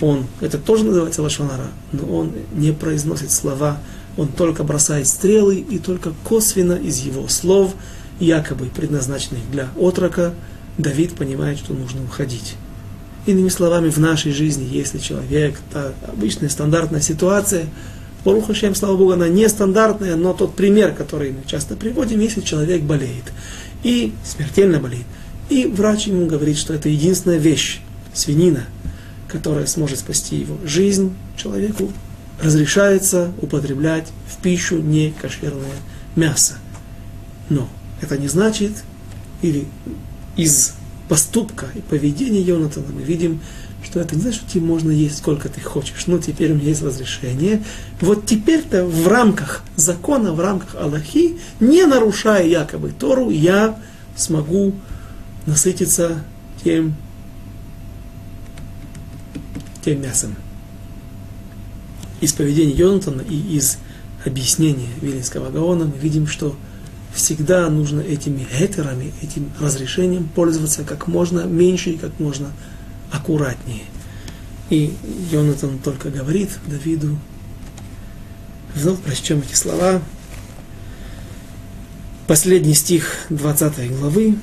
Он, 0.00 0.26
это 0.40 0.58
тоже 0.58 0.84
называется 0.84 1.22
лашонара, 1.22 1.68
но 1.92 2.06
он 2.06 2.32
не 2.52 2.72
произносит 2.72 3.30
слова 3.30 3.78
он 4.16 4.28
только 4.28 4.64
бросает 4.64 5.06
стрелы, 5.06 5.56
и 5.56 5.78
только 5.78 6.12
косвенно 6.24 6.72
из 6.72 7.00
его 7.00 7.28
слов, 7.28 7.74
якобы 8.18 8.66
предназначенных 8.66 9.50
для 9.50 9.68
отрока, 9.76 10.34
Давид 10.78 11.14
понимает, 11.14 11.58
что 11.58 11.74
нужно 11.74 12.02
уходить. 12.02 12.54
Иными 13.26 13.48
словами, 13.48 13.90
в 13.90 13.98
нашей 13.98 14.32
жизни, 14.32 14.68
если 14.70 14.98
человек, 14.98 15.58
это 15.70 15.94
обычная 16.06 16.48
стандартная 16.48 17.00
ситуация, 17.00 17.66
Баруха 18.26 18.54
Шем, 18.54 18.74
слава 18.74 18.96
Богу, 18.96 19.12
она 19.12 19.28
нестандартная, 19.28 20.16
но 20.16 20.32
тот 20.32 20.56
пример, 20.56 20.92
который 20.94 21.30
мы 21.30 21.42
часто 21.46 21.76
приводим, 21.76 22.18
если 22.18 22.40
человек 22.40 22.82
болеет, 22.82 23.22
и 23.84 24.12
смертельно 24.24 24.80
болеет, 24.80 25.06
и 25.48 25.66
врач 25.66 26.08
ему 26.08 26.26
говорит, 26.26 26.58
что 26.58 26.74
это 26.74 26.88
единственная 26.88 27.38
вещь, 27.38 27.80
свинина, 28.12 28.64
которая 29.28 29.66
сможет 29.66 30.00
спасти 30.00 30.38
его 30.38 30.58
жизнь 30.64 31.14
человеку, 31.36 31.92
разрешается 32.42 33.30
употреблять 33.40 34.08
в 34.28 34.42
пищу 34.42 34.78
не 34.78 35.14
кошерное 35.22 35.76
мясо. 36.16 36.54
Но 37.48 37.68
это 38.00 38.18
не 38.18 38.26
значит, 38.26 38.72
или 39.40 39.66
из 40.36 40.74
поступка 41.08 41.66
и 41.74 41.80
поведения 41.80 42.40
Йонатана 42.40 42.86
мы 42.92 43.02
видим, 43.02 43.40
что 43.84 44.00
это 44.00 44.16
не 44.16 44.22
значит, 44.22 44.42
что 44.42 44.50
тебе 44.50 44.64
можно 44.64 44.90
есть 44.90 45.18
сколько 45.18 45.48
ты 45.48 45.60
хочешь. 45.60 46.06
Ну, 46.06 46.18
теперь 46.18 46.52
у 46.52 46.54
меня 46.56 46.68
есть 46.68 46.82
разрешение. 46.82 47.62
Вот 48.00 48.26
теперь-то 48.26 48.84
в 48.84 49.06
рамках 49.06 49.62
закона, 49.76 50.32
в 50.32 50.40
рамках 50.40 50.74
Аллахи, 50.74 51.38
не 51.60 51.84
нарушая 51.86 52.46
якобы 52.46 52.90
Тору, 52.90 53.30
я 53.30 53.78
смогу 54.16 54.74
насытиться 55.46 56.24
тем, 56.64 56.96
тем 59.84 60.02
мясом 60.02 60.34
из 62.20 62.32
поведения 62.32 62.72
Йонатана 62.72 63.20
и 63.20 63.56
из 63.56 63.78
объяснения 64.24 64.88
Вилинского 65.00 65.50
Гаона 65.50 65.84
мы 65.84 65.96
видим, 65.98 66.26
что 66.26 66.56
всегда 67.15 67.69
нужно 67.69 68.01
этими 68.01 68.45
гетерами, 68.59 69.13
этим 69.21 69.51
разрешением 69.59 70.29
пользоваться 70.33 70.83
как 70.83 71.07
можно 71.07 71.41
меньше 71.41 71.91
и 71.91 71.97
как 71.97 72.19
можно 72.19 72.51
аккуратнее. 73.11 73.83
И 74.69 74.93
Йонатан 75.31 75.79
только 75.79 76.09
говорит 76.09 76.49
Давиду, 76.67 77.17
вновь 78.75 78.99
прочтем 78.99 79.39
эти 79.39 79.55
слова. 79.55 80.01
Последний 82.27 82.75
стих 82.75 83.17
20 83.29 83.91
главы. 83.97 84.35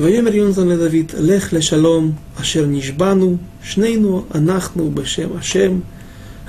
ויאמר 0.00 0.34
יונתן 0.34 0.68
לדוד, 0.68 1.12
לך 1.18 1.52
לשלום 1.52 2.12
אשר 2.40 2.66
נשבענו, 2.66 3.36
שנינו 3.62 4.24
אנחנו 4.34 4.90
בשם 4.90 5.36
השם, 5.36 5.80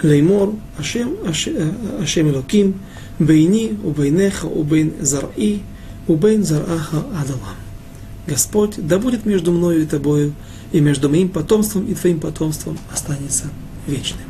Леймор, 0.03 0.55
Ашем, 0.79 1.17
Ашем 1.27 2.29
Элоким, 2.31 2.81
Бейни, 3.19 3.79
Убейнеха, 3.83 4.47
Убейн 4.47 4.93
Зари, 5.01 5.63
Убейн 6.07 6.45
Зараха 6.45 6.99
Адалам. 7.21 7.57
Господь, 8.27 8.75
да 8.77 8.99
будет 8.99 9.25
между 9.27 9.53
мною 9.53 9.83
и 9.83 9.87
тобою, 9.87 10.35
и 10.71 10.81
между 10.81 11.09
моим 11.09 11.31
потомством 11.31 11.87
и 11.87 11.95
твоим 11.95 12.21
потомством 12.21 12.79
останется 12.93 13.47
вечным. 13.87 14.21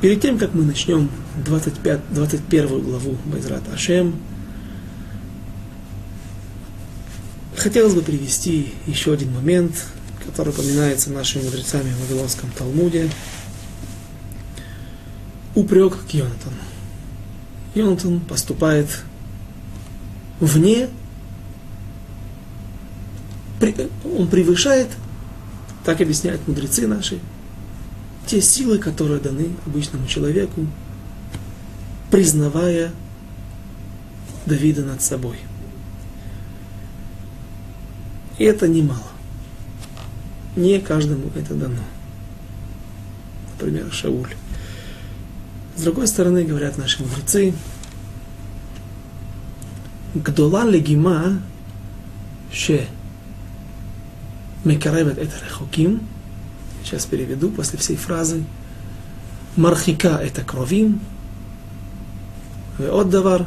Перед 0.00 0.22
тем, 0.22 0.38
как 0.38 0.54
мы 0.54 0.64
начнем 0.64 1.10
25, 1.44 2.00
21 2.10 2.80
главу 2.80 3.16
Байзрат 3.26 3.62
Ашем, 3.72 4.14
хотелось 7.54 7.94
бы 7.94 8.00
привести 8.00 8.72
еще 8.86 9.12
один 9.12 9.32
момент– 9.34 9.74
который 10.26 10.50
упоминается 10.50 11.10
нашими 11.10 11.42
мудрецами 11.42 11.90
в 11.90 12.00
Вавилонском 12.08 12.50
Талмуде. 12.50 13.10
Упрек 15.54 15.96
к 16.06 16.10
Йонатану. 16.10 16.56
Йонатан 17.74 18.20
поступает 18.20 19.02
вне, 20.40 20.88
он 24.04 24.28
превышает, 24.28 24.88
так 25.84 26.00
объясняют 26.00 26.46
мудрецы 26.48 26.86
наши, 26.86 27.18
те 28.26 28.40
силы, 28.40 28.78
которые 28.78 29.20
даны 29.20 29.50
обычному 29.66 30.06
человеку, 30.06 30.66
признавая 32.10 32.92
Давида 34.46 34.84
над 34.84 35.02
собой. 35.02 35.36
И 38.38 38.44
это 38.44 38.66
немало. 38.66 39.09
Не 40.55 40.79
каждому 40.79 41.29
это 41.35 41.53
дано. 41.53 41.83
Например, 43.53 43.91
Шауль. 43.91 44.33
С 45.75 45.83
другой 45.83 46.07
стороны, 46.07 46.45
говорят 46.45 46.77
наши 46.77 47.03
мудрецы, 47.03 47.53
גדולה 50.17 50.65
לגימה 50.65 51.27
שמקרבת 52.51 52.79
את 55.19 55.27
הרחוקים, 55.33 55.99
сейчас 56.83 57.05
переведу 57.05 57.51
после 57.51 57.79
всей 57.79 57.97
фразы, 57.97 58.41
מרחיקה 59.57 60.25
את 60.25 60.39
הקרובים, 60.39 60.99
ועוד 62.79 63.11
דבר, 63.11 63.37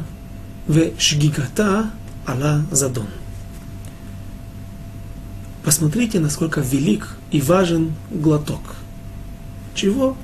ושגיגתה 0.69 1.81
עלה 2.25 2.57
זדון. 2.71 3.07
Посмотрите, 5.64 6.20
насколько 6.20 6.60
велик 6.60 7.16
и 7.30 7.40
важен 7.40 7.94
глоток. 8.10 8.60
Чего? 9.74 10.14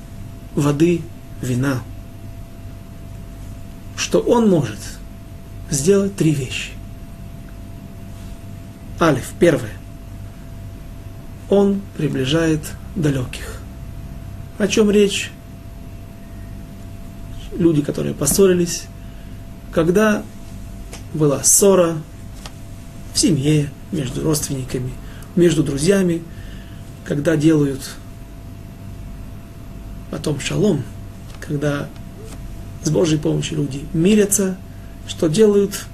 Воды, 0.54 1.00
вина. 1.40 1.82
Что 3.96 4.20
он 4.20 4.50
может 4.50 4.78
сделать 5.70 6.14
три 6.14 6.34
вещи. 6.34 6.72
Алиф, 9.00 9.32
первое. 9.40 9.72
Он 11.48 11.80
приближает 11.96 12.60
далеких. 12.94 13.60
О 14.58 14.68
чем 14.68 14.90
речь? 14.90 15.32
Люди, 17.56 17.80
которые 17.80 18.14
поссорились, 18.14 18.84
когда 19.72 20.22
была 21.14 21.42
ссора 21.42 21.96
в 23.14 23.18
семье, 23.18 23.70
между 23.90 24.22
родственниками, 24.22 24.92
между 25.36 25.62
друзьями, 25.62 26.22
когда 27.04 27.36
делают 27.36 27.80
потом 30.10 30.40
шалом, 30.40 30.82
когда 31.40 31.88
с 32.82 32.90
Божьей 32.90 33.18
помощью 33.18 33.58
люди 33.58 33.82
мирятся, 33.92 34.56
что 35.06 35.28
делают? 35.28 35.84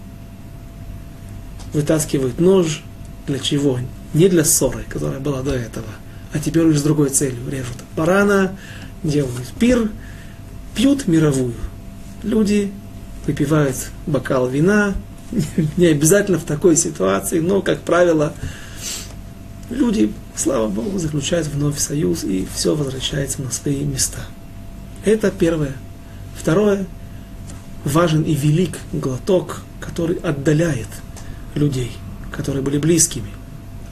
Вытаскивают 1.73 2.41
нож. 2.41 2.83
Для 3.27 3.39
чего? 3.39 3.79
Не 4.15 4.29
для 4.29 4.45
ссоры, 4.45 4.85
которая 4.89 5.21
была 5.21 5.43
до 5.43 5.53
этого, 5.53 5.89
а 6.33 6.39
теперь 6.39 6.65
уже 6.65 6.79
с 6.79 6.83
другой 6.83 7.11
целью. 7.11 7.39
Режут 7.51 7.77
барана, 7.97 8.57
делают 9.03 9.49
пир, 9.59 9.91
пьют 10.75 11.09
мировую. 11.09 11.55
Люди 12.23 12.73
выпивают 13.27 13.77
бокал 14.07 14.49
вина, 14.49 14.95
не 15.77 15.87
обязательно 15.87 16.39
в 16.39 16.45
такой 16.45 16.77
ситуации, 16.77 17.41
но, 17.41 17.63
как 17.63 17.81
правило, 17.81 18.35
люди, 19.71 20.13
слава 20.35 20.69
Богу, 20.69 20.99
заключают 20.99 21.49
вновь 21.49 21.79
союз, 21.79 22.25
и 22.25 22.47
все 22.55 22.75
возвращается 22.75 23.43
на 23.43 23.51
свои 23.51 23.85
места. 23.85 24.21
Это 25.05 25.31
первое. 25.31 25.75
Второе, 26.37 26.87
важен 27.85 28.23
и 28.23 28.35
велик 28.35 28.79
глоток, 28.93 29.63
который 29.81 30.17
отдаляет 30.17 30.89
людей, 31.55 31.93
которые 32.31 32.63
были 32.63 32.79
близкими. 32.79 33.31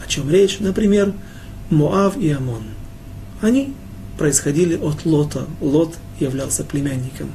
О 0.05 0.09
чем 0.09 0.31
речь? 0.31 0.59
Например, 0.61 1.13
Моав 1.71 2.17
и 2.17 2.31
Амон. 2.31 2.65
Они 3.41 3.75
происходили 4.19 4.77
от 4.77 5.05
Лота. 5.05 5.47
Лот 5.61 5.95
являлся 6.21 6.65
племянником 6.65 7.31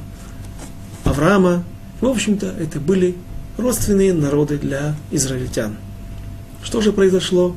Авраама. 1.04 1.64
В 2.00 2.06
общем-то, 2.06 2.46
это 2.46 2.80
были 2.80 3.16
родственные 3.58 4.14
народы 4.14 4.58
для 4.58 4.94
израильтян. 5.10 5.76
Что 6.62 6.80
же 6.80 6.92
произошло? 6.92 7.56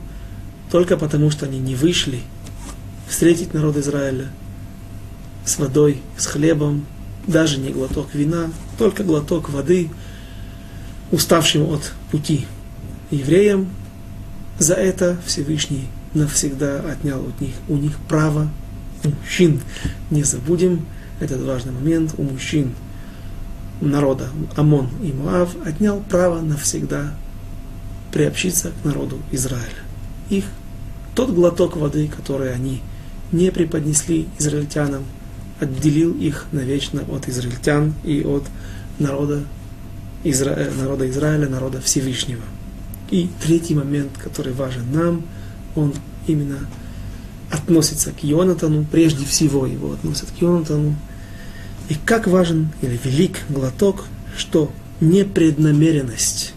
Только 0.74 0.98
потому, 0.98 1.30
что 1.30 1.46
они 1.46 1.60
не 1.60 1.76
вышли 1.76 2.22
встретить 3.08 3.54
народ 3.54 3.78
Израиля 3.78 4.30
с 5.46 5.60
водой, 5.60 6.02
с 6.18 6.26
хлебом, 6.26 6.88
даже 7.28 7.60
не 7.60 7.70
глоток 7.70 8.16
вина, 8.16 8.50
только 8.80 9.04
глоток 9.04 9.52
воды, 9.52 9.92
уставшим 11.12 11.70
от 11.72 11.94
пути 12.10 12.48
евреям. 13.12 13.68
За 14.58 14.74
это 14.74 15.16
Всевышний 15.28 15.90
навсегда 16.16 16.80
отнял 16.80 17.22
от 17.22 17.40
них, 17.40 17.54
у 17.70 17.78
них 17.78 17.96
право 18.10 18.50
мужчин. 19.04 19.62
Не 20.10 20.24
забудем 20.24 20.88
этот 21.20 21.42
важный 21.42 21.72
момент. 21.72 22.16
У 22.18 22.24
мужчин 22.24 22.74
народа 23.80 24.28
Амон 24.56 24.90
и 25.04 25.14
Моав 25.14 25.56
отнял 25.68 26.00
право 26.00 26.42
навсегда 26.42 27.14
приобщиться 28.12 28.72
к 28.82 28.86
народу 28.86 29.20
Израиля. 29.32 29.70
Их 30.32 30.46
тот 31.16 31.32
глоток 31.32 31.76
воды, 31.76 32.08
который 32.08 32.54
они 32.54 32.82
не 33.32 33.52
преподнесли 33.52 34.28
израильтянам, 34.40 35.04
отделил 35.60 36.14
их 36.14 36.46
навечно 36.52 37.04
от 37.10 37.28
израильтян 37.28 37.94
и 38.04 38.24
от 38.24 38.44
народа, 39.00 39.44
Изра... 40.24 40.70
Народа 40.80 41.10
Израиля, 41.10 41.48
народа 41.50 41.82
Всевышнего. 41.82 42.44
И 43.10 43.30
третий 43.42 43.76
момент, 43.76 44.12
который 44.18 44.54
важен 44.54 44.92
нам, 44.92 45.24
он 45.76 45.94
именно 46.28 46.60
относится 47.52 48.12
к 48.12 48.24
Йонатану, 48.24 48.86
прежде 48.92 49.26
всего 49.26 49.66
его 49.66 49.94
относят 49.94 50.30
к 50.32 50.42
Йонатану, 50.42 50.96
и 51.90 51.96
как 51.96 52.28
важен 52.28 52.70
или 52.82 53.00
велик 53.04 53.40
глоток, 53.50 54.06
что 54.38 54.72
непреднамеренность 55.00 56.54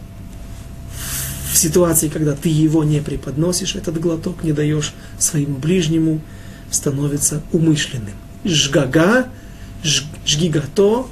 в 1.57 1.59
ситуации, 1.59 2.09
когда 2.09 2.35
ты 2.35 2.51
его 2.51 2.85
не 2.85 3.01
преподносишь, 3.01 3.77
этот 3.77 3.99
глоток 3.99 4.45
не 4.45 4.53
даешь 4.53 4.93
своему 5.19 5.57
ближнему, 5.57 6.21
становится 6.71 7.43
умышленным. 7.51 8.13
Жгага, 8.45 9.29
жгигато, 9.83 11.07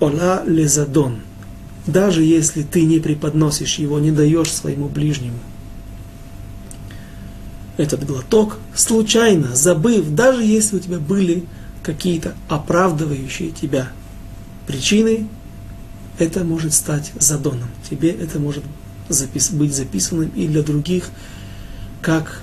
ола 0.00 0.42
лезадон. 0.46 1.18
Даже 1.86 2.22
если 2.22 2.62
ты 2.62 2.84
не 2.84 2.98
преподносишь 2.98 3.78
его, 3.78 3.98
не 3.98 4.10
даешь 4.10 4.50
своему 4.50 4.88
ближнему. 4.88 5.38
Этот 7.76 8.06
глоток 8.06 8.56
случайно, 8.74 9.54
забыв, 9.54 10.14
даже 10.14 10.42
если 10.42 10.76
у 10.76 10.80
тебя 10.80 10.98
были 10.98 11.44
какие-то 11.82 12.34
оправдывающие 12.48 13.50
тебя 13.50 13.88
причины, 14.66 15.28
это 16.18 16.42
может 16.42 16.72
стать 16.72 17.12
задоном. 17.18 17.68
Тебе 17.90 18.12
это 18.12 18.38
может 18.38 18.64
запис, 19.08 19.50
быть 19.50 19.74
записанным 19.74 20.30
и 20.34 20.46
для 20.46 20.62
других 20.62 21.08
как 22.00 22.42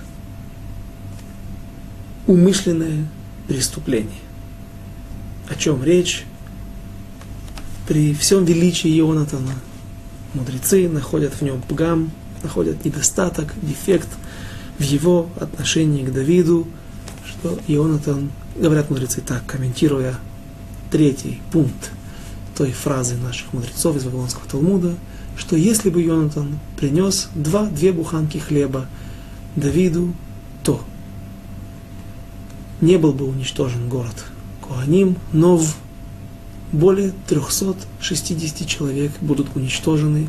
умышленное 2.28 3.06
преступление. 3.48 4.20
О 5.50 5.56
чем 5.56 5.84
речь? 5.84 6.26
При 7.88 8.14
всем 8.14 8.46
величии 8.46 9.00
Ионатана 9.00 9.54
мудрецы 10.34 10.88
находят 10.88 11.34
в 11.34 11.42
нем 11.42 11.62
пгам, 11.62 12.12
находят 12.44 12.86
недостаток, 12.86 13.54
дефект 13.64 14.10
в 14.78 14.84
его 14.84 15.28
отношении 15.40 16.06
к 16.06 16.14
Давиду, 16.14 16.68
что 17.26 17.58
Ионатан 17.68 18.30
Говорят 18.60 18.90
мудрецы 18.90 19.22
так, 19.22 19.46
комментируя 19.46 20.16
третий 20.92 21.42
пункт 21.50 21.92
той 22.58 22.74
фразы 22.74 23.16
наших 23.16 23.54
мудрецов 23.54 23.96
из 23.96 24.04
Вавилонского 24.04 24.44
Талмуда, 24.52 24.96
что 25.40 25.56
если 25.56 25.90
бы 25.90 26.02
Йонатан 26.02 26.60
принес 26.76 27.30
два, 27.34 27.66
две 27.66 27.94
буханки 27.94 28.38
хлеба 28.38 28.88
Давиду, 29.56 30.14
то 30.64 30.84
не 32.82 32.98
был 32.98 33.14
бы 33.14 33.26
уничтожен 33.26 33.88
город 33.88 34.26
Куаним, 34.62 35.16
но 35.32 35.58
в 35.58 35.78
более 36.74 37.14
360 37.28 38.68
человек 38.68 39.14
будут 39.22 39.56
уничтожены. 39.56 40.28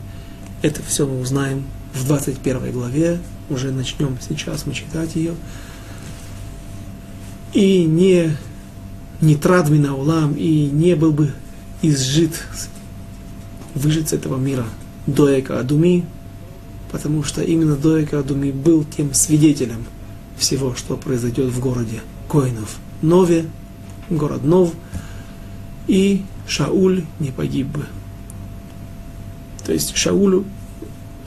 Это 0.63 0.81
все 0.83 1.07
мы 1.07 1.21
узнаем 1.21 1.65
в 1.93 2.07
21 2.07 2.71
главе, 2.71 3.19
уже 3.51 3.73
начнем 3.73 4.17
сейчас 4.27 4.65
мы 4.65 4.75
читать 4.75 5.17
ее. 5.17 5.35
И 7.53 7.85
не, 7.85 8.37
не 9.21 9.35
традмина 9.35 9.97
улам, 9.97 10.35
и 10.35 10.67
не 10.67 10.95
был 10.95 11.11
бы 11.11 11.33
изжит, 11.83 12.45
выжить 13.75 14.11
с 14.11 14.13
этого 14.13 14.37
мира 14.37 14.67
Доека 15.07 15.59
Адуми, 15.61 16.05
потому 16.91 17.23
что 17.23 17.43
именно 17.43 17.77
Доека 17.77 18.21
Адуми 18.21 18.51
был 18.51 18.85
тем 18.85 19.15
свидетелем 19.15 19.85
всего, 20.37 20.75
что 20.75 20.97
произойдет 20.97 21.53
в 21.53 21.61
городе 21.61 22.01
Коинов. 22.29 22.79
Нове, 23.03 23.47
город 24.09 24.45
Нов, 24.45 24.73
и 25.87 26.23
Шауль 26.47 27.05
не 27.19 27.31
погиб 27.31 27.69
бы. 27.69 27.87
То 29.65 29.73
есть 29.73 29.97
Шаулю 29.97 30.45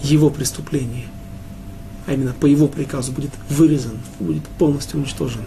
его 0.02 0.30
преступление, 0.30 1.06
а 2.06 2.14
именно 2.14 2.34
по 2.34 2.46
его 2.46 2.68
приказу 2.68 3.12
будет 3.12 3.32
вырезан, 3.50 4.00
будет 4.20 4.44
полностью 4.44 5.00
уничтожен. 5.00 5.42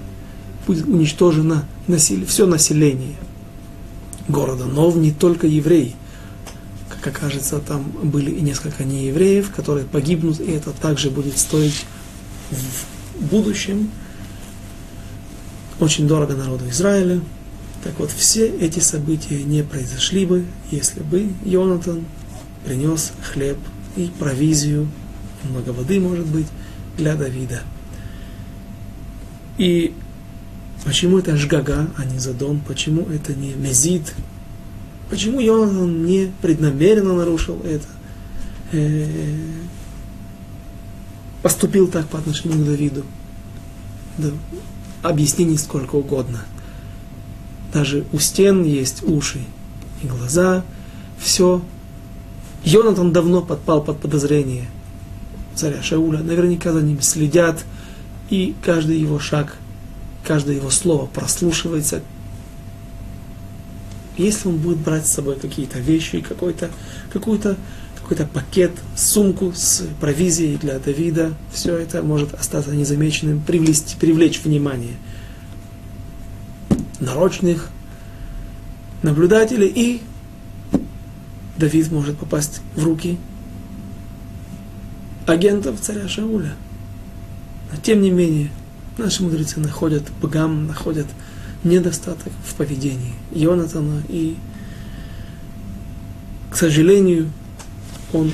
Будет 0.67 0.87
уничтожено 0.87 1.65
насилие, 1.87 2.27
все 2.27 2.47
население 2.47 3.15
города 4.29 4.65
Нов, 4.65 4.97
не 4.97 5.13
только 5.13 5.47
евреи. 5.47 5.95
Как 7.07 7.19
окажется, 7.19 7.61
там 7.61 7.85
были 8.03 8.33
и 8.33 8.41
несколько 8.41 8.83
неевреев, 8.83 9.53
которые 9.53 9.87
погибнут, 9.87 10.41
и 10.41 10.51
это 10.51 10.73
также 10.73 11.09
будет 11.09 11.39
стоить 11.39 11.85
в 12.51 13.25
будущем 13.31 13.93
очень 15.79 16.09
дорого 16.09 16.35
народу 16.35 16.69
Израиля. 16.69 17.21
Так 17.85 17.97
вот, 18.01 18.11
все 18.11 18.49
эти 18.49 18.81
события 18.81 19.41
не 19.45 19.63
произошли 19.63 20.27
бы, 20.27 20.47
если 20.73 20.99
бы 20.99 21.29
Йонатан 21.45 22.05
принес 22.65 23.13
хлеб 23.23 23.59
и 23.95 24.11
провизию, 24.19 24.89
много 25.49 25.71
воды, 25.71 26.01
может 26.01 26.27
быть, 26.27 26.49
для 26.97 27.15
Давида. 27.15 27.61
И 29.59 29.95
почему 30.85 31.21
это 31.21 31.35
Ашгага, 31.35 31.89
а 31.97 32.05
не 32.05 32.19
Задон? 32.19 32.59
Почему 32.67 33.03
это 33.03 33.33
не 33.33 33.53
Мезид? 33.53 34.13
Почему 35.09 35.41
Йонатан 35.41 36.05
не 36.05 36.33
преднамеренно 36.43 37.15
нарушил 37.15 37.61
это? 37.65 37.87
Э, 38.73 39.37
поступил 41.43 41.87
так 41.89 42.09
по 42.09 42.19
отношению 42.19 42.59
к 42.59 42.67
Давиду? 42.67 43.05
Да, 44.19 44.29
объяснений 45.03 45.59
сколько 45.59 45.95
угодно. 45.95 46.41
Даже 47.73 48.05
у 48.13 48.19
стен 48.19 48.65
есть 48.65 49.03
уши 49.05 49.41
и 50.03 50.07
глаза. 50.07 50.65
Все 51.19 51.63
Йонатан 52.65 53.13
давно 53.13 53.43
подпал 53.43 53.83
под 53.83 54.01
подозрение 54.01 54.67
царя 55.55 55.83
Шауля. 55.83 56.19
Наверняка 56.19 56.73
за 56.73 56.83
ним 56.83 57.01
следят, 57.01 57.65
и 58.29 58.55
каждый 58.63 58.99
его 58.99 59.19
шаг, 59.19 59.57
каждое 60.25 60.57
его 60.57 60.71
слово 60.71 61.07
прослушивается. 61.07 62.03
Если 64.17 64.49
он 64.49 64.57
будет 64.57 64.79
брать 64.79 65.07
с 65.07 65.13
собой 65.13 65.37
какие-то 65.37 65.79
вещи, 65.79 66.21
какой-то, 66.21 66.71
какой-то, 67.13 67.57
какой-то 68.01 68.27
пакет, 68.27 68.73
сумку 68.97 69.53
с 69.55 69.85
провизией 70.01 70.57
для 70.57 70.79
Давида, 70.79 71.35
все 71.53 71.77
это 71.77 72.03
может 72.03 72.33
остаться 72.35 72.75
незамеченным, 72.75 73.41
привлечь, 73.41 73.95
привлечь 74.01 74.43
внимание 74.43 74.95
нарочных 77.01 77.69
наблюдателей 79.03 79.69
и 79.69 80.03
Давид 81.57 81.91
может 81.91 82.19
попасть 82.19 82.61
в 82.75 82.85
руки 82.85 83.19
агентов 85.27 85.81
царя 85.81 86.09
Шауля. 86.09 86.55
Но 87.73 87.79
тем 87.81 88.01
не 88.01 88.11
менее, 88.11 88.51
наши 88.99 89.23
мудрецы 89.23 89.59
находят 89.61 90.05
богам, 90.21 90.67
находят 90.67 91.07
недостаток 91.65 92.33
в 92.45 92.55
поведении 92.55 93.15
Йонатана, 93.33 94.03
и, 94.09 94.37
к 96.51 96.57
сожалению, 96.57 97.31
он 98.13 98.33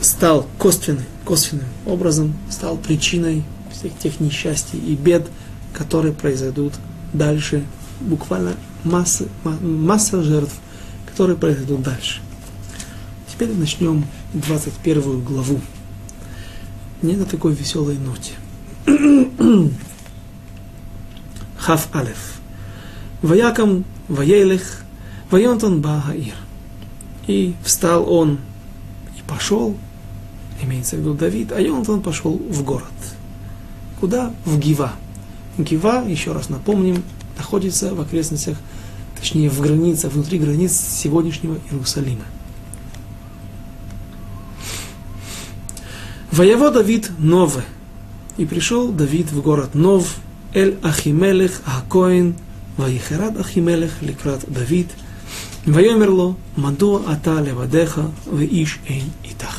стал 0.00 0.46
косвенным, 0.58 1.04
косвенным 1.24 1.68
образом, 1.86 2.34
стал 2.50 2.76
причиной 2.76 3.44
всех 3.70 3.96
тех 3.98 4.20
несчастий 4.20 4.78
и 4.78 4.94
бед, 4.94 5.26
которые 5.72 6.12
произойдут 6.12 6.74
дальше. 7.12 7.64
Буквально 8.00 8.54
масса, 8.84 9.26
масса 9.44 10.22
жертв– 10.22 10.54
которые 11.12 11.36
произойдут 11.36 11.82
дальше. 11.82 12.20
Теперь 13.30 13.52
начнем 13.52 14.06
21 14.32 15.22
главу. 15.22 15.60
Не 17.02 17.16
на 17.16 17.26
такой 17.26 17.52
веселой 17.52 17.98
ноте. 17.98 18.32
Хав 21.62 21.88
Алеф. 21.94 22.40
Ваякам 23.22 23.84
Ваелех 24.08 24.82
Вайонтон 25.30 25.80
Бааир. 25.80 26.34
И 27.28 27.54
встал 27.62 28.12
он 28.12 28.38
и 29.16 29.22
пошел, 29.28 29.76
имеется 30.60 30.96
в 30.96 30.98
виду 30.98 31.14
Давид, 31.14 31.52
а 31.52 31.60
Йонтон 31.60 32.02
пошел 32.02 32.32
в 32.36 32.64
город. 32.64 32.82
Куда? 34.00 34.34
В 34.44 34.58
Гива. 34.58 34.92
Гива, 35.56 36.04
еще 36.04 36.32
раз 36.32 36.48
напомним, 36.48 37.04
находится 37.38 37.94
в 37.94 38.00
окрестностях 38.00 38.58
точнее 39.16 39.48
в 39.48 39.60
границах, 39.60 40.12
внутри 40.12 40.40
границ 40.40 40.72
сегодняшнего 40.72 41.58
Иерусалима. 41.70 42.24
Воево 46.32 46.72
Давид 46.72 47.12
Нове. 47.18 47.62
И 48.36 48.46
пришел 48.46 48.90
Давид 48.90 49.30
в 49.30 49.40
город 49.42 49.74
Нов, 49.76 50.16
Эль 50.54 50.76
Ахимелех 50.82 51.62
Акоин, 51.64 52.34
Ваихерат 52.76 53.38
Ахимелех 53.38 54.02
Ликрат 54.02 54.44
Давид, 54.46 54.88
Вайомерло, 55.64 56.36
Маду 56.56 57.02
Ата 57.06 57.40
Левадеха, 57.40 58.10
Веиш 58.30 58.80
Эйн 58.86 59.10
Итах. 59.24 59.58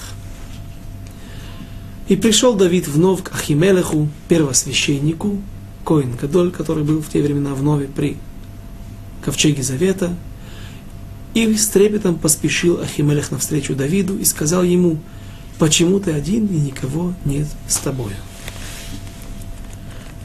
И 2.07 2.15
пришел 2.15 2.53
Давид 2.53 2.87
в 2.87 2.99
Нов 2.99 3.23
к 3.23 3.33
Ахимелеху, 3.33 4.07
первосвященнику, 4.27 5.41
Коин 5.83 6.15
Гадоль, 6.15 6.51
который 6.51 6.83
был 6.83 7.01
в 7.01 7.09
те 7.09 7.23
времена 7.23 7.55
в 7.55 7.63
Нове 7.63 7.87
при 7.87 8.17
ковчеге 9.23 9.63
завета, 9.63 10.15
и 11.33 11.55
с 11.55 11.67
трепетом 11.69 12.15
поспешил 12.15 12.79
Ахимелех 12.81 13.31
навстречу 13.31 13.75
Давиду 13.75 14.17
и 14.17 14.25
сказал 14.25 14.63
ему, 14.63 14.99
почему 15.57 15.99
ты 15.99 16.11
один 16.11 16.45
и 16.47 16.57
никого 16.57 17.13
нет 17.25 17.47
с 17.67 17.77
тобою. 17.77 18.15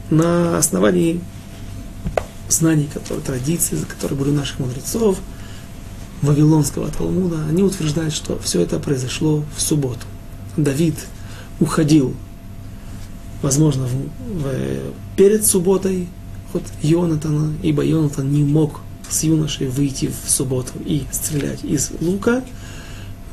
На 0.09 0.57
основании 0.57 1.21
знаний, 2.47 2.89
которые, 2.91 3.23
традиций, 3.23 3.77
которые 3.87 4.17
были 4.17 4.29
у 4.29 4.33
наших 4.33 4.59
мудрецов, 4.59 5.19
Вавилонского 6.21 6.89
Талмуда, 6.89 7.45
они 7.47 7.63
утверждают, 7.63 8.13
что 8.13 8.37
все 8.39 8.61
это 8.61 8.79
произошло 8.79 9.43
в 9.55 9.61
субботу. 9.61 10.05
Давид 10.57 10.95
уходил, 11.59 12.13
возможно, 13.41 13.85
в, 13.87 13.93
в, 13.93 14.93
перед 15.15 15.45
субботой 15.45 16.07
от 16.53 16.63
Йонатана, 16.81 17.53
ибо 17.61 17.85
Йонатан 17.85 18.31
не 18.31 18.43
мог 18.43 18.81
с 19.09 19.23
юношей 19.23 19.67
выйти 19.67 20.11
в 20.23 20.29
субботу 20.29 20.73
и 20.85 21.03
стрелять 21.11 21.63
из 21.63 21.91
лука. 22.01 22.43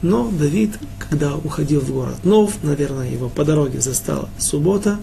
Но 0.02 0.30
Давид, 0.30 0.78
когда 0.98 1.34
уходил 1.36 1.80
в 1.80 1.90
город 1.90 2.24
Нов, 2.24 2.62
наверное, 2.62 3.10
его 3.10 3.28
по 3.28 3.44
дороге 3.44 3.80
застала 3.80 4.28
суббота, 4.38 4.98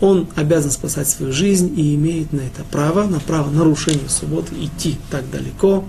он 0.00 0.28
обязан 0.36 0.70
спасать 0.70 1.08
свою 1.08 1.32
жизнь 1.32 1.72
и 1.76 1.94
имеет 1.94 2.32
на 2.32 2.40
это 2.40 2.62
право, 2.70 3.04
на 3.04 3.18
право 3.18 3.50
нарушения 3.50 4.08
субботы 4.08 4.54
идти 4.54 4.96
так 5.10 5.28
далеко. 5.30 5.84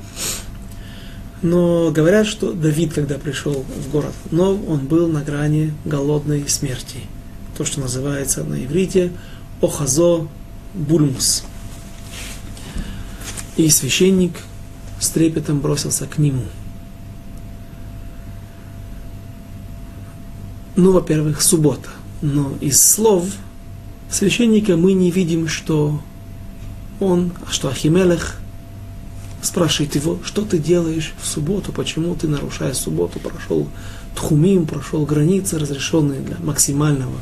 Но 1.42 1.92
говорят, 1.92 2.28
что 2.28 2.52
Давид, 2.52 2.94
когда 2.94 3.18
пришел 3.18 3.54
в 3.54 3.92
город 3.92 4.14
Нов, 4.32 4.60
он 4.68 4.88
был 4.88 5.08
на 5.08 5.22
грани 5.22 5.74
голодной 5.86 6.48
смерти. 6.50 7.02
То, 7.58 7.66
что 7.66 7.82
называется 7.82 8.44
на 8.44 8.64
иврите 8.66 9.12
Охазо 9.62 10.28
Бульмус. 10.74 11.44
И 13.58 13.70
священник 13.70 14.34
с 15.00 15.10
трепетом 15.10 15.60
бросился 15.60 16.08
к 16.08 16.18
нему. 16.18 16.44
Ну, 20.76 20.92
во-первых, 20.92 21.42
суббота. 21.42 21.90
Но 22.22 22.54
из 22.60 22.82
слов 22.82 23.26
священника 24.10 24.78
мы 24.78 24.94
не 24.94 25.12
видим, 25.12 25.48
что 25.48 26.02
он, 27.00 27.32
что 27.50 27.70
Ахимелех 27.70 28.40
спрашивает 29.42 29.96
его, 29.96 30.20
что 30.24 30.44
ты 30.44 30.58
делаешь 30.58 31.14
в 31.22 31.26
субботу, 31.26 31.72
почему 31.72 32.16
ты, 32.16 32.28
нарушая 32.28 32.74
субботу, 32.74 33.20
прошел 33.20 33.68
тхумим, 34.16 34.66
прошел 34.66 35.06
границы, 35.06 35.58
разрешенные 35.58 36.22
для 36.22 36.38
максимального 36.40 37.16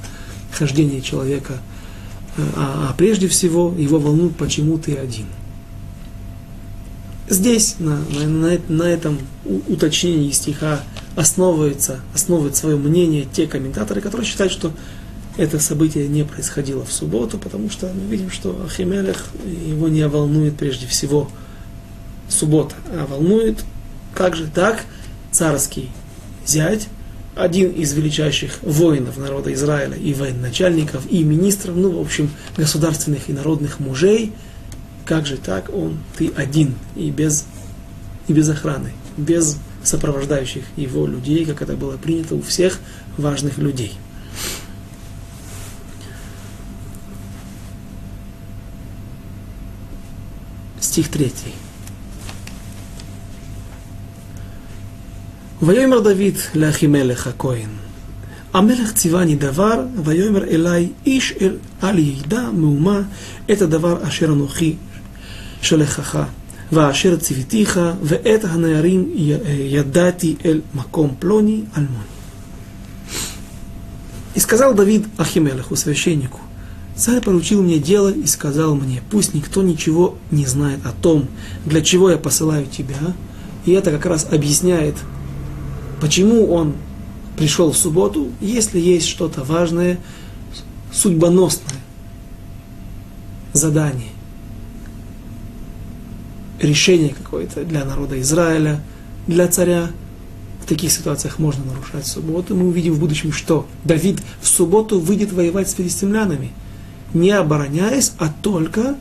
хождения 0.52 1.02
человека. 1.02 1.60
А, 2.56 2.90
а 2.90 2.94
прежде 2.98 3.28
всего 3.28 3.74
его 3.78 4.00
волнует, 4.00 4.36
почему 4.36 4.78
ты 4.78 4.96
один. 4.96 5.26
Здесь, 7.30 7.76
на, 7.80 8.00
на, 8.26 8.58
на 8.70 8.84
этом 8.84 9.20
уточнении 9.68 10.32
стиха, 10.32 10.82
основывается, 11.16 12.00
основывает 12.14 12.56
свое 12.56 12.78
мнение 12.78 13.28
те 13.32 13.48
комментаторы, 13.48 14.02
которые 14.02 14.26
считают, 14.26 14.54
что 14.54 14.72
это 15.38 15.60
событие 15.60 16.08
не 16.08 16.24
происходило 16.24 16.84
в 16.84 16.92
субботу, 16.92 17.38
потому 17.38 17.70
что 17.70 17.92
мы 17.94 18.12
видим, 18.12 18.32
что 18.32 18.60
Ахимелех 18.66 19.28
его 19.46 19.88
не 19.88 20.08
волнует 20.08 20.58
прежде 20.58 20.88
всего 20.88 21.30
суббота, 22.28 22.76
а 22.92 23.06
волнует 23.06 23.64
как 24.14 24.36
же 24.36 24.48
так 24.48 24.84
царский 25.32 25.90
зять, 26.46 26.88
один 27.36 27.70
из 27.72 27.94
величайших 27.94 28.64
воинов 28.64 29.18
народа 29.18 29.54
Израиля, 29.54 29.96
и 29.96 30.14
военачальников, 30.14 31.04
и 31.10 31.24
министров, 31.24 31.76
ну, 31.76 31.92
в 31.92 32.02
общем, 32.02 32.32
государственных 32.58 33.30
и 33.30 33.34
народных 33.34 33.80
мужей, 33.80 34.34
как 35.06 35.28
же 35.28 35.38
так, 35.38 35.74
он, 35.74 36.00
ты 36.18 36.32
один, 36.36 36.74
и 36.96 37.12
без, 37.12 37.46
и 38.28 38.34
без 38.34 38.50
охраны, 38.50 38.92
без 39.18 39.58
сопровождающих 39.84 40.64
его 40.76 41.06
людей, 41.06 41.46
как 41.46 41.62
это 41.62 41.78
было 41.78 41.96
принято 41.98 42.36
у 42.36 42.42
всех 42.42 42.80
важных 43.18 43.60
людей. 43.60 43.94
Стих 50.97 51.09
третий. 51.09 51.53
ויאמר 55.63 56.01
דוד 56.01 56.37
לאחימלך 56.55 57.27
הכהן, 57.27 57.69
המלך 58.55 58.93
ציווני 58.93 59.35
דבר, 59.35 59.85
ויאמר 60.05 60.45
אלי 60.45 60.89
איש 61.07 61.33
אל 61.41 61.57
אל 61.83 61.99
ידע 61.99 62.51
מהומה 62.53 63.01
את 63.53 63.63
הדבר 63.63 64.09
אשר 64.09 64.27
אנוכי 64.27 64.77
שלחך, 65.63 66.19
ואשר 66.73 67.17
ציוויתיך, 67.17 67.81
ואת 68.03 68.45
הנערים 68.45 69.11
ידעתי 69.47 70.37
אל 70.45 70.61
מקום 70.75 71.15
פלוני 71.19 71.61
אלמוני. 71.77 72.13
И 74.35 74.41
сказал 74.41 74.73
Давид 74.75 75.05
Ахимелеху, 75.19 75.77
священнику, 75.77 76.41
Царь 76.98 77.22
поручил 77.22 77.62
мне 77.62 77.78
дело 77.80 78.12
и 78.12 78.26
сказал 78.26 78.76
мне, 78.76 79.04
пусть 79.12 79.34
никто 79.34 79.62
ничего 79.62 80.16
не 80.32 80.46
знает 80.46 80.86
о 80.86 80.92
том, 80.92 81.28
для 81.66 81.82
чего 81.82 82.10
я 82.10 82.18
посылаю 82.18 82.66
тебя. 82.66 83.14
И 83.66 83.72
это 83.72 83.92
как 83.92 84.06
раз 84.06 84.28
объясняет 84.32 84.96
Почему 86.00 86.52
он 86.52 86.76
пришел 87.38 87.72
в 87.72 87.78
субботу, 87.78 88.28
если 88.40 88.80
есть 88.80 89.08
что-то 89.08 89.44
важное, 89.44 90.00
судьбоносное 90.92 91.80
задание, 93.54 94.10
решение 96.62 97.10
какое-то 97.10 97.64
для 97.64 97.84
народа 97.84 98.20
Израиля, 98.22 98.82
для 99.26 99.48
царя. 99.48 99.90
В 100.64 100.70
таких 100.70 100.92
ситуациях 100.92 101.40
можно 101.40 101.64
нарушать 101.64 102.06
субботу. 102.06 102.54
Мы 102.54 102.68
увидим 102.68 102.94
в 102.94 103.00
будущем, 103.00 103.32
что 103.32 103.66
Давид 103.86 104.20
в 104.42 104.48
субботу 104.48 105.00
выйдет 105.00 105.32
воевать 105.32 105.70
с 105.70 105.74
филистимлянами, 105.74 106.52
не 107.14 107.32
обороняясь, 107.32 108.14
а 108.18 108.32
только 108.42 108.96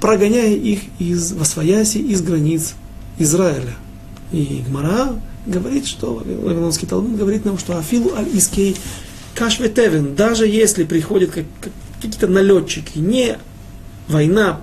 прогоняя 0.00 0.54
их 0.54 0.80
из 0.98 1.32
Восвояси, 1.32 1.98
из 1.98 2.22
границ 2.22 2.74
Израиля. 3.18 3.74
И 4.32 4.62
Гмара 4.66 5.20
говорит, 5.46 5.86
что 5.86 6.14
Вавилонский 6.14 6.86
Талмуд 6.86 7.16
говорит 7.16 7.44
нам, 7.44 7.58
что 7.58 7.78
Афилу 7.78 8.14
аль-Искей 8.14 8.76
Кашветевен, 9.34 10.14
даже 10.14 10.46
если 10.46 10.84
приходят 10.84 11.30
как, 11.30 11.44
как, 11.60 11.72
какие-то 12.00 12.26
налетчики, 12.26 12.98
не 12.98 13.38
война 14.08 14.60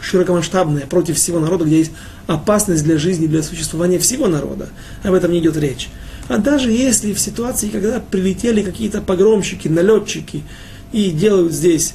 широкомасштабная 0.00 0.86
против 0.86 1.16
всего 1.16 1.38
народа, 1.38 1.64
где 1.64 1.78
есть 1.78 1.92
опасность 2.26 2.82
для 2.82 2.98
жизни, 2.98 3.26
для 3.26 3.42
существования 3.42 3.98
всего 3.98 4.26
народа, 4.26 4.68
об 5.02 5.14
этом 5.14 5.32
не 5.32 5.38
идет 5.38 5.56
речь. 5.56 5.88
А 6.28 6.38
даже 6.38 6.70
если 6.70 7.12
в 7.12 7.20
ситуации, 7.20 7.68
когда 7.68 8.00
прилетели 8.00 8.62
какие-то 8.62 9.00
погромщики, 9.00 9.68
налетчики 9.68 10.42
и 10.92 11.10
делают 11.10 11.52
здесь 11.52 11.94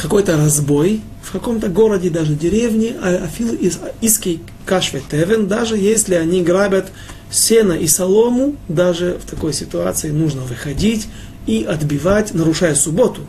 какой-то 0.00 0.36
разбой, 0.36 1.00
в 1.22 1.32
каком-то 1.32 1.68
городе, 1.68 2.08
даже 2.08 2.34
деревне, 2.34 2.96
а 3.02 3.24
Афил 3.24 3.52
из 3.52 3.78
Иский 4.00 4.40
Кашветевен, 4.64 5.46
даже 5.46 5.76
если 5.76 6.14
они 6.14 6.42
грабят 6.42 6.90
сено 7.30 7.72
и 7.72 7.86
солому, 7.86 8.56
даже 8.68 9.18
в 9.22 9.28
такой 9.28 9.52
ситуации 9.52 10.10
нужно 10.10 10.42
выходить 10.42 11.08
и 11.46 11.64
отбивать, 11.64 12.32
нарушая 12.32 12.74
субботу, 12.74 13.22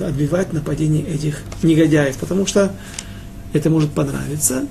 отбивать 0.00 0.54
нападение 0.54 1.06
этих 1.06 1.42
негодяев, 1.62 2.16
потому 2.16 2.46
что 2.46 2.74
это 3.52 3.68
может 3.68 3.92
понравиться. 3.92 4.66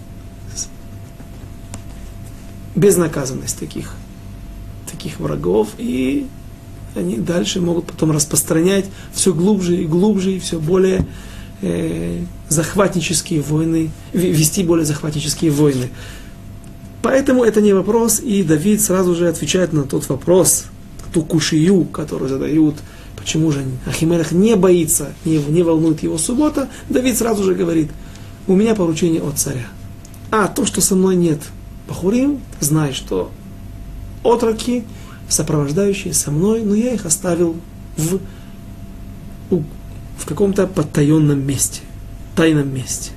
Безнаказанность 2.76 3.60
таких, 3.60 3.94
таких 4.92 5.20
врагов, 5.20 5.70
и 5.78 6.28
они 6.96 7.18
дальше 7.18 7.62
могут 7.62 7.86
потом 7.86 8.12
распространять 8.12 8.86
все 9.14 9.34
глубже 9.34 9.78
и 9.78 9.86
глубже, 9.86 10.34
и 10.34 10.40
все 10.40 10.60
более 10.60 11.06
э, 11.62 12.22
захватнические 12.50 13.42
войны, 13.42 13.92
вести 14.14 14.64
более 14.64 14.86
захватнические 14.86 15.52
войны. 15.52 15.90
Поэтому 17.02 17.44
это 17.44 17.62
не 17.62 17.74
вопрос, 17.74 18.20
и 18.20 18.42
Давид 18.44 18.82
сразу 18.82 19.14
же 19.14 19.28
отвечает 19.28 19.74
на 19.74 19.84
тот 19.84 20.10
вопрос, 20.10 20.66
ту 21.14 21.22
кушию, 21.22 21.86
которую 21.86 22.30
задают, 22.30 22.76
почему 23.16 23.52
же 23.52 23.64
Ахимелех 23.86 24.32
не 24.32 24.56
боится, 24.56 25.14
не, 25.24 25.38
не 25.38 25.64
волнует 25.64 26.04
его 26.04 26.18
суббота, 26.18 26.68
Давид 26.90 27.18
сразу 27.18 27.44
же 27.44 27.54
говорит, 27.54 27.92
у 28.48 28.56
меня 28.56 28.76
поручение 28.76 29.22
от 29.22 29.38
царя. 29.38 29.68
А 30.32 30.48
то, 30.48 30.66
что 30.66 30.82
со 30.82 30.96
мной 30.96 31.16
нет 31.16 31.40
Бахурим, 31.88 32.42
знай, 32.60 32.94
что 32.94 33.32
отроки, 34.24 34.84
сопровождающие 35.29 36.15
со 36.15 36.31
мной, 36.31 36.63
но 36.63 36.75
я 36.75 36.95
их 36.95 37.07
оставил 37.07 37.57
в 37.97 38.21
в 40.21 40.27
каком-то 40.27 40.67
потаенном 40.67 41.41
месте, 41.45 41.81
тайном 42.37 42.73
месте. 42.73 43.11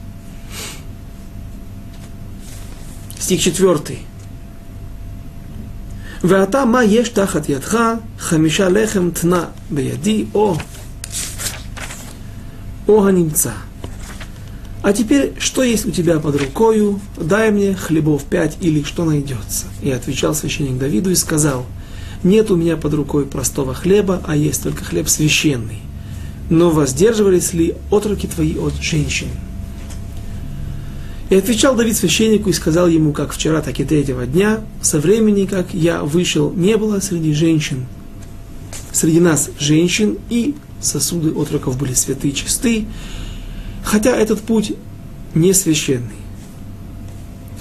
Стих 3.19 3.41
четвертый. 3.41 3.99
ועתה 6.23 6.65
מה 6.65 6.83
יש 6.83 7.09
תחת 7.09 7.49
ידך, 7.49 7.77
חמישה 8.17 8.69
לחם 8.69 9.09
תנה 9.13 9.45
בידי, 9.69 10.25
о 10.33 10.55
о 12.87 13.07
הנמצא. 13.07 13.51
А 14.81 14.91
теперь, 14.91 15.33
что 15.39 15.63
есть 15.63 15.85
у 15.85 15.91
тебя 15.91 16.19
под 16.19 16.35
рукою, 16.35 16.99
дай 17.17 17.51
мне 17.51 17.73
хлебов 17.73 18.25
пять 18.25 18.57
или 18.59 18.83
что 18.83 19.05
найдется. 19.05 19.67
И 19.81 19.89
отвечал 19.89 20.35
священник 20.35 20.77
Давиду 20.77 21.09
и 21.09 21.15
сказал, 21.15 21.65
нет 22.24 22.50
у 22.50 22.56
меня 22.56 22.76
под 22.76 22.94
рукой 22.94 23.26
простого 23.26 23.74
хлеба, 23.74 24.22
а 24.26 24.36
есть 24.36 24.62
только 24.62 24.84
хлеб 24.84 25.08
священный 25.08 25.82
но 26.50 26.70
воздерживались 26.70 27.52
ли 27.52 27.74
отроки 27.90 28.26
твои 28.26 28.56
от 28.56 28.74
женщин? 28.80 29.28
И 31.30 31.34
отвечал 31.34 31.76
Давид 31.76 31.94
священнику 31.94 32.48
и 32.48 32.54
сказал 32.54 32.88
ему, 32.88 33.12
как 33.12 33.32
вчера, 33.32 33.60
так 33.60 33.78
и 33.80 33.84
третьего 33.84 34.26
дня, 34.26 34.60
со 34.80 34.98
времени, 34.98 35.44
как 35.44 35.74
я 35.74 36.02
вышел, 36.02 36.52
не 36.52 36.76
было 36.78 37.00
среди 37.00 37.34
женщин, 37.34 37.86
среди 38.92 39.20
нас 39.20 39.50
женщин, 39.58 40.16
и 40.30 40.54
сосуды 40.80 41.30
отроков 41.38 41.76
были 41.76 41.92
святы 41.92 42.28
и 42.30 42.34
чисты, 42.34 42.86
хотя 43.84 44.16
этот 44.16 44.40
путь 44.40 44.72
не 45.34 45.52
священный. 45.52 46.16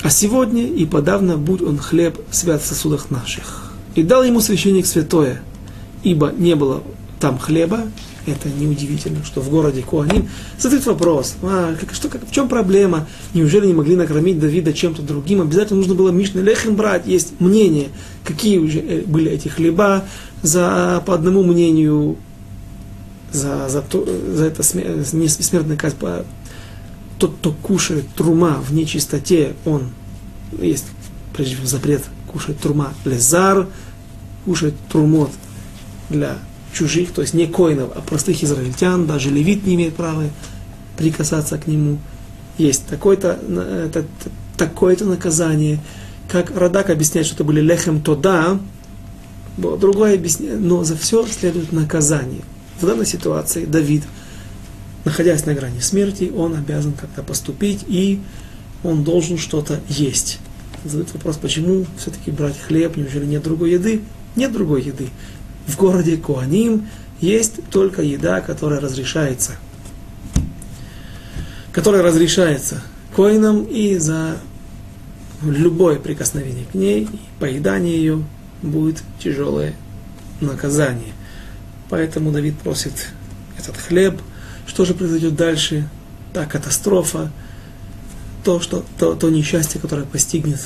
А 0.01 0.09
сегодня 0.09 0.65
и 0.65 0.85
подавно 0.85 1.37
будь 1.37 1.61
он 1.61 1.77
хлеб 1.77 2.21
свят 2.31 2.61
в 2.61 2.65
сосудах 2.65 3.11
наших. 3.11 3.66
И 3.97 4.03
дал 4.03 4.21
ему 4.21 4.41
священник 4.41 4.85
святое, 4.85 5.41
ибо 6.03 6.31
не 6.31 6.55
было 6.55 6.83
там 7.19 7.39
хлеба, 7.39 7.81
это 8.27 8.47
неудивительно, 8.47 9.25
что 9.25 9.41
в 9.41 9.49
городе 9.49 9.81
Куаним 9.81 10.29
задают 10.59 10.85
вопрос, 10.85 11.35
а, 11.41 11.75
как, 11.79 11.95
что, 11.95 12.07
как, 12.07 12.27
в 12.27 12.31
чем 12.31 12.47
проблема? 12.47 13.07
Неужели 13.33 13.65
не 13.65 13.73
могли 13.73 13.95
накормить 13.95 14.39
Давида 14.39 14.71
чем-то 14.71 15.01
другим? 15.01 15.41
Обязательно 15.41 15.79
нужно 15.79 15.95
было 15.95 16.09
Мишны 16.09 16.41
Лехем 16.41 16.75
брать. 16.75 17.07
Есть 17.07 17.39
мнение, 17.39 17.87
какие 18.23 18.59
уже 18.59 18.81
э, 18.81 19.01
были 19.01 19.31
эти 19.31 19.47
хлеба. 19.47 20.05
За, 20.43 21.01
по 21.07 21.15
одному 21.15 21.41
мнению, 21.41 22.17
за, 23.31 23.67
за, 23.67 23.81
то, 23.81 24.07
за 24.31 24.45
это 24.45 24.61
смертная 24.61 25.75
казнь, 25.75 25.95
по, 25.95 26.23
тот, 27.17 27.33
кто 27.39 27.51
кушает 27.51 28.05
трума 28.15 28.61
в 28.61 28.75
нечистоте, 28.75 29.53
он, 29.65 29.89
есть 30.61 30.85
прежде 31.35 31.55
всего 31.55 31.67
запрет 31.67 32.03
кушать 32.27 32.59
трума 32.59 32.93
лезар, 33.05 33.67
кушать 34.47 34.75
трумот 34.89 35.29
для 36.09 36.37
чужих, 36.73 37.11
то 37.11 37.21
есть 37.21 37.33
не 37.33 37.47
коинов, 37.47 37.91
а 37.93 37.99
простых 37.99 38.41
израильтян, 38.41 39.05
даже 39.05 39.29
левит 39.29 39.65
не 39.65 39.75
имеет 39.75 39.93
права 39.93 40.23
прикасаться 40.95 41.57
к 41.57 41.67
нему. 41.67 41.99
есть 42.57 42.85
такое-то, 42.85 43.37
это, 43.85 44.05
такое-то 44.55 45.03
наказание. 45.03 45.79
Как 46.29 46.55
Радак 46.55 46.89
объясняет, 46.89 47.27
что 47.27 47.35
это 47.35 47.43
были 47.43 47.59
лехем 47.59 48.01
тода, 48.01 48.57
другое 49.57 50.15
объясняет, 50.15 50.61
но 50.61 50.85
за 50.85 50.95
все 50.95 51.27
следует 51.27 51.73
наказание. 51.73 52.43
В 52.79 52.85
данной 52.85 53.05
ситуации 53.05 53.65
Давид, 53.65 54.03
находясь 55.03 55.45
на 55.45 55.55
грани 55.55 55.81
смерти, 55.81 56.31
он 56.33 56.55
обязан 56.55 56.93
как-то 56.93 57.21
поступить, 57.21 57.83
и 57.85 58.21
он 58.81 59.03
должен 59.03 59.37
что-то 59.37 59.81
есть. 59.89 60.39
Задают 60.85 61.11
вопрос, 61.11 61.35
почему 61.35 61.85
все-таки 61.97 62.31
брать 62.31 62.57
хлеб, 62.57 62.95
неужели 62.95 63.25
нет 63.25 63.43
другой 63.43 63.71
еды? 63.71 64.03
Нет 64.37 64.53
другой 64.53 64.83
еды. 64.83 65.09
В 65.65 65.75
городе 65.75 66.15
Куаним 66.15 66.87
есть 67.19 67.55
только 67.71 68.03
еда, 68.03 68.39
которая 68.39 68.79
разрешается. 68.79 69.53
Которая 71.73 72.03
разрешается 72.03 72.81
коинам 73.15 73.63
и 73.63 73.97
за 73.97 74.37
любое 75.41 75.97
прикосновение 75.97 76.65
к 76.65 76.75
ней 76.75 77.03
и 77.03 77.19
поедание 77.39 77.97
ее 77.97 78.23
будет 78.61 79.01
тяжелое 79.19 79.73
наказание. 80.39 81.13
Поэтому 81.89 82.31
Давид 82.31 82.57
просит 82.59 83.07
этот 83.57 83.75
хлеб. 83.77 84.21
Что 84.67 84.85
же 84.85 84.93
произойдет 84.93 85.35
дальше? 85.35 85.89
Та 86.33 86.45
катастрофа, 86.45 87.31
то, 88.43 88.59
что, 88.59 88.85
то, 88.99 89.15
то 89.15 89.29
несчастье, 89.29 89.81
которое 89.81 90.05
постигнет 90.05 90.59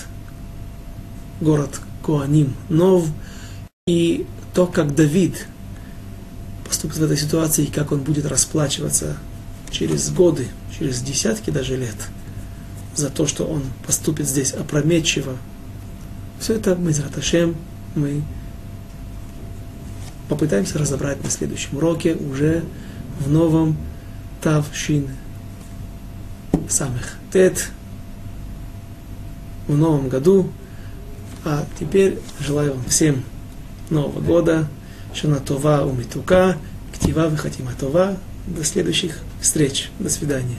город 1.40 1.80
Коаним 2.06 2.54
Нов, 2.68 3.08
и 3.92 4.26
то, 4.54 4.68
как 4.68 4.96
Давид 4.96 5.48
поступит 6.66 6.96
в 6.96 7.04
этой 7.04 7.18
ситуации, 7.18 7.66
и 7.66 7.72
как 7.72 7.92
он 7.92 8.00
будет 8.00 8.26
расплачиваться 8.26 9.18
через 9.70 10.10
годы, 10.12 10.48
через 10.78 11.02
десятки 11.02 11.50
даже 11.50 11.76
лет, 11.76 11.98
за 12.96 13.10
то, 13.10 13.28
что 13.28 13.44
он 13.44 13.64
поступит 13.86 14.30
здесь 14.30 14.54
опрометчиво. 14.54 15.36
Все 16.40 16.54
это 16.54 16.78
мы, 16.78 16.94
Зраташем, 16.94 17.58
мы 17.96 18.22
попытаемся 20.30 20.80
разобрать 20.80 21.22
на 21.22 21.30
следующем 21.30 21.76
уроке 21.76 22.16
уже 22.16 22.64
в 23.20 23.30
новом 23.30 23.76
Тавшин 24.42 25.10
самых 26.70 27.18
Тет 27.34 27.70
в 29.68 29.76
новом 29.76 30.08
году. 30.08 30.50
А 31.44 31.66
теперь 31.78 32.20
желаю 32.40 32.76
вам 32.76 32.86
всем 32.86 33.24
Нового 33.92 34.20
года, 34.22 34.68
Шанатова 35.14 35.86
Умитука, 35.86 36.58
Ктива 36.94 37.28
Вихатима 37.28 37.72
Това. 37.80 38.18
До 38.48 38.64
следующих 38.64 39.20
встреч. 39.40 39.92
До 40.00 40.10
свидания. 40.10 40.58